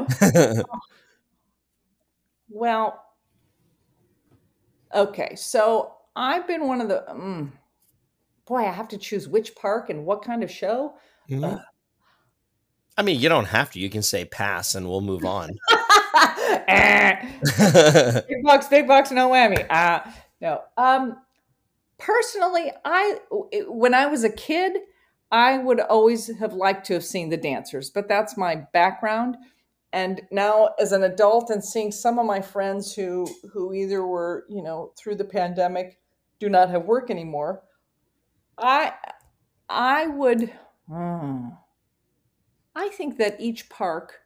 well, 2.49 3.03
okay. 4.95 5.35
So 5.35 5.93
I've 6.15 6.47
been 6.47 6.67
one 6.67 6.81
of 6.81 6.87
the. 6.87 7.07
Um, 7.07 7.53
boy, 8.47 8.65
I 8.65 8.71
have 8.71 8.87
to 8.87 8.97
choose 8.97 9.27
which 9.27 9.53
park 9.53 9.91
and 9.91 10.07
what 10.07 10.23
kind 10.23 10.43
of 10.43 10.49
show. 10.49 10.95
Mm-hmm. 11.29 11.43
Uh, 11.43 11.57
I 12.97 13.01
mean, 13.01 13.19
you 13.19 13.29
don't 13.29 13.45
have 13.45 13.71
to. 13.71 13.79
You 13.79 13.89
can 13.89 14.01
say 14.01 14.25
pass 14.25 14.75
and 14.75 14.87
we'll 14.87 15.01
move 15.01 15.25
on. 15.25 15.49
big 18.27 18.43
bucks, 18.43 18.67
big 18.67 18.87
bucks, 18.87 19.11
no 19.11 19.29
whammy. 19.29 19.65
Uh, 19.69 19.99
no. 20.39 20.61
Um, 20.77 21.17
personally, 21.97 22.71
I 22.83 23.19
when 23.67 23.93
I 23.93 24.05
was 24.05 24.23
a 24.23 24.29
kid, 24.29 24.77
I 25.31 25.57
would 25.57 25.79
always 25.81 26.35
have 26.37 26.53
liked 26.53 26.85
to 26.87 26.93
have 26.93 27.03
seen 27.03 27.29
the 27.29 27.37
dancers, 27.37 27.89
but 27.89 28.07
that's 28.07 28.37
my 28.37 28.55
background. 28.73 29.37
And 29.91 30.21
now, 30.31 30.71
as 30.79 30.91
an 30.91 31.03
adult, 31.03 31.49
and 31.49 31.63
seeing 31.63 31.91
some 31.91 32.19
of 32.19 32.25
my 32.25 32.41
friends 32.41 32.93
who 32.93 33.27
who 33.51 33.73
either 33.73 34.05
were, 34.05 34.45
you 34.49 34.61
know, 34.61 34.91
through 34.97 35.15
the 35.15 35.25
pandemic, 35.25 35.99
do 36.39 36.49
not 36.49 36.69
have 36.69 36.85
work 36.85 37.09
anymore, 37.09 37.63
I 38.57 38.93
I 39.69 40.07
would 40.07 40.51
hmm, 40.87 41.49
I 42.75 42.89
think 42.89 43.17
that 43.17 43.39
each 43.39 43.69
park 43.69 44.21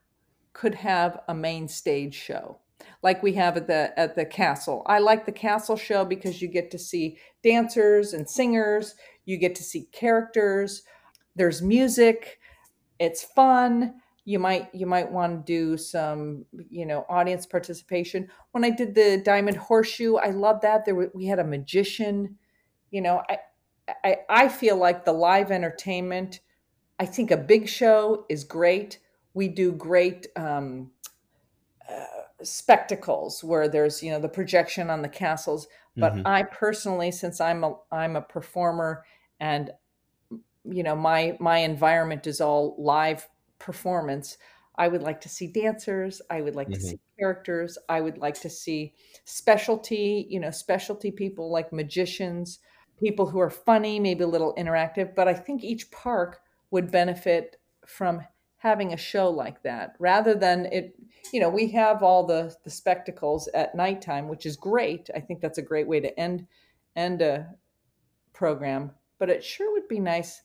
could 0.53 0.75
have 0.75 1.21
a 1.27 1.33
main 1.33 1.67
stage 1.67 2.15
show 2.15 2.59
like 3.01 3.23
we 3.23 3.33
have 3.33 3.57
at 3.57 3.67
the 3.67 3.97
at 3.97 4.15
the 4.15 4.25
castle. 4.25 4.83
I 4.85 4.99
like 4.99 5.25
the 5.25 5.31
castle 5.31 5.75
show 5.75 6.05
because 6.05 6.41
you 6.41 6.47
get 6.47 6.71
to 6.71 6.79
see 6.79 7.17
dancers 7.43 8.13
and 8.13 8.29
singers, 8.29 8.95
you 9.25 9.37
get 9.37 9.55
to 9.55 9.63
see 9.63 9.87
characters. 9.91 10.83
there's 11.35 11.61
music, 11.61 12.39
it's 12.99 13.23
fun. 13.23 13.95
You 14.25 14.39
might 14.39 14.73
you 14.73 14.85
might 14.85 15.11
want 15.11 15.45
to 15.45 15.53
do 15.53 15.77
some 15.77 16.45
you 16.51 16.85
know 16.85 17.05
audience 17.09 17.45
participation. 17.45 18.29
When 18.51 18.63
I 18.63 18.69
did 18.69 18.95
the 18.95 19.21
Diamond 19.23 19.57
Horseshoe, 19.57 20.15
I 20.15 20.29
love 20.31 20.61
that. 20.61 20.85
There 20.85 20.95
we 21.13 21.25
had 21.25 21.39
a 21.39 21.43
magician. 21.43 22.37
You 22.91 23.01
know, 23.01 23.23
I 23.29 23.39
I, 24.03 24.17
I 24.29 24.49
feel 24.49 24.77
like 24.77 25.05
the 25.05 25.13
live 25.13 25.51
entertainment. 25.51 26.41
I 26.99 27.05
think 27.05 27.31
a 27.31 27.37
big 27.37 27.67
show 27.67 28.25
is 28.29 28.43
great. 28.43 28.99
We 29.33 29.47
do 29.47 29.71
great 29.71 30.27
um, 30.35 30.91
uh, 31.89 32.03
spectacles 32.43 33.43
where 33.43 33.67
there's 33.67 34.03
you 34.03 34.11
know 34.11 34.19
the 34.19 34.29
projection 34.29 34.89
on 34.89 35.01
the 35.01 35.09
castles. 35.09 35.67
But 35.95 36.13
mm-hmm. 36.13 36.27
I 36.27 36.43
personally, 36.43 37.11
since 37.11 37.41
I'm 37.41 37.63
a 37.63 37.75
I'm 37.91 38.15
a 38.15 38.21
performer 38.21 39.03
and 39.39 39.71
you 40.65 40.83
know 40.83 40.95
my 40.95 41.37
my 41.39 41.59
environment 41.59 42.27
is 42.27 42.41
all 42.41 42.75
live 42.77 43.27
performance 43.59 44.37
i 44.75 44.87
would 44.87 45.01
like 45.01 45.21
to 45.21 45.29
see 45.29 45.47
dancers 45.47 46.21
i 46.29 46.41
would 46.41 46.55
like 46.55 46.67
mm-hmm. 46.67 46.75
to 46.75 46.81
see 46.81 46.99
characters 47.17 47.77
i 47.87 48.01
would 48.01 48.17
like 48.17 48.39
to 48.39 48.49
see 48.49 48.93
specialty 49.25 50.27
you 50.29 50.39
know 50.39 50.51
specialty 50.51 51.11
people 51.11 51.51
like 51.51 51.71
magicians 51.71 52.59
people 52.99 53.25
who 53.25 53.39
are 53.39 53.49
funny 53.49 53.99
maybe 53.99 54.23
a 54.23 54.27
little 54.27 54.53
interactive 54.55 55.15
but 55.15 55.27
i 55.27 55.33
think 55.33 55.63
each 55.63 55.89
park 55.91 56.41
would 56.71 56.91
benefit 56.91 57.57
from 57.85 58.21
having 58.57 58.93
a 58.93 58.97
show 58.97 59.29
like 59.29 59.63
that 59.63 59.95
rather 59.99 60.35
than 60.35 60.65
it 60.65 60.93
you 61.31 61.39
know 61.39 61.49
we 61.49 61.71
have 61.71 62.03
all 62.03 62.25
the 62.25 62.53
the 62.65 62.69
spectacles 62.69 63.47
at 63.53 63.73
nighttime 63.73 64.27
which 64.27 64.45
is 64.45 64.57
great 64.57 65.09
i 65.15 65.19
think 65.19 65.39
that's 65.39 65.57
a 65.57 65.61
great 65.61 65.87
way 65.87 65.99
to 65.99 66.19
end 66.19 66.45
end 66.95 67.21
a 67.21 67.47
program 68.33 68.91
but 69.17 69.29
it 69.29 69.43
sure 69.43 69.71
would 69.71 69.87
be 69.87 69.99
nice 69.99 70.41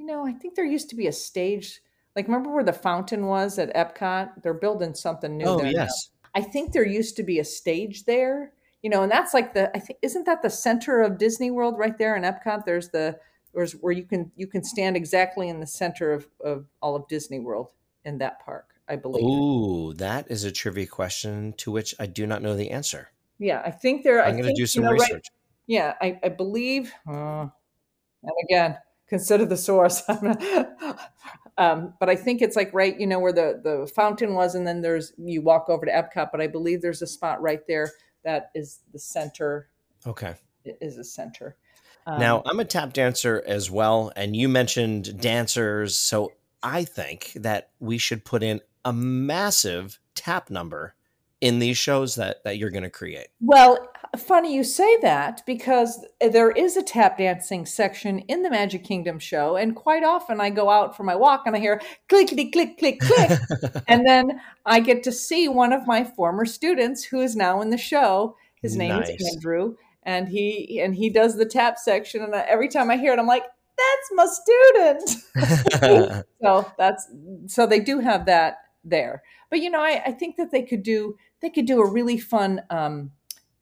you 0.00 0.06
know, 0.06 0.26
I 0.26 0.32
think 0.32 0.54
there 0.54 0.64
used 0.64 0.88
to 0.88 0.96
be 0.96 1.08
a 1.08 1.12
stage. 1.12 1.82
Like, 2.16 2.26
remember 2.26 2.50
where 2.50 2.64
the 2.64 2.72
fountain 2.72 3.26
was 3.26 3.58
at 3.58 3.74
Epcot? 3.74 4.42
They're 4.42 4.54
building 4.54 4.94
something 4.94 5.36
new. 5.36 5.44
Oh, 5.44 5.58
there 5.58 5.70
yes. 5.70 6.08
Now. 6.24 6.40
I 6.40 6.42
think 6.42 6.72
there 6.72 6.86
used 6.86 7.16
to 7.16 7.22
be 7.22 7.38
a 7.38 7.44
stage 7.44 8.06
there. 8.06 8.54
You 8.82 8.88
know, 8.88 9.02
and 9.02 9.12
that's 9.12 9.34
like 9.34 9.52
the. 9.52 9.70
I 9.76 9.78
think 9.78 9.98
isn't 10.00 10.24
that 10.24 10.40
the 10.40 10.48
center 10.48 11.02
of 11.02 11.18
Disney 11.18 11.50
World 11.50 11.76
right 11.76 11.98
there 11.98 12.16
in 12.16 12.22
Epcot? 12.22 12.64
There's 12.64 12.88
the 12.88 13.18
there's 13.54 13.72
where 13.72 13.92
you 13.92 14.04
can 14.04 14.30
you 14.36 14.46
can 14.46 14.62
stand 14.62 14.96
exactly 14.96 15.48
in 15.48 15.60
the 15.60 15.66
center 15.66 16.12
of 16.12 16.28
of 16.44 16.66
all 16.80 16.96
of 16.96 17.08
Disney 17.08 17.40
World 17.40 17.68
in 18.04 18.18
that 18.18 18.44
park. 18.44 18.74
I 18.88 18.96
believe. 18.96 19.24
Ooh, 19.24 19.94
that 19.94 20.30
is 20.30 20.42
a 20.44 20.50
trivia 20.50 20.86
question 20.86 21.54
to 21.58 21.70
which 21.70 21.94
I 22.00 22.06
do 22.06 22.26
not 22.26 22.42
know 22.42 22.56
the 22.56 22.70
answer. 22.70 23.10
Yeah, 23.38 23.62
I 23.64 23.70
think 23.70 24.02
there. 24.02 24.22
I'm 24.22 24.36
going 24.36 24.52
to 24.52 24.60
do 24.60 24.66
some 24.66 24.82
you 24.82 24.88
know, 24.88 24.92
research. 24.92 25.10
Right, 25.12 25.22
yeah, 25.66 25.94
I, 26.00 26.18
I 26.24 26.28
believe. 26.28 26.92
Uh, 27.08 27.46
and 28.22 28.32
again, 28.44 28.76
consider 29.08 29.46
the 29.46 29.56
source. 29.56 30.02
um, 31.58 31.94
but 32.00 32.10
I 32.10 32.16
think 32.16 32.42
it's 32.42 32.56
like 32.56 32.74
right, 32.74 32.98
you 32.98 33.06
know, 33.06 33.20
where 33.20 33.32
the 33.32 33.60
the 33.62 33.90
fountain 33.94 34.34
was, 34.34 34.56
and 34.56 34.66
then 34.66 34.82
there's 34.82 35.12
you 35.16 35.40
walk 35.40 35.68
over 35.68 35.86
to 35.86 35.92
Epcot. 35.92 36.30
But 36.32 36.40
I 36.40 36.48
believe 36.48 36.82
there's 36.82 37.02
a 37.02 37.06
spot 37.06 37.40
right 37.40 37.66
there 37.68 37.90
that 38.24 38.50
is 38.54 38.80
the 38.92 38.98
center. 38.98 39.68
Okay, 40.06 40.34
is 40.64 40.98
a 40.98 41.04
center. 41.04 41.56
Um, 42.10 42.20
now 42.20 42.42
I'm 42.44 42.60
a 42.60 42.64
tap 42.64 42.92
dancer 42.92 43.42
as 43.46 43.70
well, 43.70 44.12
and 44.16 44.34
you 44.34 44.48
mentioned 44.48 45.20
dancers, 45.20 45.96
so 45.96 46.32
I 46.62 46.84
think 46.84 47.32
that 47.36 47.70
we 47.78 47.98
should 47.98 48.24
put 48.24 48.42
in 48.42 48.60
a 48.84 48.92
massive 48.92 49.98
tap 50.14 50.50
number 50.50 50.94
in 51.40 51.58
these 51.58 51.78
shows 51.78 52.16
that 52.16 52.44
that 52.44 52.58
you're 52.58 52.70
going 52.70 52.82
to 52.82 52.90
create? 52.90 53.28
Well, 53.40 53.88
funny 54.16 54.54
you 54.54 54.64
say 54.64 54.98
that 54.98 55.42
because 55.46 56.04
there 56.20 56.50
is 56.50 56.76
a 56.76 56.82
tap 56.82 57.18
dancing 57.18 57.64
section 57.64 58.20
in 58.20 58.42
the 58.42 58.50
Magic 58.50 58.84
Kingdom 58.84 59.18
show, 59.18 59.56
and 59.56 59.74
quite 59.74 60.04
often 60.04 60.40
I 60.40 60.50
go 60.50 60.68
out 60.68 60.96
for 60.96 61.04
my 61.04 61.16
walk 61.16 61.44
and 61.46 61.56
I 61.56 61.58
hear 61.58 61.80
clickety 62.08 62.50
click 62.50 62.78
click 62.78 63.00
click, 63.00 63.38
and 63.88 64.06
then 64.06 64.40
I 64.66 64.80
get 64.80 65.02
to 65.04 65.12
see 65.12 65.48
one 65.48 65.72
of 65.72 65.86
my 65.86 66.04
former 66.04 66.44
students 66.44 67.04
who 67.04 67.20
is 67.20 67.34
now 67.34 67.60
in 67.60 67.70
the 67.70 67.78
show. 67.78 68.36
His 68.62 68.76
name 68.76 68.96
nice. 68.96 69.08
is 69.08 69.34
Andrew, 69.34 69.76
and 70.02 70.28
he 70.28 70.80
and 70.80 70.94
he 70.94 71.10
does 71.10 71.36
the 71.36 71.46
tap 71.46 71.78
section, 71.78 72.22
and 72.22 72.34
every 72.34 72.68
time 72.68 72.90
I 72.90 72.96
hear 72.96 73.12
it, 73.12 73.18
I'm 73.18 73.26
like. 73.26 73.44
That's 73.80 74.10
my 74.12 74.26
student. 74.26 76.24
so 76.42 76.70
that's 76.76 77.08
so 77.46 77.66
they 77.66 77.80
do 77.80 78.00
have 78.00 78.26
that 78.26 78.58
there. 78.84 79.22
But 79.48 79.60
you 79.60 79.70
know, 79.70 79.80
I, 79.80 80.02
I 80.04 80.12
think 80.12 80.36
that 80.36 80.50
they 80.50 80.60
could 80.60 80.82
do 80.82 81.16
they 81.40 81.48
could 81.48 81.64
do 81.64 81.80
a 81.80 81.90
really 81.90 82.18
fun 82.18 82.60
um, 82.68 83.12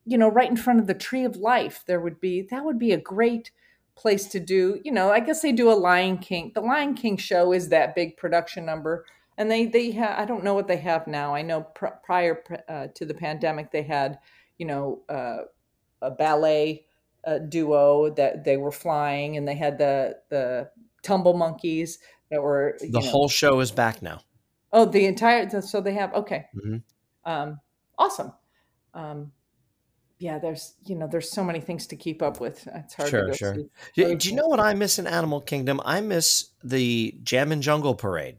you 0.09 0.16
know 0.16 0.29
right 0.29 0.51
in 0.51 0.57
front 0.57 0.81
of 0.81 0.87
the 0.87 0.94
tree 0.94 1.24
of 1.24 1.37
life 1.37 1.85
there 1.87 2.01
would 2.01 2.18
be 2.18 2.42
that 2.51 2.64
would 2.64 2.79
be 2.79 2.92
a 2.92 3.01
great 3.01 3.51
place 3.94 4.27
to 4.27 4.40
do 4.40 4.81
you 4.83 4.90
know 4.90 5.11
i 5.11 5.20
guess 5.20 5.42
they 5.42 5.53
do 5.53 5.70
a 5.70 5.74
lion 5.74 6.16
king 6.16 6.51
the 6.55 6.61
lion 6.61 6.94
king 6.94 7.16
show 7.16 7.53
is 7.53 7.68
that 7.68 7.94
big 7.94 8.16
production 8.16 8.64
number 8.64 9.05
and 9.37 9.51
they 9.51 9.66
they 9.66 9.90
have 9.90 10.18
i 10.18 10.24
don't 10.24 10.42
know 10.42 10.55
what 10.55 10.66
they 10.66 10.79
have 10.79 11.07
now 11.07 11.35
i 11.35 11.42
know 11.42 11.61
pr- 11.61 11.98
prior 12.03 12.42
uh, 12.68 12.87
to 12.94 13.05
the 13.05 13.14
pandemic 13.14 13.70
they 13.70 13.83
had 13.83 14.18
you 14.57 14.64
know 14.64 15.03
uh, 15.11 15.38
a 16.03 16.11
ballet 16.11 16.85
uh, 17.25 17.39
duo 17.39 18.11
that 18.11 18.45
they 18.45 18.57
were 18.57 18.73
flying 18.73 19.37
and 19.37 19.47
they 19.47 19.55
had 19.55 19.79
the 19.79 20.17
the 20.29 20.71
tumble 21.03 21.35
monkeys 21.35 21.99
that 22.31 22.43
were 22.43 22.77
the 22.81 22.89
know, 22.89 23.01
whole 23.01 23.29
show 23.29 23.61
is 23.61 23.71
back 23.71 24.03
now 24.03 24.21
oh 24.73 24.85
the 24.85 25.07
entire 25.07 25.49
so 25.61 25.81
they 25.81 25.95
have 25.95 26.13
okay 26.15 26.47
mm-hmm. 26.57 27.31
um, 27.31 27.59
awesome. 27.99 28.33
Um, 28.95 29.33
yeah, 30.19 30.39
there's 30.39 30.75
you 30.85 30.97
know 30.97 31.07
there's 31.07 31.31
so 31.31 31.45
many 31.45 31.61
things 31.61 31.87
to 31.89 31.97
keep 31.97 32.23
up 32.23 32.41
with. 32.41 32.67
It's 32.75 32.95
hard. 32.95 33.09
Sure, 33.09 33.35
sure. 33.35 33.57
Do, 33.95 34.15
do 34.17 34.29
you 34.29 34.35
know 34.35 34.47
what 34.47 34.61
I 34.61 34.75
miss 34.75 34.99
in 34.99 35.07
Animal 35.07 35.41
Kingdom? 35.41 35.81
I 35.85 36.01
miss 36.01 36.51
the 36.65 37.15
Jammin' 37.23 37.63
Jungle 37.63 37.95
Parade, 37.95 38.39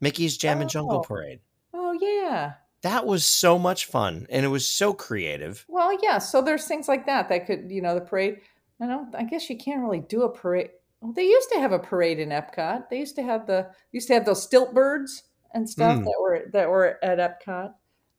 Mickey's 0.00 0.36
Jammin' 0.36 0.66
oh. 0.66 0.68
Jungle 0.68 1.00
Parade. 1.00 1.40
Oh 1.72 1.96
yeah, 2.00 2.54
that 2.84 3.06
was 3.06 3.24
so 3.24 3.58
much 3.58 3.86
fun, 3.86 4.26
and 4.30 4.44
it 4.44 4.48
was 4.48 4.68
so 4.68 4.94
creative. 4.94 5.64
Well, 5.68 5.98
yeah. 6.02 6.18
So 6.18 6.40
there's 6.40 6.66
things 6.66 6.88
like 6.88 7.06
that 7.06 7.28
that 7.28 7.46
could 7.46 7.70
you 7.70 7.82
know 7.82 7.94
the 7.94 8.00
parade. 8.00 8.40
I 8.80 8.86
don't. 8.86 9.14
I 9.14 9.24
guess 9.24 9.50
you 9.50 9.58
can't 9.58 9.82
really 9.82 10.00
do 10.00 10.22
a 10.22 10.30
parade. 10.30 10.70
Well, 11.00 11.12
they 11.12 11.24
used 11.26 11.50
to 11.52 11.58
have 11.58 11.72
a 11.72 11.78
parade 11.78 12.18
in 12.18 12.30
Epcot. 12.30 12.88
They 12.88 12.98
used 12.98 13.16
to 13.16 13.22
have 13.22 13.46
the 13.46 13.70
used 13.92 14.08
to 14.08 14.14
have 14.14 14.24
those 14.24 14.42
stilt 14.42 14.72
birds 14.72 15.24
and 15.52 15.68
stuff 15.68 15.98
mm. 15.98 16.04
that 16.04 16.16
were 16.20 16.50
that 16.52 16.68
were 16.68 16.98
at 17.02 17.18
Epcot 17.18 17.74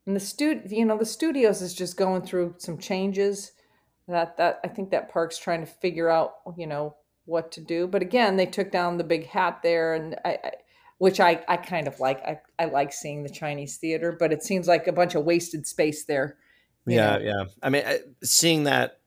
and 0.06 0.16
the 0.16 0.20
stud 0.20 0.64
you 0.72 0.86
know 0.86 0.98
the 0.98 1.06
studios 1.06 1.62
is 1.62 1.74
just 1.74 1.98
going 1.98 2.22
through 2.22 2.56
some 2.58 2.78
changes 2.78 3.52
that 4.08 4.38
that 4.38 4.60
i 4.64 4.68
think 4.68 4.92
that 4.92 5.12
park's 5.12 5.38
trying 5.38 5.62
to 5.62 5.66
figure 5.66 6.10
out 6.10 6.36
you 6.58 6.68
know 6.68 6.96
what 7.26 7.52
to 7.52 7.62
do 7.62 7.88
but 7.88 8.02
again 8.02 8.36
they 8.36 8.46
took 8.46 8.72
down 8.72 8.98
the 8.98 9.04
big 9.04 9.26
hat 9.28 9.60
there 9.64 9.96
and 9.96 10.16
i, 10.26 10.38
I 10.44 10.52
which 10.98 11.20
I, 11.20 11.44
I 11.48 11.58
kind 11.58 11.88
of 11.88 12.00
like 12.00 12.24
I, 12.24 12.40
I 12.58 12.66
like 12.66 12.94
seeing 12.94 13.24
the 13.24 13.30
chinese 13.30 13.78
theater 13.78 14.16
but 14.18 14.32
it 14.32 14.44
seems 14.44 14.68
like 14.68 14.88
a 14.88 14.92
bunch 14.92 15.16
of 15.16 15.26
wasted 15.26 15.68
space 15.68 16.06
there 16.06 16.38
yeah 16.86 17.18
know? 17.18 17.24
yeah 17.24 17.44
i 17.62 17.70
mean 17.70 17.84
seeing 18.24 18.64
that 18.66 19.00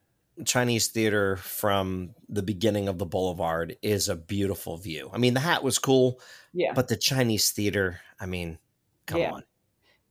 chinese 0.43 0.87
theater 0.87 1.35
from 1.37 2.15
the 2.29 2.43
beginning 2.43 2.87
of 2.87 2.97
the 2.97 3.05
boulevard 3.05 3.75
is 3.81 4.07
a 4.07 4.15
beautiful 4.15 4.77
view 4.77 5.09
i 5.13 5.17
mean 5.17 5.33
the 5.33 5.39
hat 5.39 5.63
was 5.63 5.77
cool 5.79 6.19
yeah 6.53 6.71
but 6.73 6.87
the 6.87 6.95
chinese 6.95 7.51
theater 7.51 7.99
i 8.19 8.25
mean 8.25 8.57
come 9.05 9.19
yeah. 9.19 9.31
on 9.31 9.43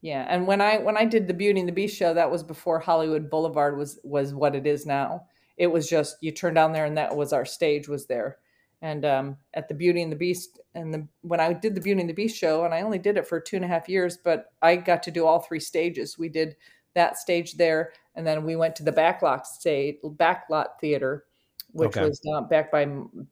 yeah, 0.01 0.25
and 0.29 0.47
when 0.47 0.61
I 0.61 0.77
when 0.77 0.95
I 0.95 1.05
did 1.05 1.27
the 1.27 1.33
Beauty 1.33 1.59
and 1.59 1.67
the 1.67 1.73
Beast 1.73 1.97
show, 1.97 2.13
that 2.13 2.31
was 2.31 2.41
before 2.41 2.79
Hollywood 2.79 3.29
Boulevard 3.29 3.77
was 3.77 3.99
was 4.03 4.33
what 4.33 4.55
it 4.55 4.65
is 4.65 4.85
now. 4.85 5.25
It 5.57 5.67
was 5.67 5.89
just 5.89 6.17
you 6.21 6.31
turn 6.31 6.53
down 6.53 6.71
there, 6.71 6.85
and 6.85 6.97
that 6.97 7.15
was 7.15 7.33
our 7.33 7.45
stage 7.45 7.89
was 7.89 8.07
there. 8.07 8.37
And 8.81 9.03
um, 9.03 9.37
at 9.53 9.67
the 9.67 9.73
Beauty 9.73 10.01
and 10.01 10.11
the 10.11 10.15
Beast, 10.15 10.59
and 10.73 10.93
the 10.93 11.07
when 11.21 11.41
I 11.41 11.51
did 11.51 11.75
the 11.75 11.81
Beauty 11.81 11.99
and 11.99 12.09
the 12.09 12.13
Beast 12.13 12.37
show, 12.37 12.63
and 12.63 12.73
I 12.73 12.81
only 12.81 12.97
did 12.97 13.17
it 13.17 13.27
for 13.27 13.39
two 13.39 13.57
and 13.57 13.65
a 13.65 13.67
half 13.67 13.89
years, 13.89 14.17
but 14.17 14.53
I 14.61 14.77
got 14.77 15.03
to 15.03 15.11
do 15.11 15.25
all 15.25 15.39
three 15.39 15.59
stages. 15.59 16.17
We 16.17 16.29
did 16.29 16.55
that 16.95 17.17
stage 17.17 17.55
there, 17.55 17.91
and 18.15 18.25
then 18.25 18.45
we 18.45 18.55
went 18.55 18.77
to 18.77 18.83
the 18.83 18.91
backlot 18.91 19.45
stage, 19.45 19.97
backlot 20.03 20.79
theater, 20.79 21.25
which 21.71 21.97
okay. 21.97 22.07
was 22.07 22.21
uh, 22.33 22.41
backed 22.41 22.71
by 22.71 22.85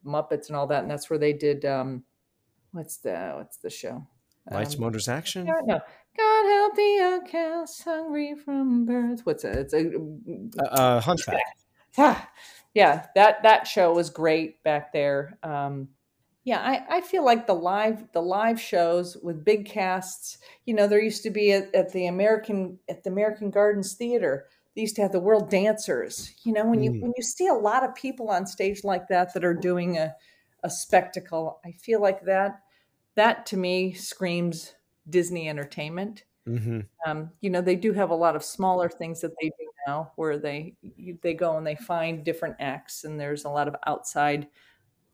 Muppets 0.06 0.48
and 0.48 0.56
all 0.58 0.68
that, 0.68 0.82
and 0.82 0.92
that's 0.92 1.10
where 1.10 1.20
they 1.20 1.34
did. 1.34 1.64
Um, 1.64 2.04
what's 2.72 2.98
the 2.98 3.36
what's 3.38 3.58
the 3.58 3.70
show? 3.70 4.06
Lights, 4.52 4.76
um, 4.76 4.82
Motors, 4.82 5.08
Action. 5.08 5.46
No, 5.46 5.60
no, 5.66 5.80
God 6.18 6.46
help 6.46 6.76
the 6.76 7.00
outcast, 7.02 7.84
hungry 7.84 8.36
from 8.36 8.86
birth. 8.86 9.22
What's 9.26 9.44
it? 9.44 9.56
It's 9.56 9.74
a 9.74 9.92
uh, 10.60 10.66
uh, 10.66 11.02
Hunchback. 11.02 11.42
Yeah. 12.78 13.08
That 13.16 13.42
that 13.42 13.66
show 13.66 13.92
was 13.92 14.12
great 14.12 14.62
back 14.62 14.94
there. 14.94 15.40
Um, 15.42 15.90
yeah, 16.44 16.60
I, 16.60 16.98
I 16.98 17.02
feel 17.02 17.26
like 17.26 17.48
the 17.48 17.56
live 17.56 18.04
the 18.14 18.22
live 18.22 18.62
shows 18.62 19.18
with 19.18 19.44
big 19.44 19.66
casts. 19.66 20.38
You 20.66 20.76
know, 20.76 20.86
there 20.88 21.02
used 21.02 21.24
to 21.24 21.32
be 21.32 21.54
at, 21.54 21.74
at 21.74 21.92
the 21.92 22.06
American 22.06 22.78
at 22.88 23.04
the 23.04 23.10
American 23.10 23.50
Gardens 23.50 23.96
Theater. 23.96 24.46
They 24.76 24.82
used 24.82 24.96
to 24.98 25.02
have 25.02 25.12
the 25.12 25.20
World 25.20 25.50
Dancers. 25.50 26.36
You 26.44 26.54
know, 26.54 26.68
when 26.68 26.84
you 26.84 26.92
mm. 26.92 27.02
when 27.02 27.14
you 27.18 27.24
see 27.24 27.48
a 27.48 27.54
lot 27.54 27.84
of 27.84 27.96
people 27.96 28.30
on 28.30 28.46
stage 28.46 28.84
like 28.84 29.08
that 29.08 29.34
that 29.34 29.44
are 29.44 29.56
doing 29.56 29.98
a 29.98 30.14
a 30.64 30.70
spectacle, 30.70 31.60
I 31.66 31.72
feel 31.72 32.00
like 32.00 32.26
that 32.26 32.62
that 33.16 33.48
to 33.48 33.58
me 33.58 33.94
screams 33.94 34.76
Disney 35.10 35.50
Entertainment. 35.50 36.26
Mm-hmm. 36.48 36.82
Um, 37.08 37.32
you 37.42 37.50
know, 37.50 37.62
they 37.62 37.76
do 37.76 37.92
have 37.94 38.12
a 38.12 38.16
lot 38.16 38.36
of 38.36 38.44
smaller 38.44 38.88
things 38.88 39.20
that 39.22 39.34
they 39.42 39.48
do 39.48 39.67
now, 39.88 40.12
where 40.18 40.38
they 40.38 40.76
they 41.24 41.34
go 41.34 41.58
and 41.58 41.66
they 41.66 41.76
find 41.76 42.24
different 42.24 42.58
acts, 42.60 43.04
and 43.04 43.20
there's 43.20 43.46
a 43.46 43.50
lot 43.50 43.68
of 43.68 43.76
outside 43.88 44.48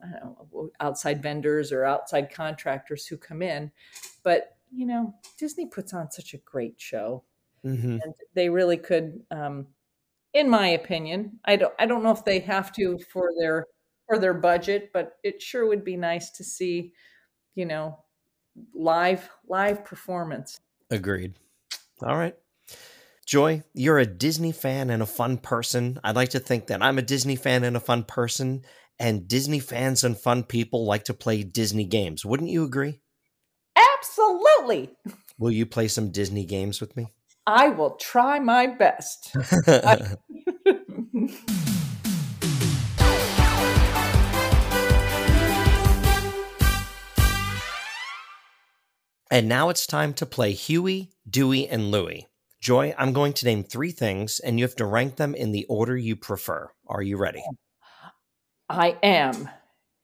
know, 0.02 0.72
outside 0.80 1.22
vendors 1.22 1.72
or 1.72 1.86
outside 1.86 2.32
contractors 2.32 3.06
who 3.06 3.18
come 3.18 3.42
in. 3.42 3.72
But 4.24 4.58
you 4.72 4.86
know, 4.86 5.14
Disney 5.38 5.68
puts 5.68 5.94
on 5.94 6.12
such 6.12 6.34
a 6.34 6.40
great 6.40 6.80
show, 6.82 7.24
Mm-hmm. 7.66 8.00
and 8.04 8.14
they 8.34 8.50
really 8.50 8.76
could, 8.76 9.24
um, 9.32 9.68
in 10.34 10.50
my 10.50 10.68
opinion, 10.68 11.40
I 11.46 11.56
don't 11.56 11.74
I 11.80 11.86
don't 11.86 12.04
know 12.04 12.12
if 12.12 12.26
they 12.26 12.40
have 12.40 12.74
to 12.74 13.00
for 13.12 13.32
their 13.40 13.68
for 14.08 14.20
their 14.20 14.34
budget, 14.34 14.92
but 14.94 15.18
it 15.24 15.42
sure 15.42 15.66
would 15.66 15.86
be 15.86 15.96
nice 15.96 16.32
to 16.32 16.44
see, 16.44 16.94
you 17.56 17.66
know, 17.66 18.04
live 18.74 19.30
live 19.48 19.86
performance. 19.86 20.60
Agreed. 20.92 21.36
All 22.02 22.18
right. 22.18 22.36
Joy, 23.26 23.64
you're 23.74 24.00
a 24.00 24.06
Disney 24.06 24.52
fan 24.52 24.90
and 24.90 25.02
a 25.02 25.06
fun 25.06 25.38
person. 25.38 25.98
I'd 26.04 26.18
like 26.18 26.32
to 26.32 26.40
think 26.40 26.68
that 26.68 26.84
I'm 26.84 26.98
a 26.98 27.02
Disney 27.02 27.38
fan 27.38 27.64
and 27.64 27.78
a 27.78 27.80
fun 27.80 28.04
person, 28.04 28.64
and 29.00 29.30
Disney 29.30 29.60
fans 29.60 30.04
and 30.04 30.18
fun 30.18 30.44
people 30.44 30.86
like 30.86 31.06
to 31.06 31.14
play 31.14 31.42
Disney 31.44 31.86
games. 31.86 32.26
Wouldn't 32.26 32.50
you 32.50 32.66
agree? 32.66 33.00
Absolutely. 33.78 34.90
Will 35.40 35.52
you 35.52 35.66
play 35.66 35.88
some 35.88 36.12
Disney 36.12 36.46
games 36.46 36.82
with 36.82 36.98
me? 36.98 37.08
I 37.48 37.70
will 37.70 37.96
try 37.96 38.40
my 38.40 38.68
best. 38.68 39.34
and 49.32 49.48
now 49.48 49.70
it's 49.70 49.88
time 49.88 50.14
to 50.16 50.26
play 50.26 50.52
Huey, 50.52 51.12
Dewey, 51.30 51.70
and 51.70 51.90
Louie. 51.90 52.28
Joy, 52.64 52.96
I'm 52.98 53.12
going 53.12 53.34
to 53.34 53.46
name 53.46 53.66
three 53.66 53.92
things, 53.92 54.40
and 54.40 54.58
you 54.58 54.64
have 54.64 54.78
to 54.78 54.86
rank 54.86 55.18
them 55.18 55.36
in 55.36 55.52
the 55.52 55.66
order 55.66 55.98
you 55.98 56.16
prefer. 56.16 56.72
Are 56.88 57.02
you 57.02 57.18
ready? 57.18 57.44
I 58.70 58.98
am. 59.04 59.50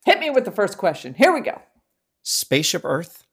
Hit 0.04 0.20
me 0.20 0.30
with 0.30 0.44
the 0.44 0.52
first 0.52 0.78
question. 0.78 1.14
Here 1.14 1.34
we 1.34 1.40
go. 1.40 1.62
Spaceship 2.22 2.82
Earth, 2.84 3.24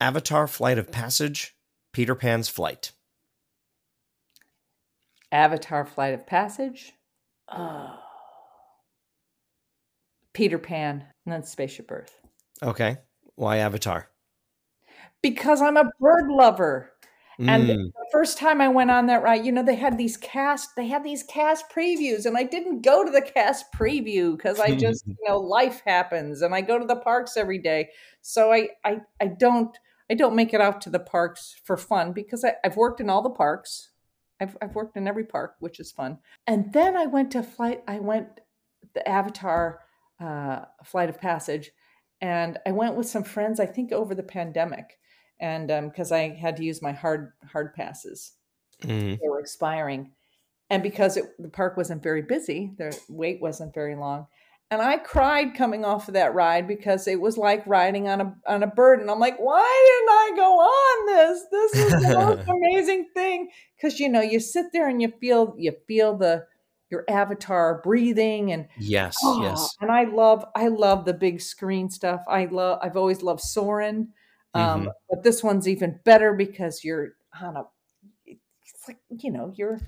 Avatar 0.00 0.46
Flight 0.46 0.78
of 0.78 0.90
Passage, 0.90 1.54
Peter 1.92 2.14
Pan's 2.14 2.48
Flight. 2.48 2.92
Avatar 5.30 5.84
Flight 5.84 6.14
of 6.14 6.26
Passage. 6.26 6.94
Oh. 7.48 7.98
Peter 10.32 10.58
Pan, 10.58 11.04
and 11.26 11.32
then 11.34 11.42
Spaceship 11.44 11.92
Earth. 11.92 12.22
Okay. 12.62 12.96
Why 13.34 13.58
Avatar? 13.58 14.08
Because 15.20 15.60
I'm 15.60 15.76
a 15.76 15.90
bird 16.00 16.30
lover. 16.30 16.91
And 17.48 17.68
Mm, 17.68 17.92
the 17.92 18.06
first 18.12 18.38
time 18.38 18.60
I 18.60 18.68
went 18.68 18.90
on 18.90 19.06
that 19.06 19.22
ride, 19.22 19.44
you 19.44 19.52
know, 19.52 19.62
they 19.64 19.74
had 19.74 19.98
these 19.98 20.16
cast, 20.16 20.76
they 20.76 20.86
had 20.86 21.02
these 21.02 21.22
cast 21.24 21.70
previews, 21.70 22.24
and 22.24 22.36
I 22.36 22.44
didn't 22.44 22.82
go 22.82 23.04
to 23.04 23.10
the 23.10 23.22
cast 23.22 23.72
preview 23.72 24.36
because 24.36 24.60
I 24.60 24.76
just, 24.76 25.04
you 25.06 25.28
know, 25.28 25.38
life 25.38 25.82
happens, 25.84 26.42
and 26.42 26.54
I 26.54 26.60
go 26.60 26.78
to 26.78 26.84
the 26.84 26.96
parks 26.96 27.36
every 27.36 27.58
day, 27.58 27.88
so 28.20 28.52
I, 28.52 28.68
I, 28.84 29.00
I 29.20 29.26
don't, 29.26 29.76
I 30.10 30.14
don't 30.14 30.36
make 30.36 30.54
it 30.54 30.60
out 30.60 30.80
to 30.82 30.90
the 30.90 31.00
parks 31.00 31.56
for 31.64 31.76
fun 31.76 32.12
because 32.12 32.44
I, 32.44 32.54
I've 32.64 32.76
worked 32.76 33.00
in 33.00 33.10
all 33.10 33.22
the 33.22 33.30
parks, 33.30 33.90
I've, 34.40 34.56
I've 34.62 34.74
worked 34.74 34.96
in 34.96 35.08
every 35.08 35.24
park, 35.24 35.56
which 35.58 35.80
is 35.80 35.90
fun, 35.90 36.18
and 36.46 36.72
then 36.72 36.96
I 36.96 37.06
went 37.06 37.32
to 37.32 37.42
flight, 37.42 37.82
I 37.88 37.98
went 37.98 38.40
the 38.94 39.08
Avatar 39.08 39.80
uh, 40.20 40.66
Flight 40.84 41.08
of 41.08 41.20
Passage, 41.20 41.72
and 42.20 42.58
I 42.66 42.70
went 42.70 42.94
with 42.94 43.08
some 43.08 43.24
friends, 43.24 43.58
I 43.58 43.66
think 43.66 43.90
over 43.90 44.14
the 44.14 44.22
pandemic 44.22 44.98
and 45.42 45.68
because 45.90 46.12
I 46.12 46.30
had 46.30 46.56
to 46.56 46.64
use 46.64 46.80
my 46.80 46.92
hard 46.92 47.32
hard 47.50 47.74
passes, 47.74 48.32
mm, 48.80 49.18
they 49.20 49.28
were 49.28 49.40
expiring, 49.40 50.12
and 50.70 50.82
because 50.82 51.18
it, 51.18 51.24
the 51.38 51.48
park 51.48 51.76
wasn't 51.76 52.02
very 52.02 52.22
busy, 52.22 52.72
the 52.78 52.98
wait 53.08 53.42
wasn't 53.42 53.74
very 53.74 53.94
long, 53.96 54.26
and 54.70 54.80
I 54.80 54.96
cried 54.96 55.54
coming 55.54 55.84
off 55.84 56.08
of 56.08 56.14
that 56.14 56.34
ride 56.34 56.66
because 56.66 57.06
it 57.06 57.20
was 57.20 57.36
like 57.36 57.66
riding 57.66 58.08
on 58.08 58.20
a 58.22 58.34
on 58.46 58.62
a 58.62 58.68
bird, 58.68 59.00
and 59.00 59.10
I'm 59.10 59.20
like, 59.20 59.38
why 59.38 59.98
didn't 59.98 60.10
I 60.10 60.32
go 60.36 60.58
on 60.60 61.06
this? 61.06 61.44
This 61.50 61.74
is 61.74 62.02
the 62.02 62.14
most 62.18 62.48
amazing 62.48 63.08
thing 63.12 63.50
because 63.76 64.00
you 64.00 64.08
know 64.08 64.22
you 64.22 64.40
sit 64.40 64.66
there 64.72 64.88
and 64.88 65.02
you 65.02 65.12
feel 65.20 65.54
you 65.58 65.74
feel 65.86 66.16
the 66.16 66.46
your 66.92 67.04
avatar 67.08 67.80
breathing 67.82 68.52
and 68.52 68.68
yes, 68.78 69.16
Oh, 69.24 69.42
yes. 69.42 69.74
And 69.80 69.90
I 69.90 70.04
love, 70.04 70.44
I 70.54 70.68
love 70.68 71.06
the 71.06 71.14
big 71.14 71.40
screen 71.40 71.88
stuff. 71.88 72.20
I 72.28 72.44
love, 72.44 72.78
I've 72.82 72.98
always 72.98 73.22
loved 73.22 73.40
Soarin'. 73.40 74.12
Um, 74.54 74.84
Mhm. 74.86 74.92
But 75.10 75.22
this 75.22 75.42
one's 75.42 75.66
even 75.68 76.00
better 76.04 76.32
because 76.34 76.84
you're 76.84 77.12
on 77.40 77.56
a, 77.56 77.64
it's 78.26 78.88
like, 78.88 78.98
you 79.08 79.30
know, 79.30 79.52
you're, 79.56 79.80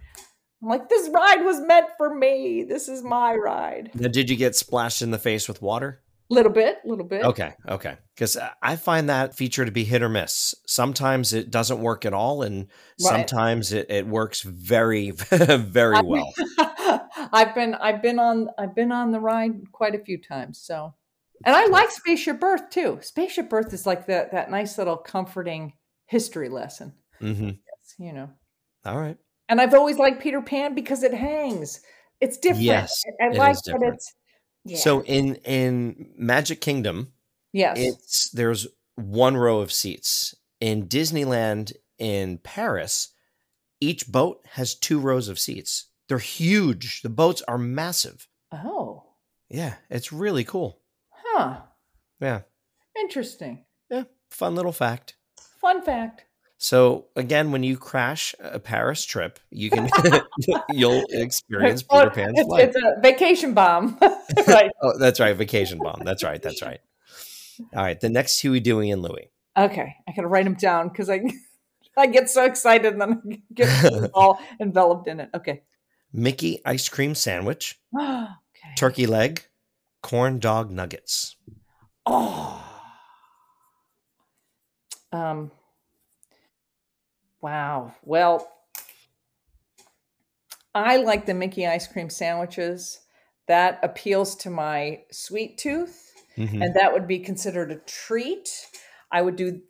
I'm 0.63 0.69
like, 0.69 0.89
this 0.89 1.09
ride 1.11 1.45
was 1.45 1.61
meant 1.61 1.89
for 1.99 2.15
me. 2.15 2.65
This 2.65 2.89
is 2.89 3.03
my 3.03 3.35
ride. 3.35 3.91
Now, 3.95 4.09
did 4.09 4.31
you 4.31 4.37
get 4.37 4.57
splashed 4.57 5.03
in 5.03 5.11
the 5.11 5.19
face 5.19 5.49
with 5.49 5.61
water? 5.61 6.01
Little 6.31 6.53
bit, 6.53 6.79
little 6.87 7.05
bit. 7.05 7.23
Okay, 7.23 7.53
okay. 7.69 7.99
Because 8.15 8.39
I 8.63 8.77
find 8.77 9.11
that 9.11 9.37
feature 9.37 9.67
to 9.67 9.71
be 9.71 9.85
hit 9.85 10.03
or 10.03 10.09
miss. 10.09 10.55
Sometimes 10.67 11.35
it 11.35 11.51
doesn't 11.51 11.81
work 11.81 12.07
at 12.07 12.15
all, 12.15 12.43
and 12.43 12.69
Right. 13.03 13.29
sometimes 13.29 13.73
it, 13.75 13.91
it 13.91 14.07
works 14.07 14.41
very, 14.41 15.11
very 15.31 16.01
well. 16.03 16.33
I've 17.31 17.55
been, 17.55 17.75
I've 17.75 18.01
been 18.01 18.19
on, 18.19 18.49
I've 18.59 18.75
been 18.75 18.91
on 18.91 19.11
the 19.13 19.21
ride 19.21 19.71
quite 19.71 19.95
a 19.95 19.99
few 19.99 20.17
times. 20.17 20.59
So, 20.59 20.95
and 21.45 21.55
I 21.55 21.67
like 21.67 21.91
Spaceship 21.91 22.43
Earth 22.43 22.71
too. 22.71 22.99
Spaceship 23.03 23.53
Earth 23.53 23.73
is 23.73 23.87
like 23.87 24.07
that, 24.07 24.33
that 24.33 24.51
nice 24.51 24.79
little 24.79 24.97
comforting 24.97 25.75
history 26.07 26.49
lesson. 26.49 26.95
hmm 27.19 27.51
You 27.99 28.13
know. 28.13 28.31
All 28.85 28.99
right. 28.99 29.17
And 29.49 29.61
I've 29.61 29.75
always 29.75 29.99
liked 29.99 30.23
Peter 30.23 30.41
Pan 30.41 30.75
because 30.75 31.03
it 31.03 31.13
hangs. 31.15 31.81
It's 32.21 32.39
different. 32.39 32.65
Yes, 32.65 33.03
I, 33.21 33.27
I 33.27 33.31
it 33.31 33.37
like 33.37 33.57
that 33.65 33.93
it's 33.95 34.15
yeah. 34.65 34.79
So 34.79 35.03
in 35.03 35.37
in 35.37 36.11
Magic 36.17 36.61
Kingdom, 36.61 37.13
yes. 37.53 37.77
it's 37.79 38.31
there's 38.31 38.67
one 38.95 39.37
row 39.37 39.61
of 39.61 39.73
seats. 39.73 40.35
In 40.61 40.89
Disneyland 40.89 41.73
in 41.99 42.39
Paris, 42.39 43.11
each 43.81 44.11
boat 44.11 44.41
has 44.53 44.75
two 44.75 44.99
rows 44.99 45.29
of 45.29 45.39
seats. 45.39 45.87
They're 46.09 46.19
huge. 46.19 47.03
The 47.03 47.11
boats 47.11 47.43
are 47.47 47.59
massive. 47.59 48.29
oh. 48.53 49.03
Yeah, 49.51 49.75
it's 49.91 50.13
really 50.13 50.43
cool. 50.43 50.81
Huh. 51.35 51.57
Yeah. 52.21 52.43
Interesting. 52.97 53.65
Yeah, 53.91 54.05
fun 54.31 54.55
little 54.55 54.71
fact. 54.71 55.17
Fun 55.61 55.83
fact. 55.83 56.27
So 56.59 57.07
again, 57.17 57.51
when 57.51 57.65
you 57.65 57.77
crash 57.77 58.37
a 58.39 58.61
Paris 58.61 59.05
trip, 59.05 59.41
you 59.51 59.69
can 59.69 59.91
you'll 60.71 61.05
experience 61.11 61.83
Peter 61.83 62.11
Pan's 62.11 62.39
it's, 62.39 62.47
flight. 62.47 62.65
it's 62.69 62.77
a 62.77 63.01
vacation 63.03 63.53
bomb. 63.53 63.99
right. 64.47 64.71
Oh, 64.81 64.97
that's 64.97 65.19
right, 65.19 65.37
vacation 65.37 65.79
bomb. 65.79 66.03
That's 66.05 66.23
right, 66.23 66.41
that's 66.41 66.63
right. 66.63 66.79
All 67.75 67.83
right, 67.83 67.99
the 68.01 68.09
next 68.09 68.39
Huey, 68.41 68.61
Dewey, 68.61 68.93
and 68.93 69.03
Louie. 69.03 69.31
Okay. 69.57 69.97
I 70.09 70.13
gotta 70.13 70.29
write 70.29 70.45
them 70.45 70.55
down 70.55 70.89
because 70.89 71.11
I 71.11 71.21
I 71.97 72.07
get 72.07 72.31
so 72.31 72.45
excited 72.45 72.93
and 72.93 73.03
then 73.03 73.23
I 73.29 73.43
get 73.53 74.11
all 74.15 74.41
enveloped 74.61 75.09
in 75.09 75.19
it. 75.19 75.31
Okay. 75.35 75.63
Mickey 76.13 76.61
ice 76.65 76.89
cream 76.89 77.17
sandwich, 77.17 77.81
okay. 77.99 78.29
turkey 78.77 79.07
leg, 79.07 79.43
corn 80.05 80.39
dog 80.39 80.71
nuggets. 80.71 81.35
Oh. 82.05 82.61
Um. 85.11 85.51
Wow. 87.41 87.95
Well, 88.03 88.47
I 90.75 90.99
like 90.99 91.25
the 91.25 91.33
Mickey 91.33 91.67
ice 91.67 91.87
cream 91.89 92.11
sandwiches. 92.11 93.01
That 93.49 93.79
appeals 93.83 94.37
to 94.37 94.51
my 94.51 95.03
sweet 95.11 95.57
tooth, 95.59 96.13
Mhm. 96.37 96.63
and 96.65 96.75
that 96.75 96.93
would 96.93 97.07
be 97.07 97.19
considered 97.19 97.71
a 97.73 97.77
treat. 97.77 98.51
I 99.11 99.23
would 99.23 99.37
do 99.37 99.63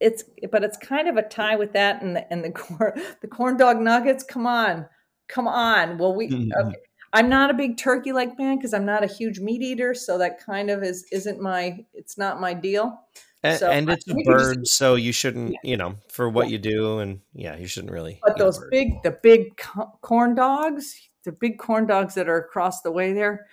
it's, 0.00 0.24
but 0.50 0.62
it's 0.64 0.76
kind 0.76 1.08
of 1.08 1.16
a 1.16 1.22
tie 1.22 1.56
with 1.56 1.72
that 1.72 2.02
and 2.02 2.14
the 2.16 2.32
and 2.32 2.44
the 2.44 2.50
corn 2.62 2.92
the 3.20 3.28
corn 3.28 3.56
dog 3.56 3.80
nuggets. 3.80 4.22
Come 4.22 4.46
on, 4.46 4.86
come 5.28 5.48
on. 5.48 5.98
Well, 5.98 6.14
we 6.14 6.28
Mhm. 6.28 6.50
okay. 6.56 6.78
I'm 7.12 7.28
not 7.28 7.50
a 7.50 7.54
big 7.54 7.76
turkey 7.76 8.12
leg 8.12 8.36
fan 8.36 8.56
because 8.56 8.74
I'm 8.74 8.84
not 8.84 9.02
a 9.04 9.06
huge 9.06 9.40
meat 9.40 9.62
eater, 9.62 9.94
so 9.94 10.18
that 10.18 10.44
kind 10.44 10.70
of 10.70 10.82
is 10.82 11.06
isn't 11.12 11.40
my 11.40 11.84
it's 11.94 12.18
not 12.18 12.40
my 12.40 12.54
deal. 12.54 13.00
And, 13.42 13.58
So, 13.58 13.70
and 13.70 13.88
it's 13.90 14.06
a 14.08 14.14
could 14.14 14.24
just- 14.24 14.26
bird, 14.26 14.66
so 14.66 14.94
you 14.96 15.12
shouldn't, 15.12 15.56
you 15.62 15.76
know, 15.76 15.94
for 16.08 16.28
what 16.28 16.50
you 16.50 16.58
do, 16.58 16.98
and 16.98 17.20
yeah, 17.32 17.56
you 17.56 17.66
shouldn't 17.66 17.92
really. 17.92 18.18
But 18.24 18.38
those 18.38 18.58
bird. 18.58 18.70
big 18.70 19.02
the 19.02 19.12
big 19.12 19.56
corn 20.00 20.34
dogs, 20.34 20.98
the 21.24 21.32
big 21.32 21.58
corn 21.58 21.86
dogs 21.86 22.14
that 22.14 22.28
are 22.28 22.38
across 22.38 22.82
the 22.82 22.90
way 22.90 23.12
there. 23.12 23.46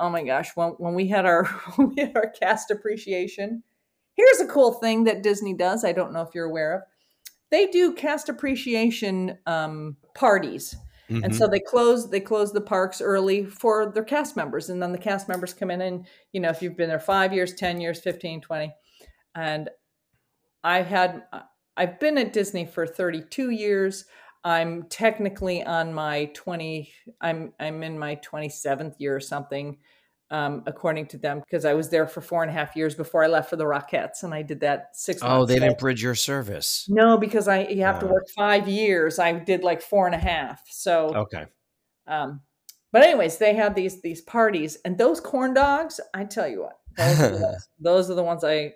Oh 0.00 0.10
my 0.10 0.22
gosh! 0.22 0.50
When 0.54 0.70
when 0.78 0.94
we 0.94 1.08
had 1.08 1.26
our 1.26 1.44
when 1.76 1.90
we 1.94 2.02
had 2.02 2.16
our 2.16 2.28
cast 2.30 2.70
appreciation, 2.70 3.62
here's 4.14 4.40
a 4.40 4.46
cool 4.46 4.72
thing 4.74 5.04
that 5.04 5.22
Disney 5.22 5.54
does. 5.54 5.84
I 5.84 5.92
don't 5.92 6.12
know 6.12 6.22
if 6.22 6.28
you're 6.34 6.46
aware 6.46 6.74
of. 6.74 6.82
They 7.50 7.66
do 7.68 7.92
cast 7.92 8.28
appreciation 8.28 9.38
um, 9.46 9.96
parties. 10.14 10.74
And 11.08 11.24
Mhm. 11.24 11.34
so 11.34 11.46
they 11.46 11.60
close 11.60 12.08
they 12.10 12.20
close 12.20 12.52
the 12.52 12.60
parks 12.60 13.00
early 13.00 13.44
for 13.44 13.86
their 13.92 14.04
cast 14.04 14.36
members 14.36 14.70
and 14.70 14.82
then 14.82 14.92
the 14.92 14.98
cast 14.98 15.28
members 15.28 15.52
come 15.54 15.70
in 15.70 15.80
and 15.82 16.06
you 16.32 16.40
know 16.40 16.50
if 16.50 16.62
you've 16.62 16.76
been 16.76 16.88
there 16.88 16.98
five 16.98 17.32
years 17.32 17.54
10 17.54 17.80
years 17.80 18.00
15 18.00 18.40
20 18.40 18.72
and 19.34 19.68
i 20.62 20.80
had 20.82 21.24
i've 21.76 21.98
been 22.00 22.18
at 22.18 22.32
disney 22.32 22.64
for 22.66 22.86
32 22.86 23.50
years. 23.50 24.06
I'm 24.46 24.82
technically 24.90 25.62
on 25.62 25.94
my 25.94 26.26
20 26.34 26.92
i'm 27.20 27.52
i'm 27.58 27.82
in 27.82 27.98
my 27.98 28.16
27th 28.16 28.96
year 28.98 29.16
or 29.16 29.20
something 29.20 29.78
um, 30.30 30.62
according 30.66 31.06
to 31.08 31.18
them, 31.18 31.40
because 31.40 31.64
I 31.64 31.74
was 31.74 31.90
there 31.90 32.06
for 32.06 32.20
four 32.20 32.42
and 32.42 32.50
a 32.50 32.54
half 32.54 32.74
years 32.76 32.94
before 32.94 33.22
I 33.22 33.26
left 33.28 33.50
for 33.50 33.56
the 33.56 33.64
Rockettes, 33.64 34.22
and 34.22 34.32
I 34.34 34.42
did 34.42 34.60
that 34.60 34.90
six. 34.94 35.20
Oh, 35.22 35.44
they 35.44 35.58
didn't 35.58 35.78
bridge 35.78 36.02
your 36.02 36.14
service. 36.14 36.86
No, 36.88 37.16
because 37.18 37.46
I 37.48 37.64
you 37.68 37.82
have 37.82 38.00
to 38.00 38.06
Ah. 38.06 38.10
work 38.12 38.26
five 38.36 38.68
years. 38.68 39.18
I 39.18 39.32
did 39.32 39.62
like 39.62 39.82
four 39.82 40.06
and 40.06 40.14
a 40.14 40.18
half. 40.18 40.62
So, 40.70 41.14
Okay. 41.14 41.44
um, 42.06 42.40
but 42.92 43.02
anyways, 43.02 43.38
they 43.38 43.54
had 43.54 43.74
these 43.74 44.00
these 44.02 44.20
parties, 44.22 44.78
and 44.84 44.96
those 44.98 45.20
corn 45.20 45.52
dogs. 45.54 46.00
I 46.14 46.24
tell 46.24 46.48
you 46.48 46.62
what, 46.62 46.78
those 46.96 47.20
are 47.20 47.30
the 47.30 47.42
ones, 47.46 47.68
those 47.80 48.10
are 48.10 48.14
the 48.14 48.22
ones 48.24 48.44
I. 48.44 48.74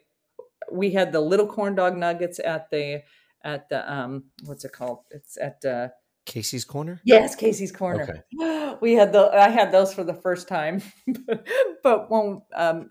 We 0.70 0.90
had 0.90 1.12
the 1.12 1.20
little 1.20 1.46
corn 1.46 1.74
dog 1.74 1.96
nuggets 1.96 2.38
at 2.40 2.68
the 2.70 3.02
at 3.44 3.68
the 3.68 3.90
um 3.90 4.24
what's 4.44 4.64
it 4.64 4.72
called? 4.72 5.04
It's 5.10 5.38
at 5.38 5.64
uh 5.64 5.88
Casey's 6.28 6.64
Corner? 6.64 7.00
yes 7.04 7.34
Casey's 7.34 7.72
Corner. 7.72 8.02
Okay. 8.38 8.76
We 8.80 8.92
had 8.92 9.12
the 9.12 9.30
I 9.34 9.48
had 9.48 9.72
those 9.72 9.92
for 9.92 10.04
the 10.04 10.14
first 10.14 10.46
time, 10.46 10.80
but 11.82 12.08
when 12.10 12.42
um 12.54 12.90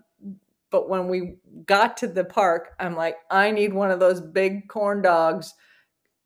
but 0.70 0.88
when 0.90 1.08
we 1.08 1.36
got 1.64 1.96
to 1.98 2.06
the 2.08 2.24
park, 2.24 2.74
I'm 2.78 2.94
like, 2.94 3.16
I 3.30 3.50
need 3.52 3.72
one 3.72 3.90
of 3.90 4.00
those 4.00 4.20
big 4.20 4.68
corn 4.68 5.00
dogs 5.00 5.54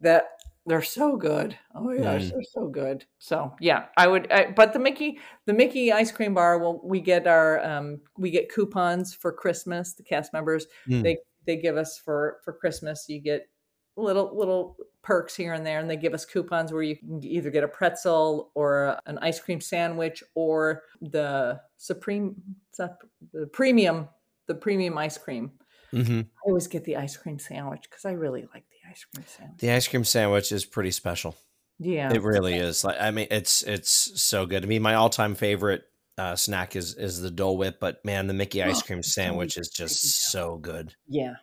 that 0.00 0.24
they're 0.66 0.82
so 0.82 1.16
good. 1.16 1.56
Oh 1.76 1.80
my 1.82 1.96
gosh, 1.96 2.22
Mm. 2.24 2.30
they're 2.32 2.42
so 2.42 2.66
good. 2.66 3.04
So 3.18 3.54
yeah, 3.60 3.84
I 3.96 4.08
would. 4.08 4.32
I, 4.32 4.50
but 4.50 4.72
the 4.72 4.78
Mickey, 4.80 5.18
the 5.46 5.52
Mickey 5.52 5.92
ice 5.92 6.10
cream 6.10 6.34
bar, 6.34 6.58
well, 6.58 6.80
we 6.82 7.00
get 7.00 7.26
our 7.28 7.62
um, 7.64 8.00
we 8.18 8.30
get 8.32 8.52
coupons 8.52 9.14
for 9.14 9.32
Christmas. 9.32 9.94
The 9.94 10.02
cast 10.02 10.32
members 10.32 10.66
Mm. 10.88 11.02
they 11.04 11.18
they 11.46 11.56
give 11.56 11.76
us 11.76 11.98
for 11.98 12.38
for 12.44 12.52
Christmas. 12.52 13.06
You 13.08 13.20
get 13.20 13.48
little 13.96 14.36
little 14.36 14.76
perks 15.02 15.34
here 15.34 15.52
and 15.52 15.66
there, 15.66 15.80
and 15.80 15.90
they 15.90 15.96
give 15.96 16.14
us 16.14 16.24
coupons 16.24 16.72
where 16.72 16.82
you 16.82 16.96
can 16.96 17.22
either 17.24 17.50
get 17.50 17.64
a 17.64 17.68
pretzel 17.68 18.50
or 18.54 18.98
an 19.06 19.18
ice 19.18 19.40
cream 19.40 19.60
sandwich 19.60 20.22
or 20.34 20.82
the 21.00 21.60
supreme 21.76 22.36
the 22.78 23.46
premium 23.52 24.08
the 24.46 24.54
premium 24.54 24.96
ice 24.98 25.18
cream. 25.18 25.52
hmm 25.90 26.20
I 26.20 26.48
always 26.48 26.66
get 26.66 26.84
the 26.84 26.96
ice 26.96 27.16
cream 27.16 27.38
sandwich 27.38 27.82
because 27.88 28.04
I 28.04 28.12
really 28.12 28.42
like 28.52 28.64
the 28.68 28.90
ice 28.90 29.04
cream 29.04 29.24
sandwich. 29.26 29.60
The 29.60 29.70
ice 29.70 29.86
cream 29.88 30.04
sandwich 30.04 30.50
is 30.52 30.64
pretty 30.64 30.90
special. 30.90 31.36
Yeah, 31.78 32.12
It 32.12 32.22
really 32.22 32.54
is. 32.56 32.84
Like 32.84 33.00
I 33.00 33.10
mean, 33.10 33.28
it's 33.30 33.62
it's 33.62 34.20
so 34.20 34.46
good. 34.46 34.64
I 34.64 34.66
mean, 34.66 34.82
my 34.82 34.94
all 34.94 35.10
time 35.10 35.34
favorite 35.34 35.84
uh, 36.18 36.36
snack 36.36 36.76
is 36.76 36.94
is 36.94 37.20
the 37.20 37.30
Dole 37.30 37.56
Whip, 37.56 37.78
but 37.80 38.04
man, 38.04 38.26
the 38.26 38.34
Mickey 38.34 38.62
ice 38.62 38.82
Oh, 38.82 38.86
cream 38.86 39.02
sandwich 39.02 39.56
is 39.56 39.68
just 39.68 40.30
so 40.30 40.56
good. 40.58 40.94
Yeah. 41.08 41.34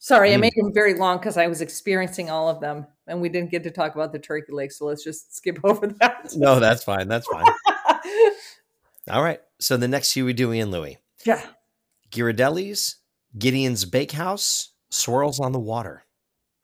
Sorry, 0.00 0.32
I 0.32 0.36
Mm. 0.36 0.40
made 0.42 0.52
them 0.56 0.72
very 0.72 0.94
long 0.94 1.18
because 1.18 1.36
I 1.36 1.48
was 1.48 1.60
experiencing 1.60 2.30
all 2.30 2.48
of 2.48 2.60
them 2.60 2.86
and 3.06 3.20
we 3.20 3.28
didn't 3.28 3.50
get 3.50 3.64
to 3.64 3.70
talk 3.70 3.94
about 3.94 4.12
the 4.12 4.18
turkey 4.18 4.52
leg. 4.52 4.70
So 4.72 4.84
let's 4.86 5.02
just 5.02 5.34
skip 5.36 5.58
over 5.64 5.88
that. 6.00 6.32
No, 6.36 6.60
that's 6.60 6.84
fine. 6.84 7.08
That's 7.08 7.26
fine. 7.26 7.44
All 9.10 9.22
right. 9.22 9.40
So 9.58 9.76
the 9.76 9.88
next 9.88 10.12
few 10.12 10.24
we 10.24 10.32
Dewey 10.32 10.60
and 10.60 10.70
Louie. 10.70 10.98
yeah. 11.24 11.42
Ghirardelli's, 12.10 12.96
Gideon's 13.38 13.84
Bakehouse, 13.84 14.70
Swirls 14.90 15.40
on 15.40 15.52
the 15.52 15.58
Water. 15.60 16.04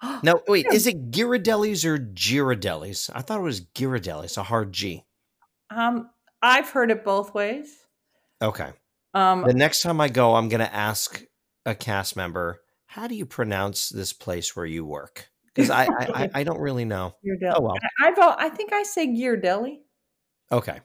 No, 0.23 0.41
wait, 0.49 0.67
is 0.73 0.87
it 0.87 1.11
Ghirardelli's 1.11 1.85
or 1.85 1.99
Girardelli's? 1.99 3.11
I 3.15 3.21
thought 3.23 3.41
it 3.41 3.43
was 3.43 3.61
Ghirardelli's, 3.63 4.37
a 4.37 4.43
hard 4.43 4.73
G. 4.73 5.05
Um, 5.71 6.11
I've 6.43 6.69
heard 6.71 6.91
it 6.91 7.05
both 7.05 7.35
ways. 7.35 7.75
Okay. 8.43 8.71
Um, 9.15 9.43
The 9.43 9.55
next 9.55 9.83
time 9.83 10.01
I 10.01 10.09
go, 10.09 10.35
I'm 10.35 10.49
going 10.49 10.61
to 10.61 10.75
ask 10.75 11.23
a 11.67 11.75
cast 11.75 12.17
member, 12.17 12.61
how 12.95 13.09
do 13.09 13.17
you 13.17 13.27
pronounce 13.27 13.89
this 13.89 14.13
place 14.13 14.55
where 14.55 14.65
you 14.65 14.85
work? 14.85 15.29
Because 15.53 15.69
I, 15.69 15.87
I, 15.87 16.31
I, 16.33 16.45
don't 16.45 16.61
really 16.61 16.85
know. 16.85 17.17
Ghirardelli. 17.27 17.53
Oh, 17.57 17.61
well. 17.61 17.75
I, 18.01 18.07
I've, 18.07 18.15
I 18.19 18.49
think 18.51 18.73
I 18.73 18.85
say 18.85 19.09
Ghirardelli. 19.09 19.79
Okay. 20.53 20.79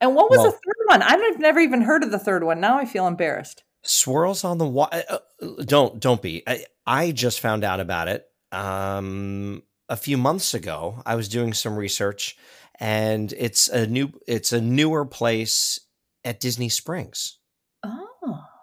And 0.00 0.14
what 0.14 0.30
was 0.30 0.38
Well- 0.38 0.46
the 0.46 0.52
third 0.52 0.86
one? 0.86 1.02
I've 1.02 1.40
never 1.40 1.58
even 1.58 1.82
heard 1.82 2.04
of 2.04 2.12
the 2.12 2.20
third 2.20 2.44
one. 2.44 2.60
Now 2.60 2.78
I 2.78 2.84
feel 2.84 3.08
embarrassed. 3.08 3.64
Swirls 3.82 4.44
on 4.44 4.58
the 4.58 4.66
water. 4.66 5.02
Uh, 5.10 5.18
uh, 5.42 5.46
uh, 5.46 5.64
don't 5.64 5.98
don't 5.98 6.22
be. 6.22 6.44
I, 6.46 6.66
I 6.86 7.10
just 7.10 7.40
found 7.40 7.64
out 7.64 7.80
about 7.80 8.06
it 8.06 8.26
um, 8.52 9.64
a 9.88 9.96
few 9.96 10.18
months 10.18 10.54
ago. 10.54 11.02
I 11.04 11.16
was 11.16 11.28
doing 11.28 11.52
some 11.54 11.76
research, 11.76 12.36
and 12.78 13.32
it's 13.32 13.66
a 13.68 13.86
new 13.88 14.12
it's 14.28 14.52
a 14.52 14.60
newer 14.60 15.04
place 15.06 15.80
at 16.24 16.38
Disney 16.40 16.68
Springs. 16.68 17.39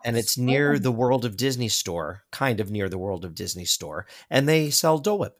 And 0.07 0.17
it's 0.17 0.39
near 0.39 0.79
the 0.79 0.91
World 0.93 1.25
of 1.25 1.37
Disney 1.37 1.69
store, 1.69 2.23
kind 2.31 2.61
of 2.61 2.71
near 2.71 2.89
the 2.89 2.97
World 2.99 3.25
of 3.25 3.35
Disney 3.35 3.65
store, 3.65 4.07
and 4.31 4.49
they 4.49 4.71
sell 4.71 4.99
Dole 4.99 5.19
Whip, 5.19 5.39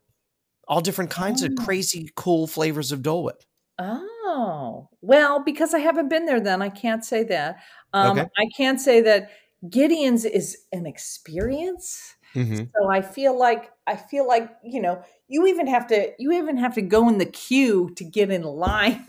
all 0.68 0.82
different 0.82 1.12
kinds 1.12 1.44
of 1.44 1.52
Oh. 1.52 1.56
crazy, 1.56 2.12
cool 2.16 2.48
flavors 2.48 2.92
of 2.94 3.04
Dole 3.04 3.24
Whip. 3.26 3.44
Oh, 3.80 4.90
well, 5.02 5.44
because 5.44 5.74
I 5.74 5.80
haven't 5.80 6.10
been 6.10 6.26
there 6.26 6.40
then, 6.40 6.62
I 6.62 6.70
can't 6.70 7.06
say 7.06 7.24
that. 7.26 7.58
Um, 7.94 8.18
Okay. 8.18 8.28
I 8.38 8.48
can't 8.58 8.82
say 8.82 9.02
that 9.02 9.30
Gideon's 9.70 10.26
is 10.26 10.58
an 10.72 10.86
experience. 10.88 12.16
hmm 12.34 12.70
So 12.76 12.90
I 12.92 13.02
feel 13.02 13.38
like 13.38 13.72
I 13.88 13.96
feel 13.96 14.28
like, 14.28 14.52
you 14.64 14.82
know, 14.82 15.02
you 15.28 15.48
even 15.48 15.68
have 15.68 15.88
to 15.88 16.12
you 16.20 16.32
even 16.34 16.58
have 16.58 16.76
to 16.76 16.82
go 16.82 17.08
in 17.10 17.18
the 17.18 17.26
queue 17.26 17.90
to 17.96 18.04
get 18.04 18.30
in 18.32 18.44
line 18.44 19.06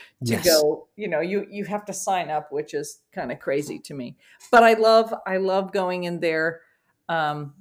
to 0.26 0.36
Yes. 0.36 0.44
go, 0.44 0.88
you 0.96 1.08
know, 1.08 1.20
you 1.20 1.46
you 1.50 1.64
have 1.66 1.84
to 1.86 1.92
sign 1.92 2.30
up, 2.30 2.50
which 2.52 2.74
is 2.74 3.00
kind 3.12 3.30
of 3.32 3.38
crazy 3.40 3.78
to 3.80 3.94
me. 3.94 4.16
But 4.50 4.64
I 4.64 4.74
love 4.74 5.14
I 5.26 5.36
love 5.38 5.72
going 5.72 6.04
in 6.04 6.20
there 6.20 6.62
um 7.08 7.54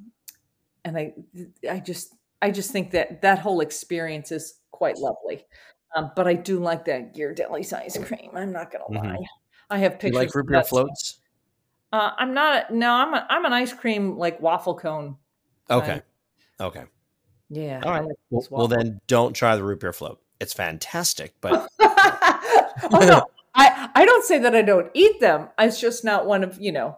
and 0.85 0.97
I 0.97 1.13
I 1.69 1.79
just 1.79 2.15
I 2.41 2.51
just 2.51 2.71
think 2.71 2.91
that 2.91 3.21
that 3.21 3.39
whole 3.39 3.61
experience 3.61 4.31
is 4.31 4.59
quite 4.71 4.97
lovely. 4.97 5.45
Um, 5.95 6.11
but 6.15 6.27
I 6.27 6.33
do 6.35 6.59
like 6.59 6.85
that 6.85 7.13
Ghirardelli's 7.15 7.73
ice 7.73 7.97
cream. 7.97 8.31
I'm 8.35 8.51
not 8.51 8.71
gonna 8.71 8.85
Mhm. 8.89 9.19
lie. 9.19 9.25
I 9.69 9.77
have 9.79 9.99
Do 9.99 10.11
you 10.11 10.13
like 10.13 10.35
root 10.35 10.47
beer 10.47 10.61
floats? 10.63 11.21
Uh, 11.91 12.11
I'm 12.17 12.33
not. 12.33 12.71
No, 12.73 12.93
I'm. 12.93 13.13
A, 13.13 13.25
I'm 13.29 13.45
an 13.45 13.53
ice 13.53 13.73
cream 13.73 14.17
like 14.17 14.39
waffle 14.41 14.75
cone. 14.77 15.17
Okay. 15.69 16.01
Okay. 16.61 16.83
Yeah. 17.49 17.81
All 17.83 17.91
right. 17.91 18.05
like 18.05 18.15
Well, 18.29 18.47
well, 18.49 18.67
then 18.67 19.01
don't 19.07 19.33
try 19.33 19.55
the 19.55 19.63
root 19.63 19.79
beer 19.81 19.91
float. 19.93 20.21
It's 20.39 20.53
fantastic, 20.53 21.35
but 21.41 21.67
oh 21.79 22.99
no, 23.01 23.23
I 23.55 23.89
I 23.93 24.05
don't 24.05 24.23
say 24.23 24.39
that 24.39 24.55
I 24.55 24.61
don't 24.61 24.89
eat 24.93 25.19
them. 25.19 25.49
It's 25.59 25.79
just 25.79 26.05
not 26.05 26.25
one 26.25 26.43
of 26.43 26.59
you 26.59 26.71
know. 26.71 26.97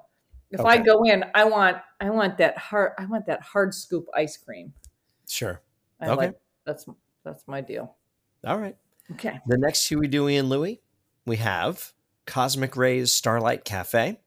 If 0.51 0.61
I 0.61 0.77
go 0.77 1.03
in, 1.03 1.25
I 1.33 1.45
want 1.45 1.77
I 1.99 2.11
want 2.11 2.37
that 2.37 2.57
hard 2.59 2.91
I 2.99 3.05
want 3.05 3.25
that 3.25 3.41
hard 3.41 3.73
scoop 3.73 4.05
ice 4.13 4.37
cream. 4.37 4.73
sure. 5.27 5.61
I 5.99 6.09
Okay. 6.09 6.15
like 6.15 6.39
that's 6.65 6.85
that's 7.23 7.47
my 7.47 7.61
deal. 7.61 7.95
All 8.45 8.59
right. 8.59 8.75
Okay. 9.13 9.39
The 9.47 9.57
next 9.57 9.87
two 9.87 9.97
we 9.99 10.07
Dewey 10.07 10.37
and 10.37 10.49
Louie, 10.49 10.81
we 11.25 11.37
have 11.37 11.93
Cosmic 12.27 12.77
Rays 12.77 13.11
Starlight 13.11 13.65
Cafe, 13.65 14.19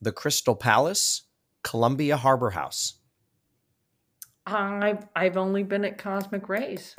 the 0.00 0.12
Crystal 0.12 0.56
Palace, 0.56 1.22
Columbia 1.62 2.16
Harbor 2.16 2.50
House. 2.50 2.94
I've 4.56 5.06
I've 5.14 5.36
only 5.36 5.62
been 5.62 5.84
at 5.84 5.98
Cosmic 5.98 6.48
Rays. 6.48 6.96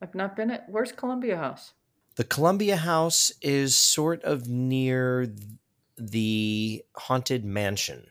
I've 0.00 0.14
not 0.14 0.36
been 0.36 0.50
at 0.50 0.68
where's 0.68 0.92
Columbia 0.92 1.36
House? 1.36 1.74
The 2.16 2.24
Columbia 2.24 2.76
House 2.76 3.32
is 3.42 3.76
sort 3.76 4.22
of 4.22 4.48
near 4.48 5.26
the 5.96 6.84
Haunted 6.96 7.44
Mansion. 7.44 8.06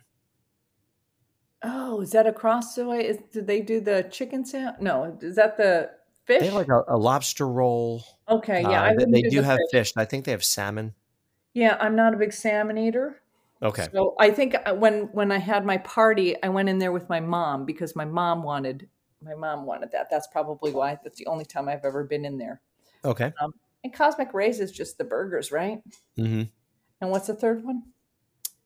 Oh, 1.62 2.02
is 2.02 2.12
that 2.12 2.28
across 2.28 2.76
the 2.76 2.86
way? 2.88 3.08
Is, 3.08 3.18
did 3.32 3.48
they 3.48 3.62
do 3.62 3.80
the 3.80 4.08
chicken 4.12 4.44
sandwich? 4.46 4.82
No, 4.82 5.18
is 5.22 5.36
that 5.38 5.56
the 5.58 5.92
fish? 6.26 6.40
They 6.42 6.46
have 6.48 6.56
like 6.56 6.68
a, 6.68 6.84
a 6.90 6.98
lobster 6.98 7.48
roll. 7.48 8.04
okay, 8.28 8.62
yeah, 8.62 8.82
Uh, 8.82 8.84
I 8.84 8.96
they, 8.96 9.06
they 9.06 9.22
do 9.24 9.30
do 9.30 9.42
have 9.42 9.60
fish. 9.72 9.72
fish. 9.72 9.94
I 9.96 10.04
think 10.06 10.26
they 10.26 10.32
have 10.32 10.44
salmon. 10.44 10.94
Yeah, 11.54 11.78
I'm 11.80 11.96
not 11.96 12.14
a 12.14 12.18
big 12.18 12.34
salmon 12.34 12.78
eater. 12.78 13.22
Okay. 13.64 13.88
So 13.94 14.16
I 14.20 14.30
think 14.32 14.56
when 14.76 15.04
when 15.14 15.32
I 15.32 15.38
had 15.38 15.66
my 15.66 15.78
party, 15.78 16.36
I 16.44 16.50
went 16.50 16.70
in 16.70 16.80
there 16.80 16.92
with 16.92 17.08
my 17.10 17.22
mom 17.22 17.66
because 17.66 17.96
my 17.96 18.06
mom 18.06 18.44
wanted 18.44 18.90
my 19.22 19.36
mom 19.36 19.66
wanted 19.66 19.92
that. 19.94 20.10
That's 20.12 20.28
probably 20.28 20.72
why. 20.72 21.00
That's 21.04 21.18
the 21.18 21.28
only 21.28 21.46
time 21.46 21.70
I've 21.70 21.86
ever 21.86 22.04
been 22.04 22.26
in 22.26 22.38
there. 22.38 22.62
Okay. 23.06 23.32
And 23.84 23.94
Cosmic 23.94 24.34
Rays 24.34 24.60
is 24.60 24.72
just 24.72 24.98
the 24.98 25.04
burgers, 25.04 25.52
right? 25.52 25.82
Mm-hmm. 26.18 26.44
And 27.02 27.12
what's 27.12 27.28
the 27.28 27.34
third 27.34 27.64
one? 27.64 27.84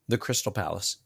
The 0.07 0.17
Crystal 0.17 0.51
Palace. 0.51 0.97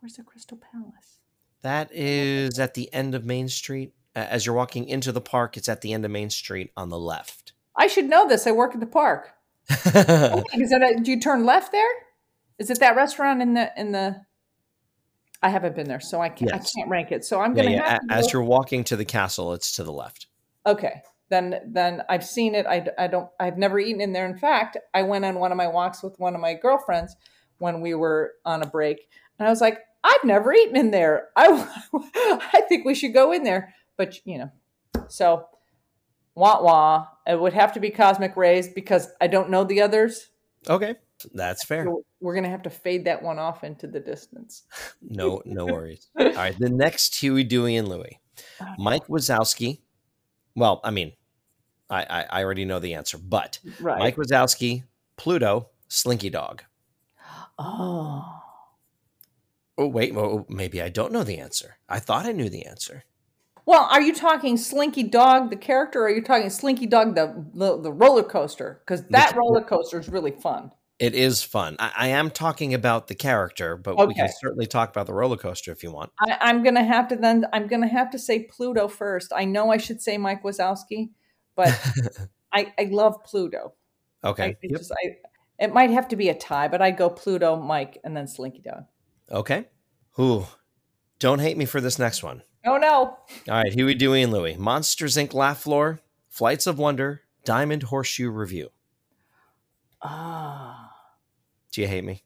Where's 0.00 0.14
the 0.14 0.22
Crystal 0.22 0.58
Palace? 0.58 1.20
That 1.62 1.90
is 1.92 2.58
at 2.58 2.74
the 2.74 2.92
end 2.92 3.14
of 3.14 3.24
Main 3.24 3.48
Street. 3.48 3.92
Uh, 4.14 4.20
As 4.20 4.46
you're 4.46 4.54
walking 4.54 4.88
into 4.88 5.10
the 5.10 5.20
park, 5.20 5.56
it's 5.56 5.68
at 5.68 5.80
the 5.80 5.92
end 5.92 6.04
of 6.04 6.10
Main 6.10 6.30
Street 6.30 6.70
on 6.76 6.88
the 6.88 6.98
left. 6.98 7.52
I 7.76 7.88
should 7.88 8.08
know 8.08 8.28
this. 8.28 8.46
I 8.46 8.52
work 8.52 8.74
at 8.74 8.80
the 8.80 8.86
park. 8.86 9.32
Is 9.70 9.82
that 9.92 10.94
a, 10.96 11.00
do 11.02 11.10
you 11.10 11.20
turn 11.20 11.44
left 11.44 11.72
there? 11.72 11.90
Is 12.58 12.70
it 12.70 12.80
that 12.80 12.96
restaurant 12.96 13.42
in 13.42 13.54
the 13.54 13.70
in 13.76 13.92
the? 13.92 14.16
I 15.42 15.50
haven't 15.50 15.76
been 15.76 15.86
there, 15.86 16.00
so 16.00 16.20
I 16.20 16.28
can't 16.30 16.50
Yes. 16.52 16.72
I 16.74 16.78
can't 16.80 16.90
rank 16.90 17.12
it. 17.12 17.24
So 17.24 17.40
I'm 17.40 17.54
yeah, 17.56 17.62
gonna 17.64 17.74
yeah. 17.76 17.98
to 17.98 18.06
As 18.10 18.26
go- 18.26 18.38
you're 18.38 18.42
walking 18.44 18.84
to 18.84 18.96
the 18.96 19.04
castle, 19.04 19.52
it's 19.52 19.72
to 19.76 19.84
the 19.84 19.92
left. 19.92 20.26
Okay. 20.64 21.02
Then 21.28 21.60
then 21.66 22.02
I've 22.08 22.24
seen 22.24 22.54
it. 22.54 22.66
I, 22.66 22.86
I 22.98 23.06
don't 23.08 23.28
I've 23.38 23.58
never 23.58 23.78
eaten 23.78 24.00
in 24.00 24.12
there. 24.12 24.26
In 24.26 24.38
fact, 24.38 24.76
I 24.94 25.02
went 25.02 25.24
on 25.24 25.38
one 25.38 25.50
of 25.52 25.56
my 25.58 25.66
walks 25.68 26.02
with 26.02 26.18
one 26.18 26.34
of 26.34 26.40
my 26.40 26.54
girlfriends 26.54 27.16
when 27.58 27.80
we 27.80 27.94
were 27.94 28.34
on 28.44 28.62
a 28.62 28.66
break. 28.66 29.08
And 29.38 29.46
I 29.46 29.50
was 29.50 29.60
like, 29.60 29.80
I've 30.04 30.24
never 30.24 30.52
eaten 30.52 30.76
in 30.76 30.90
there. 30.92 31.28
I 31.36 31.66
I 32.54 32.62
think 32.68 32.84
we 32.84 32.94
should 32.94 33.12
go 33.12 33.32
in 33.32 33.42
there. 33.42 33.74
But 33.96 34.24
you 34.24 34.38
know. 34.38 34.50
So 35.08 35.46
wah 36.34 36.62
wah. 36.62 37.06
It 37.26 37.38
would 37.40 37.52
have 37.54 37.72
to 37.72 37.80
be 37.80 37.90
Cosmic 37.90 38.36
Rays 38.36 38.68
because 38.68 39.08
I 39.20 39.26
don't 39.26 39.50
know 39.50 39.64
the 39.64 39.82
others. 39.82 40.30
Okay, 40.68 40.94
that's 41.34 41.64
fair. 41.64 41.84
So 41.84 42.02
we're 42.20 42.34
gonna 42.34 42.50
have 42.50 42.62
to 42.62 42.70
fade 42.70 43.04
that 43.06 43.22
one 43.22 43.38
off 43.38 43.64
into 43.64 43.86
the 43.86 44.00
distance. 44.00 44.64
No, 45.02 45.42
no 45.44 45.66
worries. 45.66 46.08
All 46.18 46.32
right, 46.32 46.58
the 46.58 46.68
next 46.70 47.14
Huey, 47.16 47.44
Dewey, 47.44 47.76
and 47.76 47.88
Louie. 47.88 48.20
Uh-huh. 48.60 48.74
Mike 48.78 49.06
Wazowski. 49.08 49.80
Well, 50.54 50.80
I 50.84 50.90
mean, 50.90 51.12
I, 51.90 52.02
I, 52.02 52.26
I 52.40 52.44
already 52.44 52.64
know 52.64 52.78
the 52.78 52.94
answer, 52.94 53.18
but 53.18 53.58
Right. 53.80 53.98
Mike 53.98 54.16
Wazowski, 54.16 54.84
Pluto, 55.16 55.68
Slinky 55.88 56.30
Dog. 56.30 56.62
oh. 57.58 58.32
Oh 59.78 59.86
wait, 59.88 60.14
well, 60.14 60.46
maybe 60.48 60.80
I 60.80 60.88
don't 60.88 61.12
know 61.12 61.22
the 61.22 61.38
answer. 61.38 61.76
I 61.88 61.98
thought 62.00 62.24
I 62.24 62.32
knew 62.32 62.48
the 62.48 62.64
answer. 62.64 63.04
Well, 63.66 63.86
are 63.90 64.00
you 64.00 64.14
talking 64.14 64.56
Slinky 64.56 65.02
Dog, 65.02 65.50
the 65.50 65.56
character, 65.56 66.00
or 66.00 66.04
are 66.06 66.10
you 66.10 66.22
talking 66.22 66.48
Slinky 66.48 66.86
Dog, 66.86 67.14
the 67.14 67.44
the, 67.52 67.76
the 67.82 67.92
roller 67.92 68.22
coaster? 68.22 68.80
Because 68.84 69.04
that 69.08 69.34
roller 69.36 69.60
coaster 69.60 69.98
is 70.00 70.08
really 70.08 70.30
fun. 70.30 70.70
It 70.98 71.14
is 71.14 71.42
fun. 71.42 71.76
I, 71.78 71.92
I 71.96 72.08
am 72.08 72.30
talking 72.30 72.72
about 72.72 73.08
the 73.08 73.14
character, 73.14 73.76
but 73.76 73.96
we 74.08 74.14
can 74.14 74.30
certainly 74.40 74.66
talk 74.66 74.88
about 74.88 75.06
the 75.06 75.12
roller 75.12 75.36
coaster 75.36 75.70
if 75.70 75.82
you 75.82 75.92
want. 75.92 76.10
I, 76.20 76.38
I'm 76.40 76.62
gonna 76.62 76.84
have 76.84 77.08
to 77.08 77.16
then. 77.16 77.44
I'm 77.52 77.66
gonna 77.66 77.86
have 77.88 78.10
to 78.12 78.18
say 78.18 78.44
Pluto 78.44 78.88
first. 78.88 79.30
I 79.34 79.44
know 79.44 79.70
I 79.70 79.76
should 79.76 80.00
say 80.00 80.16
Mike 80.16 80.42
Wazowski, 80.42 81.10
but 81.54 81.68
I, 82.52 82.72
I 82.78 82.84
love 82.90 83.22
Pluto. 83.24 83.74
I, 84.22 84.28
okay. 84.28 84.48
it 84.62 84.70
Yep. 84.70 84.78
just 84.80 84.92
I. 84.92 85.16
It 85.58 85.72
might 85.74 85.90
have 85.90 86.08
to 86.08 86.16
be 86.16 86.28
a 86.30 86.34
tie, 86.34 86.68
but 86.68 86.80
I 86.80 86.90
go 86.90 87.08
Pluto, 87.10 87.56
Mike, 87.56 87.98
and 88.04 88.16
then 88.16 88.26
Slinky 88.26 88.60
Dog. 88.60 88.84
Okay. 89.30 89.66
Who? 90.12 90.46
Don't 91.18 91.38
hate 91.40 91.56
me 91.56 91.64
for 91.66 91.80
this 91.80 91.98
next 91.98 92.22
one. 92.22 92.42
Oh 92.64 92.78
no! 92.78 92.88
All 92.88 93.18
right, 93.48 93.72
Huey, 93.72 93.94
Dewey, 93.94 94.22
and 94.22 94.32
Louie. 94.32 94.56
Monsters 94.56 95.16
Inc. 95.16 95.34
Laugh 95.34 95.60
Floor, 95.60 96.00
Flights 96.28 96.66
of 96.66 96.78
Wonder, 96.78 97.22
Diamond 97.44 97.84
Horseshoe 97.84 98.30
Revue. 98.30 98.68
Ah, 100.02 100.85
Do 101.76 101.82
you 101.82 101.88
hate 101.88 102.04
me? 102.04 102.22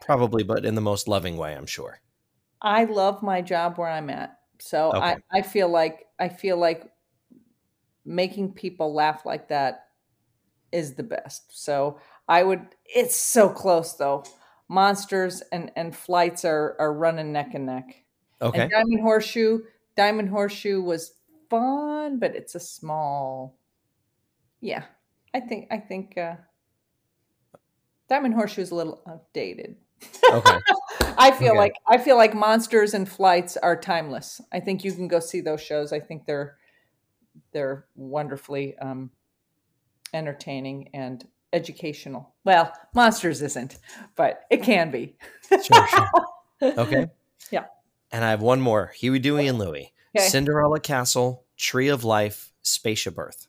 Probably, 0.00 0.44
but 0.44 0.64
in 0.64 0.76
the 0.76 0.80
most 0.80 1.08
loving 1.08 1.36
way, 1.36 1.56
I'm 1.56 1.66
sure. 1.66 1.98
I 2.62 2.84
love 2.84 3.20
my 3.20 3.42
job 3.42 3.78
where 3.78 3.88
I'm 3.88 4.08
at, 4.10 4.38
so 4.60 4.92
I 4.92 5.16
I 5.32 5.42
feel 5.42 5.68
like 5.68 6.06
I 6.20 6.28
feel 6.28 6.56
like 6.56 6.92
making 8.04 8.52
people 8.52 8.94
laugh 8.94 9.26
like 9.26 9.48
that 9.48 9.88
is 10.70 10.94
the 10.94 11.02
best. 11.02 11.64
So 11.64 11.98
I 12.28 12.44
would. 12.44 12.64
It's 12.84 13.16
so 13.16 13.48
close 13.48 13.94
though. 13.94 14.22
Monsters 14.68 15.42
and 15.50 15.72
and 15.74 15.96
flights 15.96 16.44
are 16.44 16.76
are 16.78 16.94
running 16.94 17.32
neck 17.32 17.54
and 17.54 17.66
neck. 17.66 18.04
Okay. 18.40 18.60
And 18.60 18.70
Diamond 18.70 19.00
Horseshoe, 19.00 19.62
Diamond 19.96 20.28
Horseshoe 20.28 20.80
was 20.80 21.12
fun, 21.50 22.20
but 22.20 22.36
it's 22.36 22.54
a 22.54 22.60
small. 22.60 23.58
Yeah, 24.60 24.84
I 25.34 25.40
think 25.40 25.68
I 25.70 25.78
think 25.78 26.16
uh, 26.16 26.36
Diamond 28.08 28.34
Horseshoe 28.34 28.62
is 28.62 28.70
a 28.70 28.74
little 28.74 29.02
outdated. 29.08 29.76
Okay. 30.30 30.58
I 31.18 31.30
feel 31.32 31.50
Okay. 31.50 31.58
like 31.58 31.74
I 31.86 31.98
feel 31.98 32.16
like 32.16 32.34
Monsters 32.34 32.94
and 32.94 33.08
Flights 33.08 33.56
are 33.56 33.76
timeless. 33.76 34.40
I 34.52 34.60
think 34.60 34.84
you 34.84 34.92
can 34.92 35.08
go 35.08 35.20
see 35.20 35.40
those 35.40 35.62
shows. 35.62 35.92
I 35.92 36.00
think 36.00 36.26
they're 36.26 36.56
they're 37.52 37.86
wonderfully 37.94 38.76
um, 38.78 39.10
entertaining 40.14 40.90
and 40.94 41.26
educational. 41.52 42.34
Well, 42.44 42.72
Monsters 42.94 43.42
isn't, 43.42 43.78
but 44.14 44.42
it 44.50 44.62
can 44.62 44.90
be. 44.90 45.16
Sure, 45.48 45.88
sure. 45.88 46.08
Okay. 46.62 47.06
Yeah. 47.50 47.66
And 48.10 48.24
I 48.24 48.30
have 48.30 48.40
one 48.40 48.62
more 48.62 48.86
Huey, 48.96 49.18
Dewey, 49.18 49.46
and 49.46 49.58
Louie. 49.58 49.92
Okay. 50.16 50.26
Cinderella 50.26 50.80
Castle, 50.80 51.44
Tree 51.58 51.88
of 51.88 52.02
Life, 52.02 52.50
Spaceship 52.62 53.18
Earth. 53.18 53.45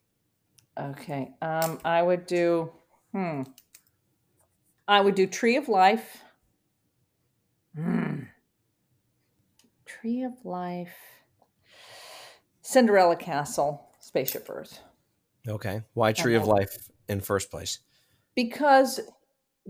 Okay. 0.79 1.33
Um, 1.41 1.79
I 1.83 2.01
would 2.01 2.25
do. 2.25 2.71
Hmm. 3.11 3.43
I 4.87 5.01
would 5.01 5.15
do 5.15 5.27
Tree 5.27 5.57
of 5.57 5.67
Life. 5.67 6.21
Hmm. 7.75 8.23
Tree 9.85 10.23
of 10.23 10.33
Life. 10.45 10.95
Cinderella 12.61 13.15
Castle. 13.15 13.89
Spaceship 13.99 14.47
Earth. 14.49 14.79
Okay. 15.47 15.81
Why 15.93 16.13
Tree 16.13 16.35
of 16.35 16.45
Life 16.47 16.89
in 17.07 17.21
first 17.21 17.49
place? 17.51 17.79
Because 18.35 18.99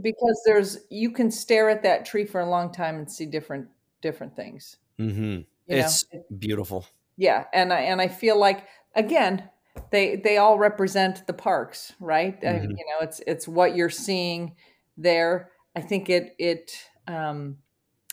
because 0.01 0.41
there's 0.45 0.79
you 0.89 1.11
can 1.11 1.31
stare 1.31 1.69
at 1.69 1.83
that 1.83 2.05
tree 2.05 2.25
for 2.25 2.41
a 2.41 2.49
long 2.49 2.71
time 2.71 2.97
and 2.97 3.11
see 3.11 3.25
different 3.25 3.67
different 4.01 4.35
things. 4.35 4.77
Mm-hmm. 4.99 5.21
You 5.21 5.45
It's 5.67 6.05
know? 6.13 6.23
beautiful. 6.37 6.85
Yeah, 7.17 7.45
and 7.53 7.73
I 7.73 7.81
and 7.81 8.01
I 8.01 8.07
feel 8.07 8.39
like 8.39 8.67
again 8.95 9.49
they 9.91 10.15
they 10.17 10.37
all 10.37 10.57
represent 10.57 11.25
the 11.27 11.33
parks, 11.33 11.93
right? 11.99 12.39
Mhm. 12.43 12.77
you 12.77 12.85
know, 12.87 12.99
it's 13.01 13.21
it's 13.27 13.47
what 13.47 13.75
you're 13.75 13.89
seeing 13.89 14.55
there. 14.97 15.51
I 15.75 15.81
think 15.81 16.09
it 16.09 16.35
it 16.39 16.89
um, 17.07 17.59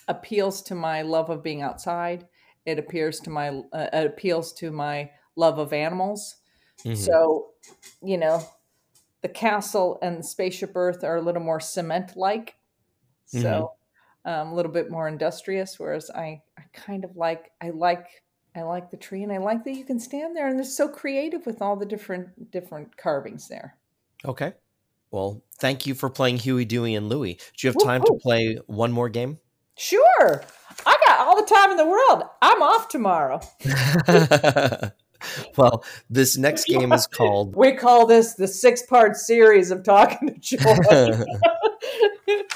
appeals 0.09 0.63
to 0.65 0.75
my 0.75 1.03
love 1.03 1.31
of 1.31 1.43
being 1.43 1.63
outside. 1.63 2.29
It 2.67 2.79
appears 2.79 3.21
to 3.23 3.31
my 3.31 3.51
uh, 3.73 3.89
it 3.93 4.07
appeals 4.07 4.53
to 4.55 4.71
my 4.73 5.13
love 5.37 5.59
of 5.59 5.73
animals. 5.73 6.37
Mhm. 6.85 6.95
So, 6.95 7.53
you 8.03 8.19
know, 8.19 8.43
the 9.23 9.29
castle 9.29 9.99
and 10.03 10.19
the 10.19 10.23
spaceship 10.23 10.73
Earth 10.75 11.05
are 11.05 11.17
a 11.17 11.23
little 11.23 11.43
more 11.43 11.61
cement 11.61 12.17
like, 12.17 12.57
so 13.27 13.73
um, 14.25 14.49
a 14.49 14.55
little 14.55 14.73
bit 14.73 14.91
more 14.91 15.09
industrious. 15.09 15.79
Whereas 15.79 16.11
I, 16.11 16.43
I 16.59 16.65
kind 16.75 17.05
of 17.05 17.17
like 17.17 17.53
I 17.61 17.71
like 17.71 18.24
I 18.57 18.63
like 18.63 18.91
the 18.91 18.97
tree, 18.97 19.23
and 19.23 19.33
I 19.33 19.39
like 19.39 19.65
that 19.65 19.75
you 19.75 19.85
can 19.85 19.99
stand 19.99 20.37
there, 20.37 20.49
and 20.49 20.57
they're 20.59 20.65
so 20.65 20.89
creative 20.89 21.45
with 21.47 21.61
all 21.61 21.77
the 21.77 21.87
different 21.87 22.51
different 22.51 22.97
carvings 22.97 23.49
there. 23.49 23.77
Okay. 24.25 24.53
Well, 25.11 25.43
thank 25.59 25.87
you 25.87 25.95
for 25.95 26.11
playing 26.11 26.39
Huey, 26.39 26.65
Dewey, 26.65 26.95
and 26.95 27.09
Louie. 27.09 27.35
Do 27.35 27.67
you 27.67 27.73
have 27.73 27.83
time 27.83 28.03
to 28.03 28.13
Woo-hoo. 28.13 28.21
play 28.21 28.59
one 28.67 28.93
more 28.93 29.09
game? 29.09 29.39
Sure, 29.77 30.43
I 30.87 30.97
got 31.07 31.21
all 31.21 31.37
the 31.37 31.47
time 31.47 31.71
in 31.73 31.77
the 31.77 31.87
world. 31.87 32.23
I'm 32.43 32.63
off 32.63 32.89
tomorrow. 32.89 33.41
well, 35.57 35.85
this 36.09 36.37
next 36.37 36.67
game 36.67 36.93
is 36.93 37.07
called. 37.07 37.57
We 37.57 37.73
call 37.73 38.07
this 38.07 38.35
the 38.35 38.47
six 38.47 38.83
part 38.83 39.17
series 39.17 39.71
of 39.71 39.83
talking 39.83 40.29
to 40.29 40.39
Joy. 40.41 41.25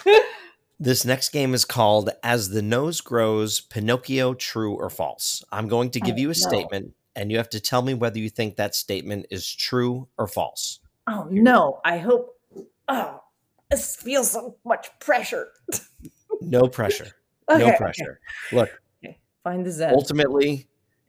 this 0.81 1.05
next 1.05 1.31
game 1.31 1.55
is 1.55 1.65
called 1.65 2.11
As 2.23 2.51
the 2.51 2.63
Nose 2.63 3.01
Grows 3.01 3.61
Pinocchio 3.61 4.35
True 4.35 4.75
or 4.75 4.91
False. 4.91 5.45
I'm 5.53 5.69
going 5.69 5.91
to 5.91 6.01
give 6.01 6.15
Oh, 6.17 6.19
you 6.19 6.27
a 6.27 6.29
no. 6.29 6.33
statement, 6.35 6.95
and 7.17 7.31
you 7.31 7.37
have 7.39 7.49
to 7.51 7.61
tell 7.61 7.83
me 7.83 7.95
whether 7.95 8.19
you 8.19 8.31
think 8.31 8.57
that 8.57 8.75
statement 8.75 9.27
is 9.31 9.51
true 9.53 10.09
or 10.19 10.27
false. 10.29 10.81
oh 11.07 11.27
no! 11.31 11.81
I 11.85 11.99
hope. 11.99 12.37
Oh, 12.89 13.23
this 13.71 13.97
feels 13.97 14.31
so 14.31 14.57
much 14.65 14.89
pressure. 15.01 15.49
No 16.41 16.69
pressure. 16.69 17.09
Okay, 17.51 17.59
no 17.59 17.67
okay, 17.69 17.77
pressure. 17.77 18.21
Look, 18.53 18.71
okay. 19.05 19.19
Find 19.43 19.67
the 19.67 19.73
zen. 19.73 19.93
ultimately, 19.93 20.69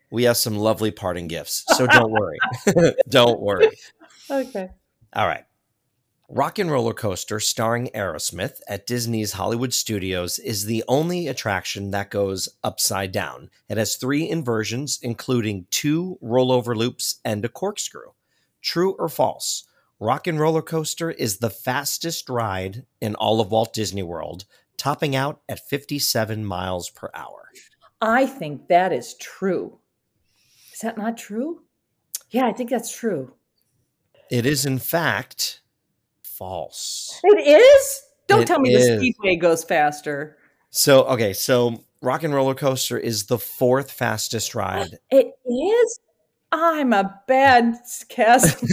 we 0.09 0.23
have 0.23 0.37
some 0.37 0.57
lovely 0.57 0.89
parting 0.89 1.27
gifts, 1.27 1.65
so 1.77 1.85
don't 1.85 2.09
worry. 2.11 2.39
don't 3.09 3.39
worry. 3.39 3.69
Okay. 4.31 4.69
All 5.13 5.27
right. 5.27 5.43
Rock 6.31 6.59
and 6.59 6.69
Roller 6.69 6.93
Coaster, 6.93 7.39
starring 7.39 7.89
Aerosmith 7.95 8.61
at 8.67 8.85
Disney's 8.85 9.31
Hollywood 9.31 9.73
Studios, 9.73 10.37
is 10.37 10.65
the 10.65 10.83
only 10.87 11.27
attraction 11.27 11.89
that 11.89 12.11
goes 12.11 12.47
upside 12.63 13.11
down. 13.11 13.49
It 13.67 13.77
has 13.79 13.95
three 13.95 14.29
inversions, 14.29 14.99
including 15.01 15.65
two 15.71 16.19
rollover 16.21 16.75
loops 16.75 17.19
and 17.25 17.43
a 17.43 17.49
corkscrew. 17.49 18.11
True 18.61 18.93
or 18.99 19.09
false? 19.09 19.65
Rock 19.99 20.27
and 20.27 20.39
Roller 20.39 20.61
Coaster 20.61 21.09
is 21.09 21.39
the 21.39 21.49
fastest 21.49 22.29
ride 22.29 22.85
in 23.01 23.15
all 23.15 23.41
of 23.41 23.49
Walt 23.49 23.73
Disney 23.73 24.03
World, 24.03 24.45
topping 24.77 25.15
out 25.15 25.41
at 25.49 25.67
57 25.67 26.45
miles 26.45 26.91
per 26.91 27.09
hour. 27.15 27.49
I 28.01 28.27
think 28.27 28.67
that 28.67 28.93
is 28.93 29.15
true. 29.15 29.79
Is 30.71 30.81
that 30.81 30.95
not 30.95 31.17
true? 31.17 31.63
Yeah, 32.29 32.45
I 32.45 32.53
think 32.53 32.69
that's 32.69 32.95
true. 32.95 33.33
It 34.29 34.45
is, 34.45 34.63
in 34.63 34.77
fact, 34.77 35.61
false. 36.39 37.19
It 37.23 37.47
is? 37.47 38.01
Don't 38.27 38.41
It 38.43 38.47
tell 38.47 38.59
me 38.59 38.73
is. 38.73 38.87
the 38.87 38.97
speedway 38.97 39.35
goes 39.35 39.63
faster. 39.63 40.37
So, 40.71 41.03
okay, 41.03 41.33
so 41.33 41.83
Rock 42.01 42.23
and 42.23 42.33
Roller 42.33 42.55
Coaster 42.55 42.97
is 42.97 43.25
the 43.25 43.37
fourth 43.37 43.91
fastest 43.91 44.55
ride. 44.55 44.97
It 45.11 45.33
is? 45.45 45.99
I'm 46.51 46.93
a 46.93 47.21
bad 47.27 47.75
cast 48.07 48.59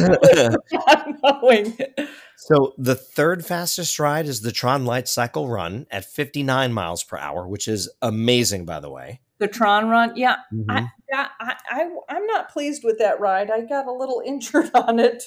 so, 2.36 2.72
the 2.78 2.94
third 2.94 3.44
fastest 3.44 3.98
ride 3.98 4.26
is 4.26 4.40
the 4.40 4.52
Tron 4.52 4.86
Light 4.86 5.08
Cycle 5.08 5.46
Run 5.46 5.86
at 5.90 6.06
59 6.06 6.72
miles 6.72 7.04
per 7.04 7.18
hour, 7.18 7.46
which 7.46 7.68
is 7.68 7.90
amazing, 8.00 8.64
by 8.64 8.80
the 8.80 8.88
way. 8.88 9.20
The 9.38 9.48
Tron 9.48 9.88
run, 9.88 10.16
yeah, 10.16 10.36
Mhm. 10.52 10.64
I, 10.68 10.90
yeah, 11.10 11.28
I, 11.38 11.56
I, 11.70 11.88
I'm 12.08 12.26
not 12.26 12.50
pleased 12.50 12.82
with 12.84 12.98
that 12.98 13.20
ride. 13.20 13.50
I 13.50 13.60
got 13.60 13.86
a 13.86 13.92
little 13.92 14.22
injured 14.26 14.70
on 14.74 14.98
it. 14.98 15.22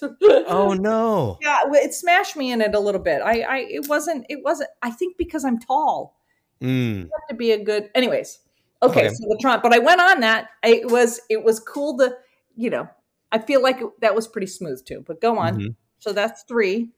Oh 0.47 0.74
no! 0.80 1.38
yeah, 1.41 1.60
it 1.66 1.93
smashed 1.93 2.36
me 2.36 2.51
in 2.51 2.62
it 2.62 2.74
a 2.74 2.80
little 2.80 3.01
bit. 3.01 3.22
I, 3.22 3.41
I, 3.41 3.57
it 3.70 3.88
wasn't, 3.88 4.26
it 4.30 4.43
wasn't. 4.43 4.70
I 4.82 4.91
think 4.91 5.18
because 5.18 5.45
I'm 5.45 5.60
tall. 5.60 6.16
Mm, 6.62 7.03
have 7.03 7.28
to 7.30 7.36
be 7.36 7.51
a 7.53 7.64
good 7.64 7.89
anyways 7.95 8.39
okay, 8.84 9.05
Okay. 9.05 9.10
so 9.16 9.26
the 9.30 9.38
Tron, 9.39 9.62
but 9.64 9.72
i 9.74 9.80
went 9.80 10.01
on 10.01 10.20
that 10.20 10.49
it 10.62 10.91
was 10.91 11.22
it 11.30 11.41
was 11.41 11.57
cool 11.62 11.97
to 11.99 12.14
you 12.57 12.70
know 12.70 12.86
i 13.32 13.38
feel 13.38 13.62
like 13.64 13.80
that 14.01 14.14
was 14.14 14.28
pretty 14.28 14.47
smooth 14.47 14.84
too 14.86 15.01
but 15.07 15.22
go 15.22 15.38
on 15.38 15.57
mhm. 15.57 15.76
So 15.99 16.14
that's 16.14 16.43
three. 16.43 16.89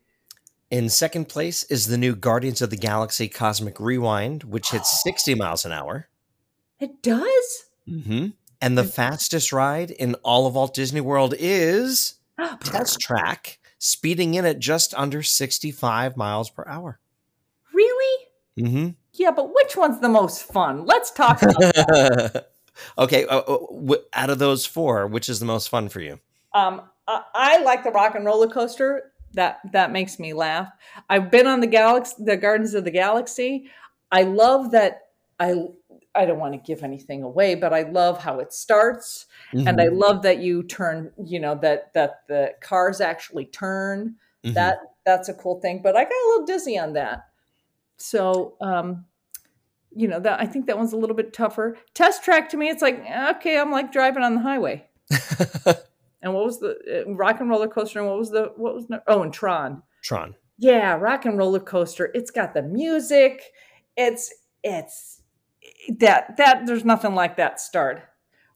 In 0.69 0.87
second 0.89 1.27
place 1.27 1.63
is 1.65 1.87
the 1.87 1.97
new 1.97 2.15
Guardians 2.15 2.61
of 2.61 2.69
the 2.69 2.77
Galaxy 2.77 3.27
Cosmic 3.27 3.79
Rewind, 3.79 4.43
which 4.43 4.69
hits 4.71 5.01
60 5.03 5.35
miles 5.35 5.65
an 5.65 5.71
hour. 5.71 6.07
It 6.81 7.03
does? 7.03 7.65
Mm-hmm. 7.87 8.27
And 8.59 8.77
the 8.77 8.83
fastest 8.83 9.53
ride 9.53 9.91
in 9.91 10.15
all 10.23 10.47
of 10.47 10.55
Walt 10.55 10.73
Disney 10.73 10.99
World 10.99 11.35
is 11.37 12.15
Test 12.63 12.99
Track, 12.99 13.59
speeding 13.77 14.33
in 14.33 14.45
at 14.45 14.59
just 14.59 14.93
under 14.95 15.21
65 15.21 16.17
miles 16.17 16.49
per 16.49 16.65
hour. 16.67 16.99
Really? 17.71 18.25
Mm-hmm. 18.59 18.89
Yeah, 19.13 19.31
but 19.31 19.53
which 19.53 19.77
one's 19.77 19.99
the 19.99 20.09
most 20.09 20.43
fun? 20.43 20.85
Let's 20.85 21.11
talk 21.11 21.43
about 21.43 21.59
that. 21.59 22.51
okay, 22.97 23.25
uh, 23.25 23.39
uh, 23.39 23.57
w- 23.67 24.03
out 24.13 24.31
of 24.31 24.39
those 24.39 24.65
four, 24.65 25.05
which 25.05 25.29
is 25.29 25.39
the 25.39 25.45
most 25.45 25.69
fun 25.69 25.87
for 25.87 25.99
you? 25.99 26.19
Um, 26.53 26.81
I, 27.07 27.21
I 27.33 27.63
like 27.63 27.83
the 27.83 27.91
rock 27.91 28.15
and 28.15 28.25
roller 28.25 28.47
coaster. 28.47 29.11
That 29.33 29.59
that 29.71 29.91
makes 29.91 30.19
me 30.19 30.33
laugh. 30.33 30.69
I've 31.09 31.31
been 31.31 31.47
on 31.47 31.61
the 31.61 31.67
galaxy, 31.67 32.15
the 32.19 32.35
Guardians 32.35 32.73
of 32.73 32.83
the 32.83 32.91
Galaxy. 32.91 33.69
I 34.11 34.23
love 34.23 34.71
that. 34.71 35.03
I 35.39 35.55
I 36.13 36.25
don't 36.25 36.39
want 36.39 36.53
to 36.53 36.59
give 36.59 36.83
anything 36.83 37.23
away, 37.23 37.55
but 37.55 37.73
I 37.73 37.83
love 37.83 38.21
how 38.21 38.39
it 38.39 38.51
starts, 38.53 39.27
and 39.53 39.79
I 39.79 39.87
Mhm. 39.87 39.97
love 39.97 40.21
that 40.23 40.39
you 40.39 40.63
turn. 40.63 41.11
You 41.23 41.39
know 41.39 41.55
that 41.61 41.93
that 41.93 42.27
the 42.27 42.53
cars 42.61 42.99
actually 43.01 43.45
turn. 43.45 44.15
Mhm. 44.43 44.53
That 44.55 44.79
that's 45.05 45.29
a 45.29 45.33
cool 45.33 45.59
thing. 45.61 45.81
But 45.81 45.95
I 45.95 46.03
got 46.03 46.11
a 46.11 46.27
little 46.29 46.45
dizzy 46.45 46.77
on 46.77 46.93
that. 46.93 47.27
So 47.97 48.55
um, 48.61 49.05
you 49.95 50.07
know 50.07 50.19
that 50.19 50.39
I 50.39 50.45
think 50.45 50.65
that 50.67 50.77
one's 50.77 50.93
a 50.93 50.97
little 50.97 51.15
bit 51.15 51.33
tougher. 51.33 51.77
Test 51.93 52.23
track 52.23 52.49
to 52.49 52.57
me, 52.57 52.69
it's 52.69 52.81
like 52.81 52.99
okay, 53.35 53.57
I'm 53.59 53.71
like 53.71 53.91
driving 53.91 54.23
on 54.23 54.35
the 54.35 54.41
highway. 54.41 54.85
And 56.23 56.35
what 56.35 56.45
was 56.45 56.59
the 56.59 57.03
uh, 57.07 57.11
rock 57.13 57.39
and 57.39 57.49
roller 57.49 57.67
coaster? 57.67 57.99
And 57.99 58.07
what 58.07 58.17
was 58.17 58.29
the 58.29 58.53
what 58.55 58.75
was 58.75 58.85
the, 58.87 59.01
oh 59.07 59.23
and 59.23 59.33
Tron? 59.33 59.81
Tron. 60.03 60.35
Yeah, 60.59 60.93
rock 60.93 61.25
and 61.25 61.35
roller 61.35 61.59
coaster. 61.59 62.11
It's 62.13 62.29
got 62.29 62.53
the 62.53 62.61
music. 62.61 63.41
It's 63.97 64.31
it's 64.63 65.20
that 65.99 66.37
that 66.37 66.65
there's 66.65 66.85
nothing 66.85 67.15
like 67.15 67.37
that 67.37 67.59
start. 67.59 68.01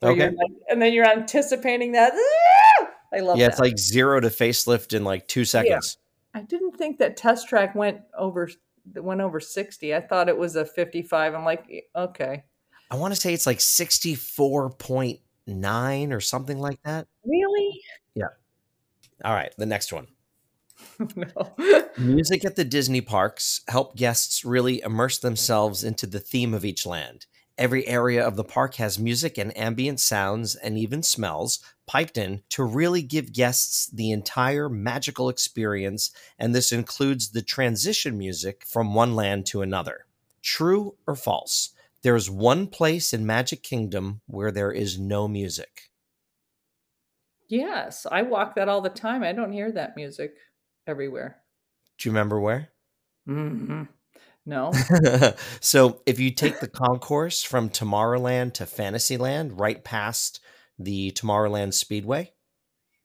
Okay. 0.03 0.27
like- 0.29 0.35
and 0.69 0.81
then 0.81 0.93
you're 0.93 1.09
anticipating 1.09 1.93
that. 1.93 2.13
"Ah!" 2.15 2.89
I 3.13 3.19
love 3.21 3.37
Yeah, 3.37 3.45
that. 3.47 3.51
it's 3.53 3.59
like 3.59 3.77
zero 3.77 4.19
to 4.19 4.27
facelift 4.27 4.93
in 4.93 5.03
like 5.03 5.27
two 5.27 5.45
seconds. 5.45 5.97
I 6.33 6.41
didn't 6.41 6.77
think 6.77 6.97
that 6.99 7.15
test 7.17 7.47
track 7.47 7.73
went 7.75 8.01
over 8.17 8.49
went 8.93 9.21
over 9.21 9.39
60. 9.39 9.95
I 9.95 10.01
thought 10.01 10.29
it 10.29 10.37
was 10.37 10.55
a 10.55 10.63
55. 10.65 11.33
I'm 11.33 11.43
like, 11.45 11.65
okay. 11.95 12.43
I 12.91 12.95
want 12.97 13.15
to 13.15 13.19
say 13.19 13.33
it's 13.33 13.47
like 13.47 13.57
64.9 13.59 16.11
or 16.11 16.19
something 16.21 16.59
like 16.59 16.79
that. 16.83 17.07
Really? 17.23 17.81
Yeah. 18.13 18.27
All 19.23 19.33
right, 19.33 19.51
the 19.57 19.65
next 19.65 19.91
one. 19.93 20.07
no. 21.15 21.55
Music 21.97 22.45
at 22.45 22.55
the 22.55 22.65
Disney 22.65 23.01
parks 23.01 23.61
help 23.67 23.95
guests 23.95 24.43
really 24.45 24.81
immerse 24.81 25.17
themselves 25.17 25.83
into 25.83 26.07
the 26.07 26.19
theme 26.19 26.53
of 26.53 26.65
each 26.65 26.85
land. 26.85 27.25
Every 27.57 27.87
area 27.87 28.25
of 28.25 28.35
the 28.35 28.43
park 28.43 28.75
has 28.75 28.99
music 28.99 29.37
and 29.37 29.57
ambient 29.57 30.01
sounds 30.01 30.55
and 30.55 30.77
even 30.77 31.01
smells 31.03 31.59
piped 31.87 32.17
in 32.17 32.41
to 32.49 32.63
really 32.63 33.01
give 33.01 33.31
guests 33.31 33.87
the 33.87 34.11
entire 34.11 34.67
magical 34.67 35.29
experience, 35.29 36.11
and 36.37 36.53
this 36.53 36.73
includes 36.73 37.31
the 37.31 37.41
transition 37.41 38.17
music 38.17 38.65
from 38.65 38.93
one 38.93 39.15
land 39.15 39.45
to 39.47 39.61
another. 39.61 40.05
True 40.41 40.95
or 41.07 41.15
false? 41.15 41.69
There's 42.01 42.29
one 42.29 42.67
place 42.67 43.13
in 43.13 43.25
Magic 43.25 43.63
Kingdom 43.63 44.21
where 44.27 44.51
there 44.51 44.71
is 44.71 44.99
no 44.99 45.27
music. 45.27 45.91
Yes, 47.47 48.05
I 48.11 48.23
walk 48.23 48.55
that 48.55 48.67
all 48.67 48.81
the 48.81 48.89
time. 48.89 49.23
I 49.23 49.31
don't 49.31 49.51
hear 49.51 49.71
that 49.71 49.95
music 49.95 50.35
everywhere. 50.87 51.37
Do 51.97 52.09
you 52.09 52.11
remember 52.13 52.39
where? 52.39 52.69
hmm 53.25 53.83
No. 54.45 54.71
so 55.61 56.01
if 56.05 56.19
you 56.19 56.31
take 56.31 56.59
the 56.59 56.67
concourse 56.67 57.41
from 57.43 57.69
Tomorrowland 57.69 58.53
to 58.55 58.65
Fantasyland, 58.65 59.59
right 59.59 59.83
past 59.83 60.39
the 60.77 61.11
Tomorrowland 61.11 61.73
Speedway, 61.73 62.33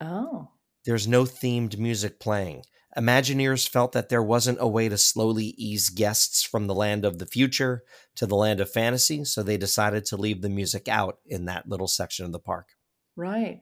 Oh. 0.01 0.49
there's 0.87 1.07
no 1.07 1.25
themed 1.25 1.79
music 1.79 2.21
playing. 2.21 2.65
Imagineers 2.99 3.69
felt 3.69 3.93
that 3.93 4.09
there 4.09 4.23
wasn't 4.23 4.59
a 4.61 4.67
way 4.67 4.89
to 4.89 4.99
slowly 4.99 5.55
ease 5.57 5.91
guests 5.91 6.43
from 6.43 6.67
the 6.67 6.75
land 6.75 7.05
of 7.05 7.19
the 7.19 7.27
future 7.27 7.85
to 8.17 8.27
the 8.27 8.35
land 8.35 8.61
of 8.61 8.71
fantasy, 8.73 9.25
so 9.25 9.43
they 9.43 9.57
decided 9.57 10.05
to 10.07 10.17
leave 10.17 10.43
the 10.43 10.49
music 10.49 10.89
out 10.89 11.19
in 11.27 11.45
that 11.45 11.69
little 11.69 11.87
section 11.87 12.25
of 12.27 12.33
the 12.33 12.41
park. 12.41 12.71
Right. 13.15 13.61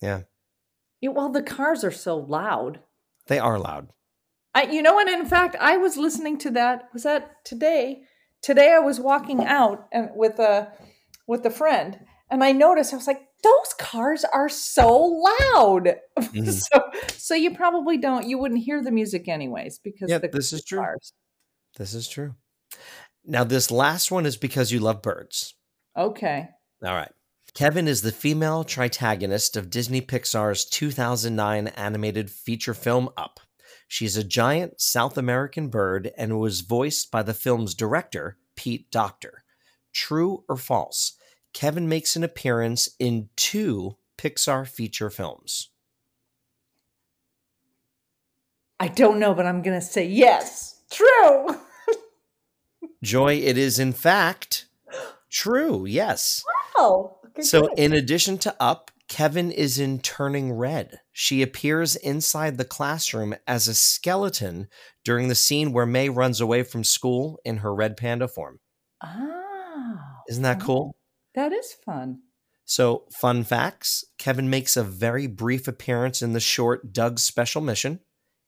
Yeah. 0.00 0.22
Yeah, 1.02 1.10
well, 1.10 1.28
the 1.30 1.42
cars 1.42 1.84
are 1.84 1.90
so 1.90 2.16
loud. 2.16 2.80
They 3.30 3.38
are 3.38 3.60
loud. 3.60 3.92
I, 4.56 4.64
you 4.64 4.82
know, 4.82 4.98
and 4.98 5.08
in 5.08 5.24
fact, 5.24 5.54
I 5.60 5.76
was 5.76 5.96
listening 5.96 6.36
to 6.38 6.50
that. 6.50 6.88
Was 6.92 7.04
that 7.04 7.44
today? 7.44 8.02
Today, 8.42 8.72
I 8.74 8.80
was 8.80 8.98
walking 8.98 9.44
out 9.44 9.86
and 9.92 10.10
with 10.16 10.40
a 10.40 10.72
with 11.28 11.46
a 11.46 11.50
friend, 11.50 12.00
and 12.28 12.42
I 12.42 12.50
noticed 12.50 12.92
I 12.92 12.96
was 12.96 13.06
like, 13.06 13.22
"Those 13.44 13.72
cars 13.78 14.24
are 14.24 14.48
so 14.48 14.96
loud." 14.98 15.94
Mhm. 16.18 16.50
so, 16.72 16.82
so 17.16 17.34
you 17.36 17.54
probably 17.54 17.98
don't. 17.98 18.26
You 18.26 18.36
wouldn't 18.38 18.64
hear 18.64 18.82
the 18.82 18.90
music 18.90 19.28
anyways 19.28 19.78
because 19.78 20.10
Yeah, 20.10 20.18
the, 20.18 20.26
this 20.26 20.52
is 20.52 20.64
true. 20.64 20.80
cars. 20.80 21.12
This 21.76 21.94
is 21.94 22.08
true. 22.08 22.34
Now, 23.24 23.44
this 23.44 23.70
last 23.70 24.10
one 24.10 24.26
is 24.26 24.36
because 24.36 24.72
you 24.72 24.80
love 24.80 25.02
birds. 25.02 25.54
Okay. 25.96 26.48
All 26.84 26.94
right. 26.96 27.12
Kevin 27.54 27.88
is 27.88 28.02
the 28.02 28.12
female 28.12 28.64
tritagonist 28.64 29.56
of 29.56 29.70
Disney 29.70 30.00
Pixar's 30.00 30.64
2009 30.64 31.68
animated 31.68 32.30
feature 32.30 32.74
film 32.74 33.08
Up. 33.16 33.40
She's 33.88 34.16
a 34.16 34.24
giant 34.24 34.80
South 34.80 35.18
American 35.18 35.68
bird 35.68 36.12
and 36.16 36.38
was 36.38 36.60
voiced 36.60 37.10
by 37.10 37.24
the 37.24 37.34
film's 37.34 37.74
director, 37.74 38.38
Pete 38.54 38.90
Docter. 38.90 39.42
True 39.92 40.44
or 40.48 40.56
false? 40.56 41.14
Kevin 41.52 41.88
makes 41.88 42.14
an 42.14 42.22
appearance 42.22 42.88
in 43.00 43.30
two 43.36 43.96
Pixar 44.16 44.68
feature 44.68 45.10
films. 45.10 45.70
I 48.78 48.88
don't 48.88 49.18
know, 49.18 49.34
but 49.34 49.46
I'm 49.46 49.62
gonna 49.62 49.80
say 49.80 50.06
yes. 50.06 50.82
True. 50.90 51.56
Joy, 53.02 53.34
it 53.34 53.58
is 53.58 53.78
in 53.78 53.92
fact 53.92 54.66
true. 55.30 55.84
Yes. 55.84 56.44
Oh. 56.76 57.19
So, 57.40 57.66
in 57.74 57.92
addition 57.92 58.38
to 58.38 58.54
Up, 58.60 58.90
Kevin 59.08 59.50
is 59.50 59.78
in 59.78 60.00
Turning 60.00 60.52
Red. 60.52 61.00
She 61.12 61.42
appears 61.42 61.96
inside 61.96 62.58
the 62.58 62.64
classroom 62.64 63.34
as 63.46 63.66
a 63.66 63.74
skeleton 63.74 64.68
during 65.04 65.28
the 65.28 65.34
scene 65.34 65.72
where 65.72 65.86
Mei 65.86 66.08
runs 66.08 66.40
away 66.40 66.62
from 66.62 66.84
school 66.84 67.40
in 67.44 67.58
her 67.58 67.74
red 67.74 67.96
panda 67.96 68.28
form. 68.28 68.60
ah, 69.02 70.18
Isn't 70.28 70.42
that 70.44 70.60
cool? 70.60 70.94
that 71.34 71.52
is 71.52 71.72
fun. 71.84 72.20
So, 72.64 73.06
fun 73.12 73.42
facts 73.42 74.04
Kevin 74.18 74.48
makes 74.48 74.76
a 74.76 74.84
very 74.84 75.26
brief 75.26 75.66
appearance 75.66 76.22
in 76.22 76.32
the 76.32 76.40
short 76.40 76.92
Dug's 76.92 77.22
Special 77.24 77.60
Mission 77.60 78.00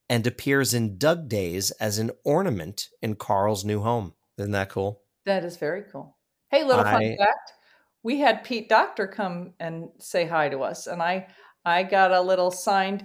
and 0.09 0.27
appears 0.27 0.75
in 0.75 0.97
Dug 0.99 1.29
Days 1.29 1.73
as 1.73 1.99
an 1.99 2.13
ornament 2.25 2.89
in 3.01 3.17
Carl's 3.17 3.65
new 3.65 3.81
home. 3.81 4.15
Isn't 4.39 4.53
that 4.53 4.69
cool? 4.69 5.03
That 5.27 5.45
is 5.45 5.57
very 5.57 5.83
cool. 5.91 6.17
Hey, 6.51 6.63
little 6.65 6.85
fun 6.85 7.17
fact: 7.19 7.53
we 8.03 8.19
had 8.19 8.45
Pete 8.45 8.69
Docter 8.69 9.07
come 9.07 9.55
and 9.61 9.89
say 9.99 10.27
hi 10.27 10.49
to 10.49 10.61
us, 10.61 10.87
and 10.87 11.03
I 11.03 11.29
I 11.65 11.83
got 11.85 12.11
a 12.11 12.21
little 12.21 12.51
signed. 12.51 13.05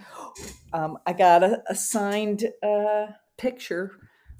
Um, 0.74 0.98
I 1.06 1.14
got 1.14 1.44
a, 1.44 1.62
a 1.70 1.76
signed 1.76 2.46
uh, 2.64 3.08
picture 3.38 3.92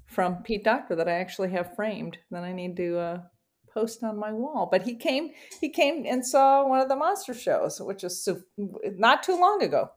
from 0.06 0.42
Pete 0.42 0.64
Docter 0.64 0.96
that 0.96 1.08
I 1.08 1.12
actually 1.12 1.50
have 1.50 1.74
framed 1.76 2.18
that 2.30 2.42
I 2.42 2.52
need 2.52 2.76
to 2.76 2.98
uh, 2.98 3.22
post 3.72 4.02
on 4.02 4.18
my 4.18 4.32
wall. 4.32 4.68
But 4.70 4.82
he 4.82 4.96
came 4.96 5.30
he 5.60 5.68
came 5.70 6.04
and 6.06 6.26
saw 6.26 6.66
one 6.66 6.80
of 6.80 6.88
the 6.88 6.96
monster 6.96 7.34
shows, 7.34 7.80
which 7.80 8.02
is 8.04 8.24
so, 8.24 8.40
not 8.56 9.22
too 9.22 9.38
long 9.38 9.62
ago. 9.62 9.90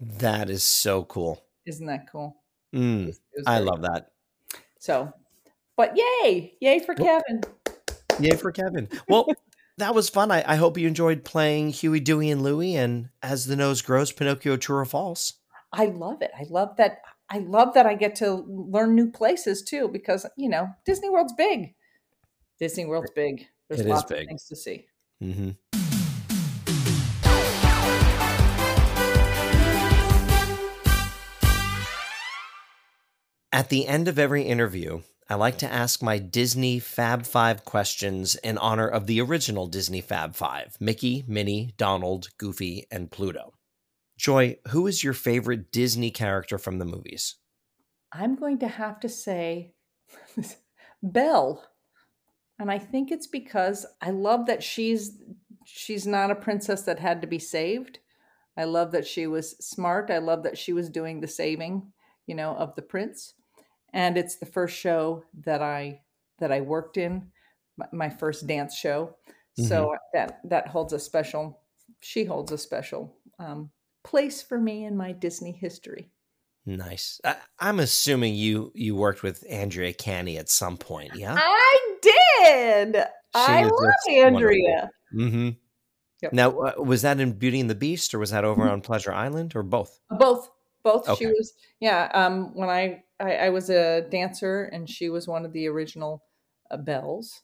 That 0.00 0.50
is 0.50 0.62
so 0.62 1.04
cool. 1.04 1.44
Isn't 1.66 1.86
that 1.86 2.10
cool? 2.10 2.36
Mm, 2.74 3.08
It 3.08 3.18
was 3.36 3.46
I 3.46 3.56
very 3.56 3.66
love 3.66 3.82
that. 3.82 4.10
So, 4.80 5.12
but 5.76 5.96
yay, 5.96 6.54
yay 6.60 6.78
for 6.80 6.94
Kevin. 6.94 7.42
Yay 8.20 8.36
for 8.36 8.52
Kevin. 8.52 8.88
Well, 9.08 9.26
that 9.78 9.94
was 9.94 10.08
fun. 10.08 10.30
I, 10.30 10.44
I 10.46 10.56
hope 10.56 10.76
you 10.76 10.86
enjoyed 10.86 11.24
playing 11.24 11.70
Huey, 11.70 12.00
Dewey, 12.00 12.30
and 12.30 12.42
Louie 12.42 12.76
and 12.76 13.08
As 13.22 13.46
the 13.46 13.56
Nose 13.56 13.80
Grows, 13.82 14.12
Pinocchio 14.12 14.56
True 14.56 14.76
or 14.76 14.84
False. 14.84 15.34
I 15.72 15.86
love 15.86 16.22
it. 16.22 16.30
I 16.38 16.44
love 16.48 16.76
that. 16.76 16.98
I 17.30 17.38
love 17.38 17.74
that 17.74 17.86
I 17.86 17.94
get 17.94 18.16
to 18.16 18.44
learn 18.48 18.94
new 18.94 19.10
places 19.10 19.62
too, 19.62 19.88
because 19.88 20.26
you 20.36 20.48
know 20.48 20.68
Disney 20.84 21.10
World's 21.10 21.34
big. 21.34 21.74
Disney 22.58 22.86
World's 22.86 23.10
big. 23.14 23.46
There's 23.68 23.80
It 23.80 23.86
is 23.86 23.90
lots 23.90 24.10
big. 24.10 24.22
of 24.22 24.26
things 24.28 24.46
to 24.46 24.56
see. 24.56 24.86
Mm-hmm. 25.22 25.50
At 33.52 33.70
the 33.70 33.86
end 33.86 34.08
of 34.08 34.18
every 34.18 34.42
interview, 34.42 35.00
I 35.30 35.34
like 35.34 35.58
to 35.58 35.70
ask 35.70 36.02
my 36.02 36.16
Disney 36.16 36.78
Fab 36.78 37.26
Five 37.26 37.62
questions 37.66 38.34
in 38.36 38.56
honor 38.56 38.88
of 38.88 39.06
the 39.06 39.20
original 39.20 39.66
Disney 39.66 40.00
Fab 40.00 40.34
Five 40.34 40.78
Mickey, 40.80 41.22
Minnie, 41.28 41.74
Donald, 41.76 42.28
Goofy, 42.38 42.86
and 42.90 43.10
Pluto. 43.10 43.52
Joy, 44.16 44.56
who 44.68 44.86
is 44.86 45.04
your 45.04 45.12
favorite 45.12 45.70
Disney 45.70 46.10
character 46.10 46.56
from 46.56 46.78
the 46.78 46.86
movies? 46.86 47.34
I'm 48.10 48.36
going 48.36 48.58
to 48.60 48.68
have 48.68 49.00
to 49.00 49.08
say 49.10 49.74
Belle. 51.02 51.62
And 52.58 52.70
I 52.70 52.78
think 52.78 53.12
it's 53.12 53.26
because 53.26 53.84
I 54.00 54.10
love 54.10 54.46
that 54.46 54.62
she's 54.62 55.12
she's 55.66 56.06
not 56.06 56.30
a 56.30 56.36
princess 56.36 56.82
that 56.84 56.98
had 56.98 57.20
to 57.20 57.26
be 57.26 57.38
saved. 57.38 57.98
I 58.56 58.64
love 58.64 58.92
that 58.92 59.06
she 59.06 59.26
was 59.26 59.58
smart. 59.58 60.10
I 60.10 60.18
love 60.18 60.42
that 60.44 60.56
she 60.56 60.72
was 60.72 60.88
doing 60.88 61.20
the 61.20 61.28
saving, 61.28 61.92
you 62.26 62.34
know, 62.34 62.54
of 62.54 62.74
the 62.76 62.82
prince. 62.82 63.34
And 63.92 64.18
it's 64.18 64.36
the 64.36 64.46
first 64.46 64.78
show 64.78 65.24
that 65.44 65.62
I 65.62 66.00
that 66.38 66.52
I 66.52 66.60
worked 66.60 66.96
in, 66.96 67.30
my, 67.92 68.08
first 68.08 68.46
dance 68.46 68.76
show. 68.76 69.16
Mm-hmm. 69.58 69.64
So 69.64 69.94
that 70.12 70.40
that 70.44 70.68
holds 70.68 70.92
a 70.92 70.98
special. 70.98 71.60
She 72.00 72.24
holds 72.24 72.52
a 72.52 72.58
special 72.58 73.16
um, 73.38 73.70
place 74.04 74.42
for 74.42 74.58
me 74.58 74.84
in 74.84 74.96
my 74.96 75.12
Disney 75.12 75.52
history. 75.52 76.10
Nice. 76.66 77.20
I, 77.24 77.36
am 77.60 77.80
assuming 77.80 78.34
you 78.34 78.72
you 78.74 78.94
worked 78.94 79.22
with 79.22 79.42
Andrea 79.48 79.92
Canny 79.92 80.36
at 80.36 80.50
some 80.50 80.76
point, 80.76 81.12
yeah? 81.14 81.34
I 81.38 81.96
did. 82.02 82.96
She 82.96 83.02
I 83.34 83.62
love 83.62 83.92
Andrea. 84.10 84.90
Mm-hmm. 85.14 85.50
Yep. 86.22 86.32
Now, 86.32 86.58
uh, 86.58 86.74
was 86.82 87.02
that 87.02 87.20
in 87.20 87.32
Beauty 87.32 87.60
and 87.60 87.70
the 87.70 87.74
Beast, 87.74 88.12
or 88.12 88.18
was 88.18 88.30
that 88.30 88.44
over 88.44 88.62
mm-hmm. 88.62 88.72
on 88.72 88.80
Pleasure 88.80 89.12
Island, 89.12 89.54
or 89.54 89.62
both? 89.62 89.98
Both, 90.10 90.50
both. 90.88 91.08
Okay. 91.08 91.24
She 91.24 91.26
was, 91.26 91.52
yeah. 91.80 92.10
Um, 92.14 92.54
when 92.54 92.68
I, 92.68 93.02
I, 93.20 93.34
I 93.36 93.48
was 93.50 93.70
a 93.70 94.02
dancer, 94.10 94.64
and 94.64 94.88
she 94.88 95.10
was 95.10 95.28
one 95.28 95.44
of 95.44 95.52
the 95.52 95.66
original 95.68 96.22
uh, 96.70 96.76
Belles. 96.76 97.42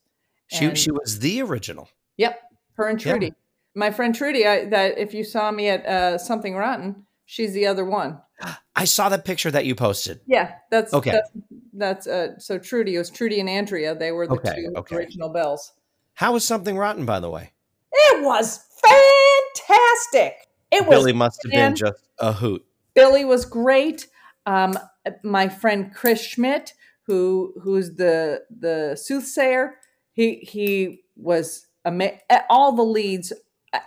She 0.48 0.74
she 0.74 0.90
was 0.90 1.18
the 1.18 1.42
original. 1.42 1.88
Yep, 2.16 2.38
her 2.74 2.88
and 2.88 3.00
Trudy. 3.00 3.32
My 3.74 3.90
friend 3.90 4.14
Trudy. 4.14 4.46
I, 4.46 4.66
that 4.66 4.98
if 4.98 5.14
you 5.14 5.24
saw 5.24 5.50
me 5.50 5.68
at 5.68 5.84
uh, 5.86 6.18
Something 6.18 6.54
Rotten, 6.54 7.06
she's 7.24 7.52
the 7.52 7.66
other 7.66 7.84
one. 7.84 8.20
I 8.76 8.84
saw 8.84 9.08
that 9.08 9.24
picture 9.24 9.50
that 9.50 9.66
you 9.66 9.74
posted. 9.74 10.20
Yeah, 10.26 10.54
that's 10.70 10.92
okay. 10.92 11.12
That's, 11.12 11.30
that's 11.72 12.06
uh, 12.06 12.38
so 12.38 12.58
Trudy 12.58 12.96
it 12.96 12.98
was 12.98 13.10
Trudy 13.10 13.40
and 13.40 13.48
Andrea. 13.48 13.94
They 13.94 14.12
were 14.12 14.26
the 14.26 14.34
okay, 14.34 14.54
two 14.54 14.72
okay. 14.76 14.96
original 14.96 15.28
Belles. 15.28 15.72
How 16.14 16.32
was 16.32 16.44
Something 16.44 16.76
Rotten, 16.76 17.04
by 17.04 17.20
the 17.20 17.30
way? 17.30 17.52
It 17.92 18.24
was 18.24 18.64
fantastic. 18.82 20.48
It 20.70 20.88
Billy 20.88 21.12
was, 21.12 21.18
must 21.18 21.40
have 21.44 21.52
been 21.52 21.74
just 21.74 22.08
a 22.18 22.32
hoot. 22.32 22.64
Billy 22.94 23.24
was 23.24 23.44
great. 23.44 24.06
Um, 24.46 24.78
my 25.22 25.48
friend 25.48 25.92
Chris 25.94 26.22
Schmidt, 26.22 26.74
who 27.02 27.54
who's 27.62 27.96
the 27.96 28.42
the 28.50 28.96
soothsayer, 28.96 29.76
he 30.12 30.36
he 30.36 31.02
was 31.16 31.66
ama- 31.84 32.18
all 32.48 32.72
the 32.72 32.82
leads. 32.82 33.32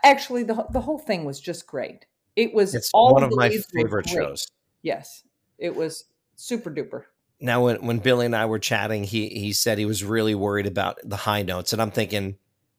Actually, 0.03 0.43
the 0.43 0.66
the 0.72 0.82
whole 0.82 0.99
thing 0.99 1.26
was 1.26 1.39
just 1.39 1.68
great. 1.68 2.05
It 2.36 2.53
was 2.53 2.76
it's 2.76 2.91
all 2.93 3.14
one 3.14 3.24
of 3.24 3.32
my 3.36 3.49
favorite 3.74 4.08
shows. 4.08 4.47
Yes, 4.84 5.24
it 5.58 5.76
was 5.76 6.05
super 6.36 6.70
duper. 6.70 7.03
Now, 7.39 7.66
when 7.66 7.86
when 7.86 7.99
Billy 7.99 8.26
and 8.26 8.36
I 8.36 8.45
were 8.45 8.60
chatting, 8.60 9.03
he 9.03 9.30
he 9.30 9.53
said 9.53 9.78
he 9.78 9.86
was 9.86 10.03
really 10.03 10.36
worried 10.36 10.68
about 10.68 10.99
the 11.03 11.16
high 11.16 11.43
notes, 11.43 11.74
and 11.74 11.82
I'm 11.82 11.91
thinking, 11.91 12.38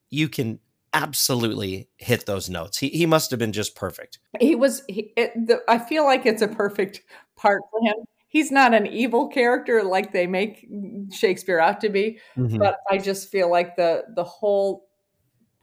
you 0.09 0.29
can 0.29 0.59
absolutely 0.93 1.89
hit 1.97 2.25
those 2.25 2.49
notes. 2.49 2.77
He 2.77 2.89
he 2.89 3.05
must 3.05 3.31
have 3.31 3.39
been 3.39 3.53
just 3.53 3.75
perfect. 3.75 4.19
He 4.39 4.55
was. 4.55 4.83
He, 4.87 5.13
it, 5.15 5.33
the, 5.47 5.61
I 5.67 5.79
feel 5.79 6.05
like 6.05 6.25
it's 6.25 6.41
a 6.41 6.47
perfect 6.47 7.01
part 7.35 7.61
for 7.71 7.79
him. 7.81 7.95
He's 8.27 8.51
not 8.51 8.73
an 8.73 8.85
evil 8.85 9.27
character 9.27 9.83
like 9.83 10.13
they 10.13 10.27
make 10.27 10.67
Shakespeare 11.11 11.59
out 11.59 11.81
to 11.81 11.89
be, 11.89 12.19
mm-hmm. 12.37 12.57
but 12.57 12.77
I 12.89 12.99
just 12.99 13.29
feel 13.29 13.49
like 13.49 13.75
the 13.75 14.03
the 14.15 14.23
whole 14.23 14.89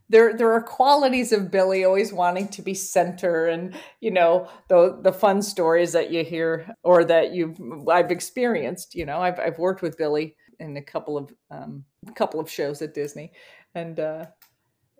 there 0.09 0.37
there 0.37 0.53
are 0.53 0.62
qualities 0.62 1.33
of 1.33 1.51
Billy 1.51 1.85
always 1.85 2.12
wanting 2.12 2.49
to 2.49 2.62
be 2.62 2.74
center 2.74 3.47
and 3.47 3.74
you 4.01 4.11
know 4.11 4.49
the 4.68 4.99
the 5.03 5.12
fun 5.12 5.43
stories 5.43 5.93
that 5.93 6.11
you 6.11 6.24
hear 6.24 6.72
or 6.83 7.05
that 7.05 7.33
you've 7.33 7.59
I've 7.89 8.11
experienced 8.11 8.95
you 8.95 9.07
know 9.07 9.18
I've 9.18 9.39
I've 9.41 9.59
worked 9.59 9.83
with 9.83 9.99
Billy 9.99 10.37
in 10.59 10.77
a 10.77 10.83
couple 10.83 11.18
of 11.18 11.33
um 11.51 11.85
couple 12.14 12.41
of 12.41 12.51
shows 12.51 12.83
at 12.83 12.95
Disney 12.95 13.33
and 13.74 13.99
uh 13.99 14.27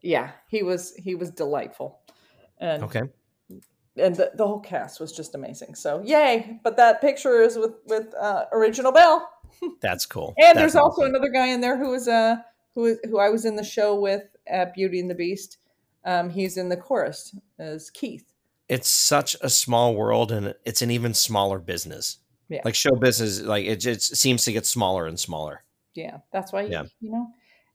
yeah, 0.07 0.31
he 0.49 0.63
was 0.63 0.95
he 0.97 1.15
was 1.15 1.31
delightful. 1.31 2.01
And 2.59 2.85
okay. 2.85 3.03
And 3.99 4.15
the, 4.15 4.31
the 4.35 4.47
whole 4.47 4.61
cast 4.61 5.01
was 5.01 5.11
just 5.13 5.35
amazing. 5.35 5.75
So 5.75 6.03
yay! 6.05 6.61
But 6.63 6.77
that 6.77 7.01
picture 7.01 7.43
is 7.43 7.57
with 7.57 7.75
with 7.87 8.15
uh, 8.15 8.45
original 8.53 8.93
Belle. 8.93 9.29
That's 9.81 10.07
cool. 10.07 10.35
and 10.39 10.49
That's 10.49 10.59
there's 10.59 10.77
awesome. 10.77 10.85
also 10.85 11.03
another 11.05 11.31
guy 11.31 11.47
in 11.47 11.61
there 11.61 11.77
who 11.79 11.91
was 11.91 12.07
uh 12.07 12.37
who 12.75 12.97
who 13.05 13.19
I 13.19 13.31
was 13.31 13.45
in 13.45 13.57
the 13.57 13.65
show 13.65 13.99
with 13.99 14.23
at 14.47 14.75
Beauty 14.75 15.01
and 15.01 15.11
the 15.11 15.15
Beast. 15.15 15.59
Um, 16.05 16.31
he's 16.31 16.57
in 16.57 16.69
the 16.69 16.77
chorus 16.77 17.35
as 17.59 17.91
Keith. 17.91 18.33
It's 18.69 18.89
such 18.89 19.37
a 19.41 19.51
small 19.51 19.95
world, 19.97 20.31
and 20.31 20.55
it's 20.65 20.83
an 20.83 20.91
even 20.91 21.15
smaller 21.15 21.59
business. 21.59 22.19
Yeah. 22.49 22.61
Like 22.65 22.77
show 22.77 22.95
business, 22.95 23.41
like 23.41 23.65
it 23.65 23.77
just 23.77 24.17
seems 24.17 24.45
to 24.45 24.53
get 24.53 24.67
smaller 24.67 25.07
and 25.07 25.19
smaller. 25.19 25.65
Yeah, 25.95 26.19
that's 26.33 26.53
why. 26.53 26.63
Yeah. 26.63 26.85
You 27.01 27.11
know, 27.13 27.29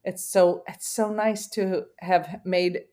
it's 0.04 0.26
so 0.26 0.64
it's 0.68 0.88
so 0.88 1.12
nice 1.12 1.48
to 1.50 1.86
have 2.00 2.42
made 2.46 2.84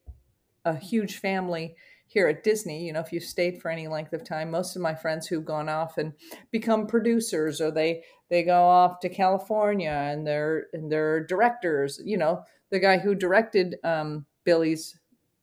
a 0.65 0.77
huge 0.77 1.19
family 1.19 1.75
here 2.07 2.27
at 2.27 2.43
Disney. 2.43 2.87
You 2.87 2.93
know, 2.93 3.01
if 3.01 3.13
you've 3.13 3.23
stayed 3.23 3.61
for 3.61 3.71
any 3.71 3.87
length 3.87 4.13
of 4.13 4.25
time, 4.25 4.51
most 4.51 4.77
of 4.77 4.83
my 4.83 4.95
friends 4.95 5.27
who've 5.27 5.45
gone 5.45 5.69
off 5.69 5.99
and 5.99 6.13
become 6.51 6.87
producers 6.87 7.61
or 7.61 7.71
they 7.71 8.03
they 8.29 8.43
go 8.43 8.63
off 8.65 9.01
to 9.01 9.09
California 9.09 9.91
and 9.91 10.27
they're 10.27 10.67
and 10.73 10.91
they're 10.91 11.25
directors. 11.25 12.01
You 12.05 12.19
know, 12.19 12.43
the 12.71 12.81
guy 12.81 12.99
who 12.99 13.15
directed 13.15 13.77
um, 13.85 14.27
Billy's 14.45 14.99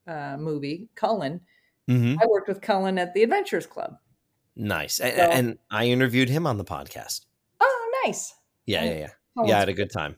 uh, 0.07 0.37
movie, 0.37 0.89
Cullen. 0.95 1.41
Mm-hmm. 1.89 2.19
I 2.19 2.25
worked 2.27 2.47
with 2.47 2.61
Cullen 2.61 2.97
at 2.97 3.13
the 3.13 3.23
Adventurers 3.23 3.67
Club. 3.67 3.97
Nice, 4.55 4.95
so, 4.95 5.05
and 5.05 5.57
I 5.69 5.85
interviewed 5.85 6.29
him 6.29 6.47
on 6.47 6.57
the 6.57 6.63
podcast. 6.63 7.25
Oh, 7.59 7.91
nice. 8.05 8.33
Yeah, 8.65 8.85
yeah, 8.85 8.97
yeah. 8.97 9.09
Cullen's 9.35 9.49
yeah, 9.49 9.57
I 9.57 9.59
had 9.59 9.69
a 9.69 9.73
good 9.73 9.91
time. 9.91 10.15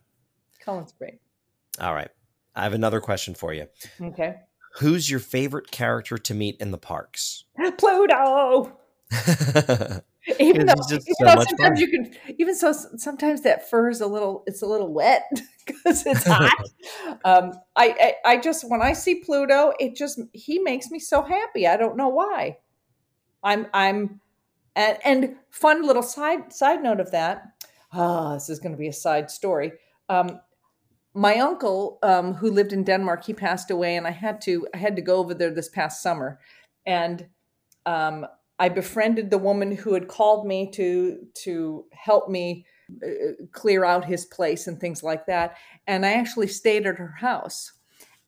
Cullen's 0.64 0.94
great. 0.94 1.20
All 1.80 1.94
right. 1.94 2.10
I 2.56 2.64
have 2.64 2.74
another 2.74 3.00
question 3.00 3.36
for 3.36 3.54
you. 3.54 3.68
Okay. 4.02 4.36
Who's 4.80 5.10
your 5.10 5.20
favorite 5.20 5.72
character 5.72 6.18
to 6.18 6.34
meet 6.34 6.58
in 6.60 6.72
the 6.72 6.78
parks? 6.78 7.46
Pluto. 7.78 8.78
even 10.40 10.66
though, 10.66 10.74
even 10.90 11.02
so 11.02 11.26
though 11.26 11.44
sometimes 11.44 11.58
fun. 11.58 11.78
you 11.78 11.88
can, 11.88 12.14
even 12.38 12.56
so, 12.56 12.74
sometimes 12.98 13.42
that 13.42 13.70
fur 13.70 13.90
is 13.90 14.02
a 14.02 14.08
little, 14.08 14.44
it's 14.48 14.62
a 14.62 14.66
little 14.66 14.94
wet 14.94 15.24
because 15.66 16.06
it's 16.06 16.24
hot. 16.28 16.52
um, 17.24 17.54
I, 17.76 18.14
I, 18.26 18.32
I 18.32 18.38
just 18.38 18.70
when 18.70 18.82
I 18.82 18.94
see 18.94 19.16
Pluto, 19.16 19.74
it 19.80 19.96
just 19.96 20.20
he 20.34 20.60
makes 20.60 20.90
me 20.92 21.00
so 21.00 21.22
happy. 21.22 21.68
I 21.68 21.78
don't 21.78 21.98
know 21.98 22.10
why. 22.10 22.58
I'm, 23.44 23.68
I'm, 23.74 24.20
and 24.76 24.98
and 25.04 25.36
fun 25.50 25.86
little 25.86 26.04
side 26.04 26.54
side 26.54 26.84
note 26.84 27.00
of 27.00 27.12
that. 27.12 27.44
Ah, 27.94 28.32
oh, 28.32 28.34
this 28.34 28.50
is 28.50 28.60
going 28.60 28.74
to 28.74 28.78
be 28.78 28.88
a 28.90 28.94
side 28.94 29.32
story. 29.32 29.72
Um, 30.10 30.40
my 31.18 31.40
uncle 31.40 31.98
um, 32.04 32.36
who 32.36 32.52
lived 32.52 32.72
in 32.72 32.84
denmark 32.84 33.26
he 33.26 33.34
passed 33.34 33.72
away 33.72 33.96
and 33.96 34.06
i 34.06 34.12
had 34.12 34.40
to 34.40 34.68
i 34.76 34.78
had 34.78 34.96
to 34.96 35.02
go 35.02 35.16
over 35.16 35.34
there 35.34 35.50
this 35.50 35.68
past 35.68 36.04
summer. 36.04 36.40
And 36.86 37.28
um, 37.88 38.28
i 38.60 38.70
befriended 38.70 39.32
the 39.32 39.40
woman 39.40 39.72
who 39.76 39.94
had 39.96 40.08
called 40.08 40.46
me 40.46 40.70
to 40.72 41.18
to 41.44 41.86
help 41.92 42.30
me 42.30 42.66
uh, 43.04 43.34
clear 43.52 43.84
out 43.84 44.06
his 44.06 44.26
place 44.26 44.68
and 44.68 44.80
things 44.80 45.02
like 45.02 45.26
that. 45.26 45.58
And 45.88 46.06
i 46.06 46.14
actually 46.14 46.48
stayed 46.48 46.86
at 46.86 47.00
her 47.00 47.16
house. 47.20 47.74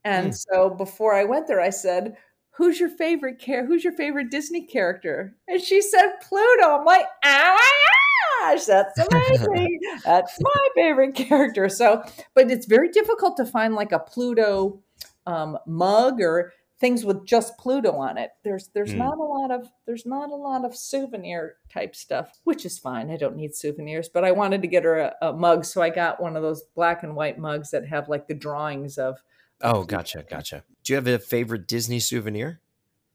And 0.03 0.31
mm. 0.31 0.35
so 0.35 0.71
before 0.71 1.13
i 1.13 1.23
went 1.23 1.47
there 1.47 1.61
i 1.61 1.69
said 1.69 2.17
who's 2.57 2.79
your 2.79 2.89
favorite 2.89 3.37
care 3.37 3.67
who's 3.67 3.83
your 3.83 3.93
favorite 3.93 4.31
disney 4.31 4.65
character? 4.65 5.37
And 5.47 5.61
she 5.61 5.79
said 5.81 6.13
pluto. 6.27 6.83
Like 6.83 7.05
ah 7.23 8.08
gosh, 8.39 8.65
that's 8.65 8.99
amazing. 8.99 9.79
that's 10.05 10.37
my 10.41 10.67
favorite 10.75 11.15
character. 11.15 11.69
So, 11.69 12.03
but 12.33 12.51
it's 12.51 12.65
very 12.65 12.89
difficult 12.89 13.37
to 13.37 13.45
find 13.45 13.75
like 13.75 13.91
a 13.91 13.99
Pluto 13.99 14.81
um, 15.25 15.57
mug 15.65 16.21
or 16.21 16.53
things 16.79 17.03
with 17.03 17.25
just 17.25 17.57
Pluto 17.57 17.91
on 17.93 18.17
it. 18.17 18.31
There's 18.43 18.69
there's 18.73 18.93
mm. 18.93 18.97
not 18.97 19.17
a 19.17 19.23
lot 19.23 19.51
of 19.51 19.69
there's 19.85 20.05
not 20.05 20.29
a 20.29 20.35
lot 20.35 20.65
of 20.65 20.75
souvenir 20.75 21.55
type 21.71 21.95
stuff, 21.95 22.39
which 22.43 22.65
is 22.65 22.79
fine. 22.79 23.11
I 23.11 23.17
don't 23.17 23.35
need 23.35 23.55
souvenirs, 23.55 24.09
but 24.09 24.23
I 24.23 24.31
wanted 24.31 24.61
to 24.61 24.67
get 24.67 24.83
her 24.83 24.97
a, 24.97 25.15
a 25.21 25.33
mug, 25.33 25.65
so 25.65 25.81
I 25.81 25.89
got 25.89 26.21
one 26.21 26.35
of 26.35 26.43
those 26.43 26.63
black 26.75 27.03
and 27.03 27.15
white 27.15 27.37
mugs 27.37 27.71
that 27.71 27.87
have 27.87 28.09
like 28.09 28.27
the 28.27 28.33
drawings 28.33 28.97
of. 28.97 29.17
Oh, 29.61 29.83
gotcha, 29.83 30.23
gotcha. 30.29 30.63
Do 30.83 30.93
you 30.93 30.95
have 30.95 31.07
a 31.07 31.19
favorite 31.19 31.67
Disney 31.67 31.99
souvenir? 31.99 32.61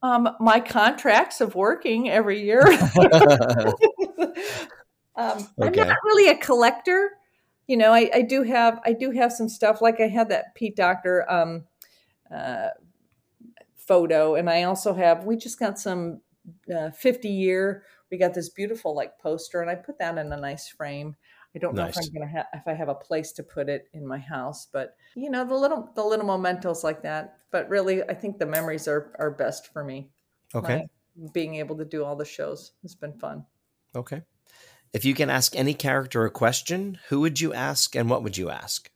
Um, 0.03 0.29
my 0.39 0.61
contracts 0.61 1.41
of 1.41 1.55
working 1.55 2.11
every 2.11 2.43
year. 2.43 2.63
Um, 5.17 5.49
okay. 5.61 5.81
I'm 5.81 5.89
not 5.89 5.97
really 6.05 6.31
a 6.31 6.37
collector. 6.37 7.11
You 7.67 7.77
know, 7.77 7.93
I, 7.93 8.11
I, 8.13 8.23
do 8.23 8.43
have 8.43 8.81
I 8.85 8.93
do 8.93 9.11
have 9.13 9.33
some 9.33 9.49
stuff. 9.49 9.81
Like 9.81 10.01
I 10.01 10.09
had 10.09 10.29
that 10.29 10.55
Pete 10.55 10.77
Docter 10.77 11.31
um, 11.31 11.65
uh, 12.35 12.69
photo, 13.77 14.35
and 14.35 14.51
I 14.51 14.65
also 14.65 14.93
have. 14.93 15.25
We 15.25 15.37
just 15.37 15.59
got 15.59 15.79
some 15.79 16.21
uh, 16.75 16.91
50 16.91 17.29
year. 17.29 17.85
We 18.11 18.19
got 18.19 18.35
this 18.35 18.51
beautiful 18.51 18.95
like 18.95 19.19
poster, 19.19 19.63
and 19.63 19.71
I 19.71 19.77
put 19.77 19.99
that 19.99 20.19
in 20.19 20.33
a 20.33 20.37
nice 20.37 20.69
frame. 20.69 21.17
I 21.57 21.59
don't 21.61 21.75
nice. 21.75 21.97
know 21.97 22.03
if 22.03 22.09
I'm 22.09 22.13
gonna 22.13 22.31
have 22.31 22.47
if 22.53 22.63
I 22.67 22.75
have 22.75 22.89
a 22.89 22.95
place 22.95 23.33
to 23.33 23.43
put 23.43 23.69
it 23.69 23.89
in 23.93 24.07
my 24.07 24.19
house, 24.19 24.67
but 24.71 24.97
you 25.15 25.31
know 25.31 25.45
the 25.45 25.55
little 25.55 25.91
the 25.95 26.05
little 26.05 26.27
mementos 26.27 26.83
like 26.83 27.03
that. 27.03 27.39
But 27.51 27.69
really, 27.69 28.03
I 28.03 28.15
think 28.15 28.39
the 28.39 28.47
memories 28.47 28.89
are 28.89 29.13
are 29.19 29.31
best 29.31 29.73
for 29.73 29.85
me. 29.85 30.11
Okay. 30.55 30.87
being 31.33 31.57
able 31.57 31.77
to 31.77 31.85
do 31.85 32.05
all 32.05 32.15
the 32.15 32.25
shows. 32.25 32.73
It's 32.83 32.95
been 32.95 33.13
fun. 33.13 33.45
Okay. 33.97 34.23
If 34.95 35.05
you 35.05 35.13
can 35.13 35.29
ask 35.29 35.57
any 35.57 35.75
character 35.75 36.25
a 36.25 36.31
question, 36.31 37.01
who 37.09 37.19
would 37.21 37.41
you 37.41 37.53
ask 37.53 37.97
and 37.97 38.09
what 38.09 38.23
would 38.23 38.39
you 38.39 38.49
ask? 38.49 38.89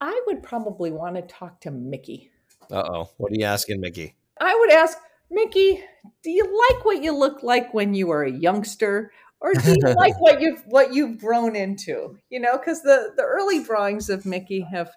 I 0.00 0.22
would 0.28 0.40
probably 0.40 0.92
want 0.92 1.16
to 1.16 1.22
talk 1.22 1.60
to 1.62 1.72
Mickey. 1.72 2.30
Uh 2.70 2.84
oh. 2.86 3.10
What 3.16 3.32
are 3.32 3.34
you 3.34 3.44
asking, 3.44 3.80
Mickey? 3.80 4.14
I 4.40 4.54
would 4.54 4.70
ask, 4.70 4.96
Mickey, 5.28 5.82
do 6.22 6.30
you 6.30 6.44
like 6.44 6.84
what 6.84 7.02
you 7.02 7.12
look 7.12 7.42
like 7.42 7.74
when 7.74 7.92
you 7.92 8.06
were 8.06 8.22
a 8.22 8.30
youngster? 8.30 9.10
Or 9.40 9.52
do 9.52 9.70
you 9.70 9.94
like 9.96 10.18
what 10.20 10.40
you've 10.40 10.62
what 10.66 10.94
you've 10.94 11.18
grown 11.18 11.56
into? 11.56 12.16
You 12.30 12.38
know, 12.38 12.56
because 12.56 12.82
the, 12.82 13.12
the 13.16 13.24
early 13.24 13.64
drawings 13.64 14.10
of 14.10 14.24
Mickey 14.24 14.60
have, 14.70 14.92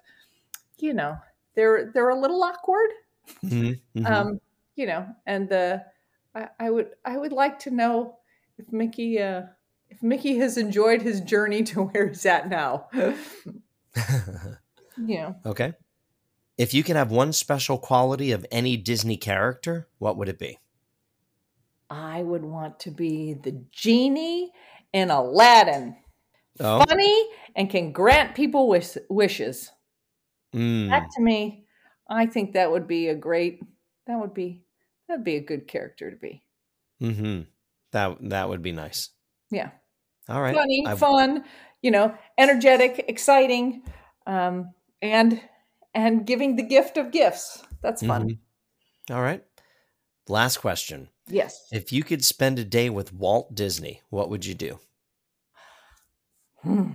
you 0.78 0.94
know, 0.94 1.16
they're 1.56 1.90
they're 1.92 2.10
a 2.10 2.20
little 2.20 2.42
awkward. 2.44 2.90
Mm-hmm, 3.44 3.98
mm-hmm. 3.98 4.06
Um, 4.06 4.40
you 4.76 4.86
know, 4.86 5.08
and 5.26 5.48
the 5.48 5.84
I, 6.36 6.48
I, 6.60 6.70
would 6.70 6.90
I 7.04 7.18
would 7.18 7.32
like 7.32 7.58
to 7.60 7.72
know 7.72 8.18
if 8.58 8.72
Mickey 8.72 9.20
uh 9.20 9.42
if 9.94 10.02
Mickey 10.02 10.38
has 10.38 10.58
enjoyed 10.58 11.02
his 11.02 11.20
journey 11.20 11.62
to 11.64 11.84
where 11.84 12.08
he's 12.08 12.26
at 12.26 12.48
now. 12.48 12.88
yeah. 14.96 15.34
Okay. 15.46 15.72
If 16.58 16.74
you 16.74 16.82
can 16.82 16.96
have 16.96 17.10
one 17.10 17.32
special 17.32 17.78
quality 17.78 18.32
of 18.32 18.44
any 18.50 18.76
Disney 18.76 19.16
character, 19.16 19.88
what 19.98 20.16
would 20.16 20.28
it 20.28 20.38
be? 20.38 20.58
I 21.90 22.22
would 22.22 22.44
want 22.44 22.80
to 22.80 22.90
be 22.90 23.34
the 23.34 23.62
genie 23.70 24.52
in 24.92 25.10
Aladdin. 25.10 25.96
Oh. 26.60 26.84
Funny 26.88 27.28
and 27.56 27.70
can 27.70 27.92
grant 27.92 28.34
people 28.34 28.68
wish- 28.68 28.98
wishes. 29.08 29.70
Mm. 30.54 30.90
That 30.90 31.08
to 31.16 31.22
me, 31.22 31.66
I 32.08 32.26
think 32.26 32.52
that 32.52 32.70
would 32.70 32.86
be 32.86 33.08
a 33.08 33.14
great. 33.14 33.60
That 34.06 34.20
would 34.20 34.34
be 34.34 34.62
that'd 35.08 35.24
be 35.24 35.36
a 35.36 35.40
good 35.40 35.66
character 35.66 36.10
to 36.10 36.16
be. 36.16 36.44
Hmm. 37.00 37.40
That 37.90 38.18
that 38.20 38.48
would 38.48 38.62
be 38.62 38.70
nice. 38.70 39.10
Yeah. 39.50 39.70
All 40.28 40.40
right. 40.40 40.54
Funny, 40.54 40.84
I've... 40.86 40.98
fun. 40.98 41.44
You 41.82 41.90
know, 41.90 42.14
energetic, 42.38 43.04
exciting, 43.08 43.82
um, 44.26 44.72
and 45.02 45.40
and 45.94 46.26
giving 46.26 46.56
the 46.56 46.62
gift 46.62 46.96
of 46.96 47.12
gifts. 47.12 47.62
That's 47.82 48.04
fun. 48.04 48.28
Mm-hmm. 48.28 49.14
All 49.14 49.22
right. 49.22 49.44
Last 50.28 50.58
question. 50.58 51.08
Yes. 51.28 51.68
If 51.70 51.92
you 51.92 52.02
could 52.02 52.24
spend 52.24 52.58
a 52.58 52.64
day 52.64 52.88
with 52.90 53.12
Walt 53.12 53.54
Disney, 53.54 54.00
what 54.08 54.30
would 54.30 54.46
you 54.46 54.54
do? 54.54 54.78
Hmm. 56.62 56.92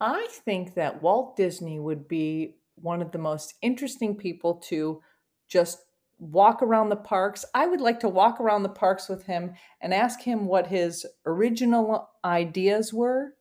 I 0.00 0.26
think 0.44 0.74
that 0.74 1.02
Walt 1.02 1.36
Disney 1.36 1.78
would 1.78 2.08
be 2.08 2.56
one 2.76 3.00
of 3.00 3.12
the 3.12 3.18
most 3.18 3.54
interesting 3.62 4.16
people 4.16 4.54
to 4.68 5.02
just 5.48 5.78
walk 6.18 6.62
around 6.62 6.88
the 6.88 6.96
parks. 6.96 7.44
I 7.54 7.66
would 7.66 7.80
like 7.80 8.00
to 8.00 8.08
walk 8.08 8.40
around 8.40 8.62
the 8.62 8.68
parks 8.68 9.08
with 9.08 9.24
him 9.24 9.54
and 9.80 9.92
ask 9.92 10.22
him 10.22 10.46
what 10.46 10.68
his 10.68 11.06
original 11.26 12.08
ideas 12.24 12.92
were 12.92 13.34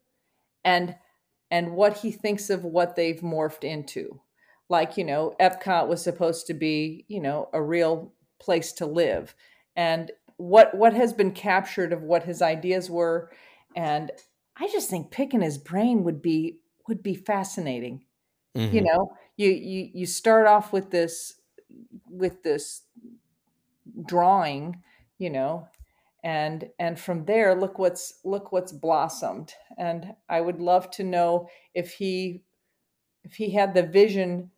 and 0.63 0.95
and 1.51 1.71
what 1.71 1.97
he 1.97 2.11
thinks 2.11 2.49
of 2.49 2.63
what 2.63 2.95
they've 2.95 3.21
morphed 3.21 3.63
into 3.63 4.19
like 4.69 4.97
you 4.97 5.03
know 5.03 5.35
epcot 5.39 5.87
was 5.87 6.03
supposed 6.03 6.47
to 6.47 6.53
be 6.53 7.05
you 7.07 7.21
know 7.21 7.49
a 7.53 7.61
real 7.61 8.13
place 8.39 8.73
to 8.73 8.85
live 8.85 9.35
and 9.75 10.11
what 10.37 10.75
what 10.75 10.93
has 10.93 11.13
been 11.13 11.31
captured 11.31 11.93
of 11.93 12.01
what 12.01 12.23
his 12.23 12.41
ideas 12.41 12.89
were 12.89 13.31
and 13.75 14.11
i 14.57 14.67
just 14.67 14.89
think 14.89 15.11
picking 15.11 15.41
his 15.41 15.57
brain 15.57 16.03
would 16.03 16.21
be 16.21 16.59
would 16.87 17.01
be 17.01 17.15
fascinating 17.15 18.03
mm-hmm. 18.57 18.75
you 18.75 18.81
know 18.81 19.11
you 19.37 19.49
you 19.49 19.89
you 19.93 20.05
start 20.05 20.47
off 20.47 20.73
with 20.73 20.91
this 20.91 21.35
with 22.09 22.43
this 22.43 22.83
drawing 24.05 24.81
you 25.17 25.29
know 25.29 25.67
and 26.23 26.69
and 26.79 26.99
from 26.99 27.25
there 27.25 27.53
look 27.55 27.77
what's 27.77 28.15
look 28.23 28.51
what's 28.51 28.71
blossomed. 28.71 29.53
And 29.77 30.15
i 30.27 30.41
would 30.41 30.59
love 30.59 30.89
to 30.91 31.03
know 31.03 31.47
if 31.73 31.93
he 31.93 32.41
if 33.23 33.35
he 33.35 33.51
had 33.51 33.73
the 33.73 33.83
vision 33.83 34.51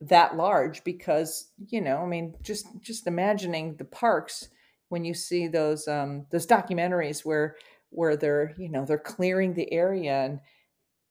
that 0.00 0.36
large 0.36 0.82
because 0.84 1.50
you 1.68 1.80
know 1.80 1.98
i 1.98 2.06
mean 2.06 2.34
just 2.42 2.66
just 2.80 3.06
imagining 3.06 3.76
the 3.76 3.84
parks 3.84 4.48
when 4.88 5.04
you 5.04 5.14
see 5.14 5.46
those 5.46 5.86
um 5.88 6.26
those 6.30 6.46
documentaries 6.46 7.24
where 7.24 7.56
where 7.90 8.16
they're 8.16 8.54
you 8.58 8.68
know 8.68 8.84
they're 8.84 8.98
clearing 8.98 9.54
the 9.54 9.70
area 9.72 10.24
and 10.24 10.40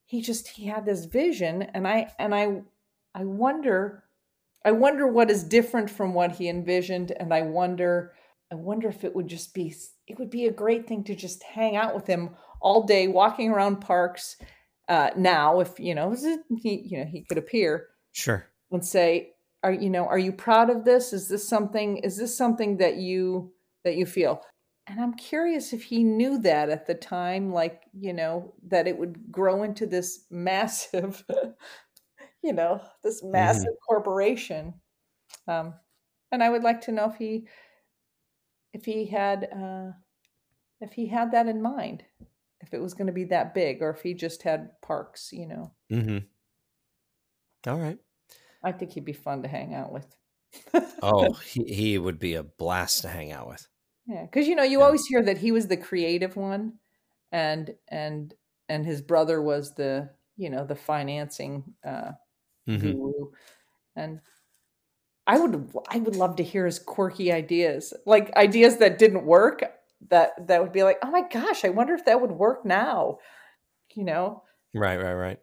he 0.05 0.21
just 0.21 0.47
he 0.47 0.65
had 0.65 0.85
this 0.85 1.05
vision 1.05 1.61
and 1.61 1.87
i 1.87 2.11
and 2.17 2.33
i 2.33 2.61
i 3.13 3.23
wonder 3.23 4.03
i 4.65 4.71
wonder 4.71 5.07
what 5.07 5.29
is 5.29 5.43
different 5.43 5.89
from 5.89 6.13
what 6.13 6.33
he 6.33 6.49
envisioned 6.49 7.11
and 7.19 7.33
i 7.33 7.41
wonder 7.41 8.13
i 8.51 8.55
wonder 8.55 8.87
if 8.87 9.03
it 9.03 9.15
would 9.15 9.27
just 9.27 9.53
be 9.53 9.73
it 10.07 10.17
would 10.17 10.29
be 10.29 10.45
a 10.45 10.51
great 10.51 10.87
thing 10.87 11.03
to 11.03 11.15
just 11.15 11.43
hang 11.43 11.75
out 11.75 11.93
with 11.95 12.07
him 12.07 12.31
all 12.61 12.83
day 12.83 13.07
walking 13.07 13.49
around 13.49 13.77
parks 13.77 14.37
uh 14.87 15.09
now 15.15 15.59
if 15.59 15.79
you 15.79 15.95
know 15.95 16.15
he 16.57 16.81
you 16.85 16.97
know 16.97 17.05
he 17.05 17.23
could 17.23 17.37
appear 17.37 17.87
sure. 18.11 18.45
and 18.71 18.85
say 18.85 19.33
are 19.63 19.71
you 19.71 19.89
know 19.89 20.05
are 20.05 20.17
you 20.19 20.31
proud 20.31 20.69
of 20.69 20.85
this? 20.85 21.13
Is 21.13 21.27
this 21.27 21.47
something 21.47 21.97
is 21.97 22.17
this 22.17 22.37
something 22.37 22.77
that 22.77 22.97
you 22.97 23.51
that 23.83 23.95
you 23.95 24.05
feel? 24.05 24.41
And 24.87 24.99
i'm 24.99 25.13
curious 25.13 25.71
if 25.71 25.83
he 25.83 26.03
knew 26.03 26.39
that 26.39 26.69
at 26.69 26.87
the 26.87 26.95
time 26.95 27.53
like 27.53 27.83
you 27.93 28.11
know 28.11 28.55
that 28.67 28.87
it 28.87 28.97
would 28.97 29.31
grow 29.31 29.61
into 29.61 29.85
this 29.85 30.25
massive 30.31 31.23
you 32.43 32.53
know 32.53 32.81
this 33.03 33.21
mm-hmm. 33.21 33.31
massive 33.31 33.67
mm-hmm. 33.67 33.93
corporation 33.93 34.73
um 35.47 35.73
and 36.31 36.43
i 36.43 36.49
would 36.49 36.63
like 36.63 36.81
to 36.81 36.91
know 36.91 37.05
if 37.09 37.15
he 37.15 37.47
if 38.73 38.85
he 38.85 39.05
had 39.05 39.49
uh 39.55 39.91
if 40.81 40.93
he 40.93 41.07
had 41.07 41.31
that 41.31 41.47
in 41.47 41.61
mind 41.61 42.03
if 42.61 42.73
it 42.73 42.81
was 42.81 42.93
going 42.93 43.07
to 43.07 43.13
be 43.13 43.25
that 43.25 43.53
big 43.53 43.81
or 43.81 43.89
if 43.89 44.01
he 44.01 44.13
just 44.13 44.43
had 44.43 44.69
parks 44.81 45.29
you 45.31 45.47
know 45.47 45.71
mm-hmm 45.91 46.19
all 47.67 47.77
right 47.77 47.99
I 48.63 48.71
think 48.71 48.93
he'd 48.93 49.05
be 49.05 49.13
fun 49.13 49.43
to 49.43 49.47
hang 49.47 49.73
out 49.73 49.91
with. 49.91 50.07
oh, 51.01 51.33
he, 51.45 51.63
he 51.63 51.97
would 51.97 52.19
be 52.19 52.35
a 52.35 52.43
blast 52.43 53.03
to 53.03 53.09
hang 53.09 53.31
out 53.31 53.47
with. 53.47 53.67
Yeah, 54.07 54.23
because 54.23 54.47
you 54.47 54.55
know 54.55 54.63
you 54.63 54.79
yeah. 54.79 54.85
always 54.85 55.05
hear 55.05 55.21
that 55.23 55.37
he 55.37 55.51
was 55.51 55.67
the 55.67 55.77
creative 55.77 56.35
one, 56.35 56.73
and 57.31 57.75
and 57.87 58.33
and 58.67 58.85
his 58.85 59.01
brother 59.01 59.41
was 59.41 59.75
the 59.75 60.09
you 60.35 60.49
know 60.49 60.65
the 60.65 60.75
financing 60.75 61.75
uh, 61.85 62.11
mm-hmm. 62.69 62.91
guru, 62.91 63.31
and 63.95 64.19
I 65.27 65.39
would 65.39 65.71
I 65.89 65.97
would 65.99 66.15
love 66.15 66.37
to 66.37 66.43
hear 66.43 66.65
his 66.65 66.79
quirky 66.79 67.31
ideas, 67.31 67.93
like 68.05 68.35
ideas 68.35 68.77
that 68.77 68.99
didn't 68.99 69.25
work. 69.25 69.63
That 70.09 70.47
that 70.47 70.61
would 70.61 70.71
be 70.71 70.83
like, 70.83 70.99
oh 71.03 71.11
my 71.11 71.27
gosh, 71.27 71.65
I 71.65 71.69
wonder 71.69 71.93
if 71.93 72.05
that 72.05 72.21
would 72.21 72.31
work 72.31 72.65
now. 72.65 73.17
You 73.95 74.05
know? 74.05 74.43
Right, 74.73 74.97
right, 74.97 75.13
right. 75.13 75.39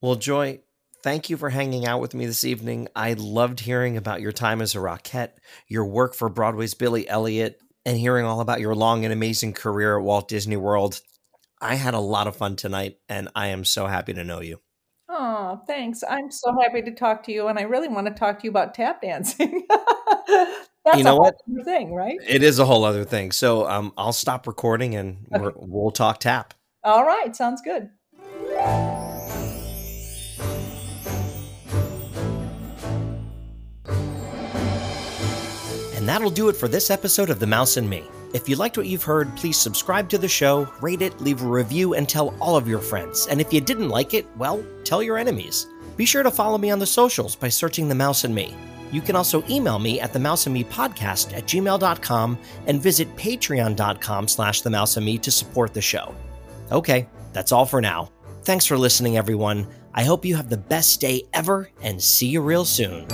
Well, 0.00 0.16
Joy, 0.16 0.60
Thank 1.02 1.28
you 1.28 1.36
for 1.36 1.50
hanging 1.50 1.84
out 1.84 2.00
with 2.00 2.14
me 2.14 2.26
this 2.26 2.44
evening. 2.44 2.86
I 2.94 3.14
loved 3.14 3.58
hearing 3.58 3.96
about 3.96 4.20
your 4.20 4.30
time 4.30 4.62
as 4.62 4.76
a 4.76 4.78
Rockette, 4.78 5.32
your 5.66 5.84
work 5.84 6.14
for 6.14 6.28
Broadway's 6.28 6.74
Billy 6.74 7.08
Elliot, 7.08 7.58
and 7.84 7.98
hearing 7.98 8.24
all 8.24 8.40
about 8.40 8.60
your 8.60 8.76
long 8.76 9.04
and 9.04 9.12
amazing 9.12 9.52
career 9.54 9.98
at 9.98 10.04
Walt 10.04 10.28
Disney 10.28 10.56
World. 10.56 11.00
I 11.60 11.74
had 11.74 11.94
a 11.94 11.98
lot 11.98 12.28
of 12.28 12.36
fun 12.36 12.54
tonight, 12.54 12.98
and 13.08 13.28
I 13.34 13.48
am 13.48 13.64
so 13.64 13.88
happy 13.88 14.12
to 14.12 14.22
know 14.22 14.40
you. 14.40 14.60
Oh, 15.14 15.60
thanks. 15.66 16.02
I'm 16.08 16.30
so 16.30 16.56
happy 16.62 16.80
to 16.80 16.90
talk 16.90 17.22
to 17.24 17.32
you, 17.32 17.48
and 17.48 17.58
I 17.58 17.62
really 17.62 17.88
want 17.88 18.06
to 18.06 18.14
talk 18.14 18.38
to 18.38 18.44
you 18.44 18.50
about 18.50 18.72
tap 18.72 19.02
dancing. 19.02 19.66
That's 19.68 20.96
you 20.96 21.04
know 21.04 21.16
what? 21.16 21.34
thing, 21.64 21.92
right? 21.92 22.16
It 22.26 22.42
is 22.42 22.58
a 22.58 22.64
whole 22.64 22.82
other 22.82 23.04
thing. 23.04 23.30
So 23.30 23.68
um, 23.68 23.92
I'll 23.98 24.14
stop 24.14 24.46
recording, 24.46 24.94
and 24.94 25.26
okay. 25.34 25.54
we'll 25.54 25.90
talk 25.90 26.18
tap. 26.18 26.54
All 26.82 27.04
right, 27.04 27.36
sounds 27.36 27.60
good. 27.60 27.90
And 35.94 36.08
that'll 36.08 36.30
do 36.30 36.48
it 36.48 36.56
for 36.56 36.68
this 36.68 36.90
episode 36.90 37.28
of 37.28 37.38
The 37.38 37.46
Mouse 37.46 37.76
and 37.76 37.88
Me. 37.88 38.02
If 38.32 38.48
you 38.48 38.56
liked 38.56 38.78
what 38.78 38.86
you've 38.86 39.02
heard, 39.02 39.34
please 39.36 39.58
subscribe 39.58 40.08
to 40.08 40.18
the 40.18 40.28
show, 40.28 40.66
rate 40.80 41.02
it, 41.02 41.20
leave 41.20 41.42
a 41.42 41.46
review, 41.46 41.94
and 41.94 42.08
tell 42.08 42.34
all 42.40 42.56
of 42.56 42.66
your 42.66 42.78
friends. 42.78 43.26
And 43.26 43.40
if 43.40 43.52
you 43.52 43.60
didn't 43.60 43.90
like 43.90 44.14
it, 44.14 44.26
well, 44.36 44.64
tell 44.84 45.02
your 45.02 45.18
enemies. 45.18 45.66
Be 45.96 46.06
sure 46.06 46.22
to 46.22 46.30
follow 46.30 46.56
me 46.56 46.70
on 46.70 46.78
the 46.78 46.86
socials 46.86 47.36
by 47.36 47.48
searching 47.48 47.88
The 47.88 47.94
Mouse 47.94 48.24
and 48.24 48.34
Me. 48.34 48.54
You 48.90 49.00
can 49.00 49.16
also 49.16 49.44
email 49.48 49.78
me 49.78 50.00
at 50.00 50.12
the 50.12 50.18
mouse 50.18 50.46
and 50.46 50.54
me 50.54 50.64
podcast 50.64 51.36
at 51.36 51.44
gmail.com 51.44 52.38
and 52.66 52.82
visit 52.82 53.14
patreon.com 53.16 54.28
slash 54.28 54.60
the 54.60 54.70
mouse 54.70 54.96
and 54.96 55.06
me 55.06 55.18
to 55.18 55.30
support 55.30 55.74
the 55.74 55.80
show. 55.80 56.14
Okay, 56.70 57.08
that's 57.32 57.52
all 57.52 57.66
for 57.66 57.80
now. 57.80 58.10
Thanks 58.44 58.66
for 58.66 58.76
listening, 58.78 59.16
everyone. 59.16 59.66
I 59.94 60.04
hope 60.04 60.24
you 60.24 60.36
have 60.36 60.48
the 60.48 60.56
best 60.56 61.00
day 61.00 61.22
ever 61.32 61.70
and 61.82 62.02
see 62.02 62.28
you 62.28 62.40
real 62.40 62.64
soon. 62.64 63.06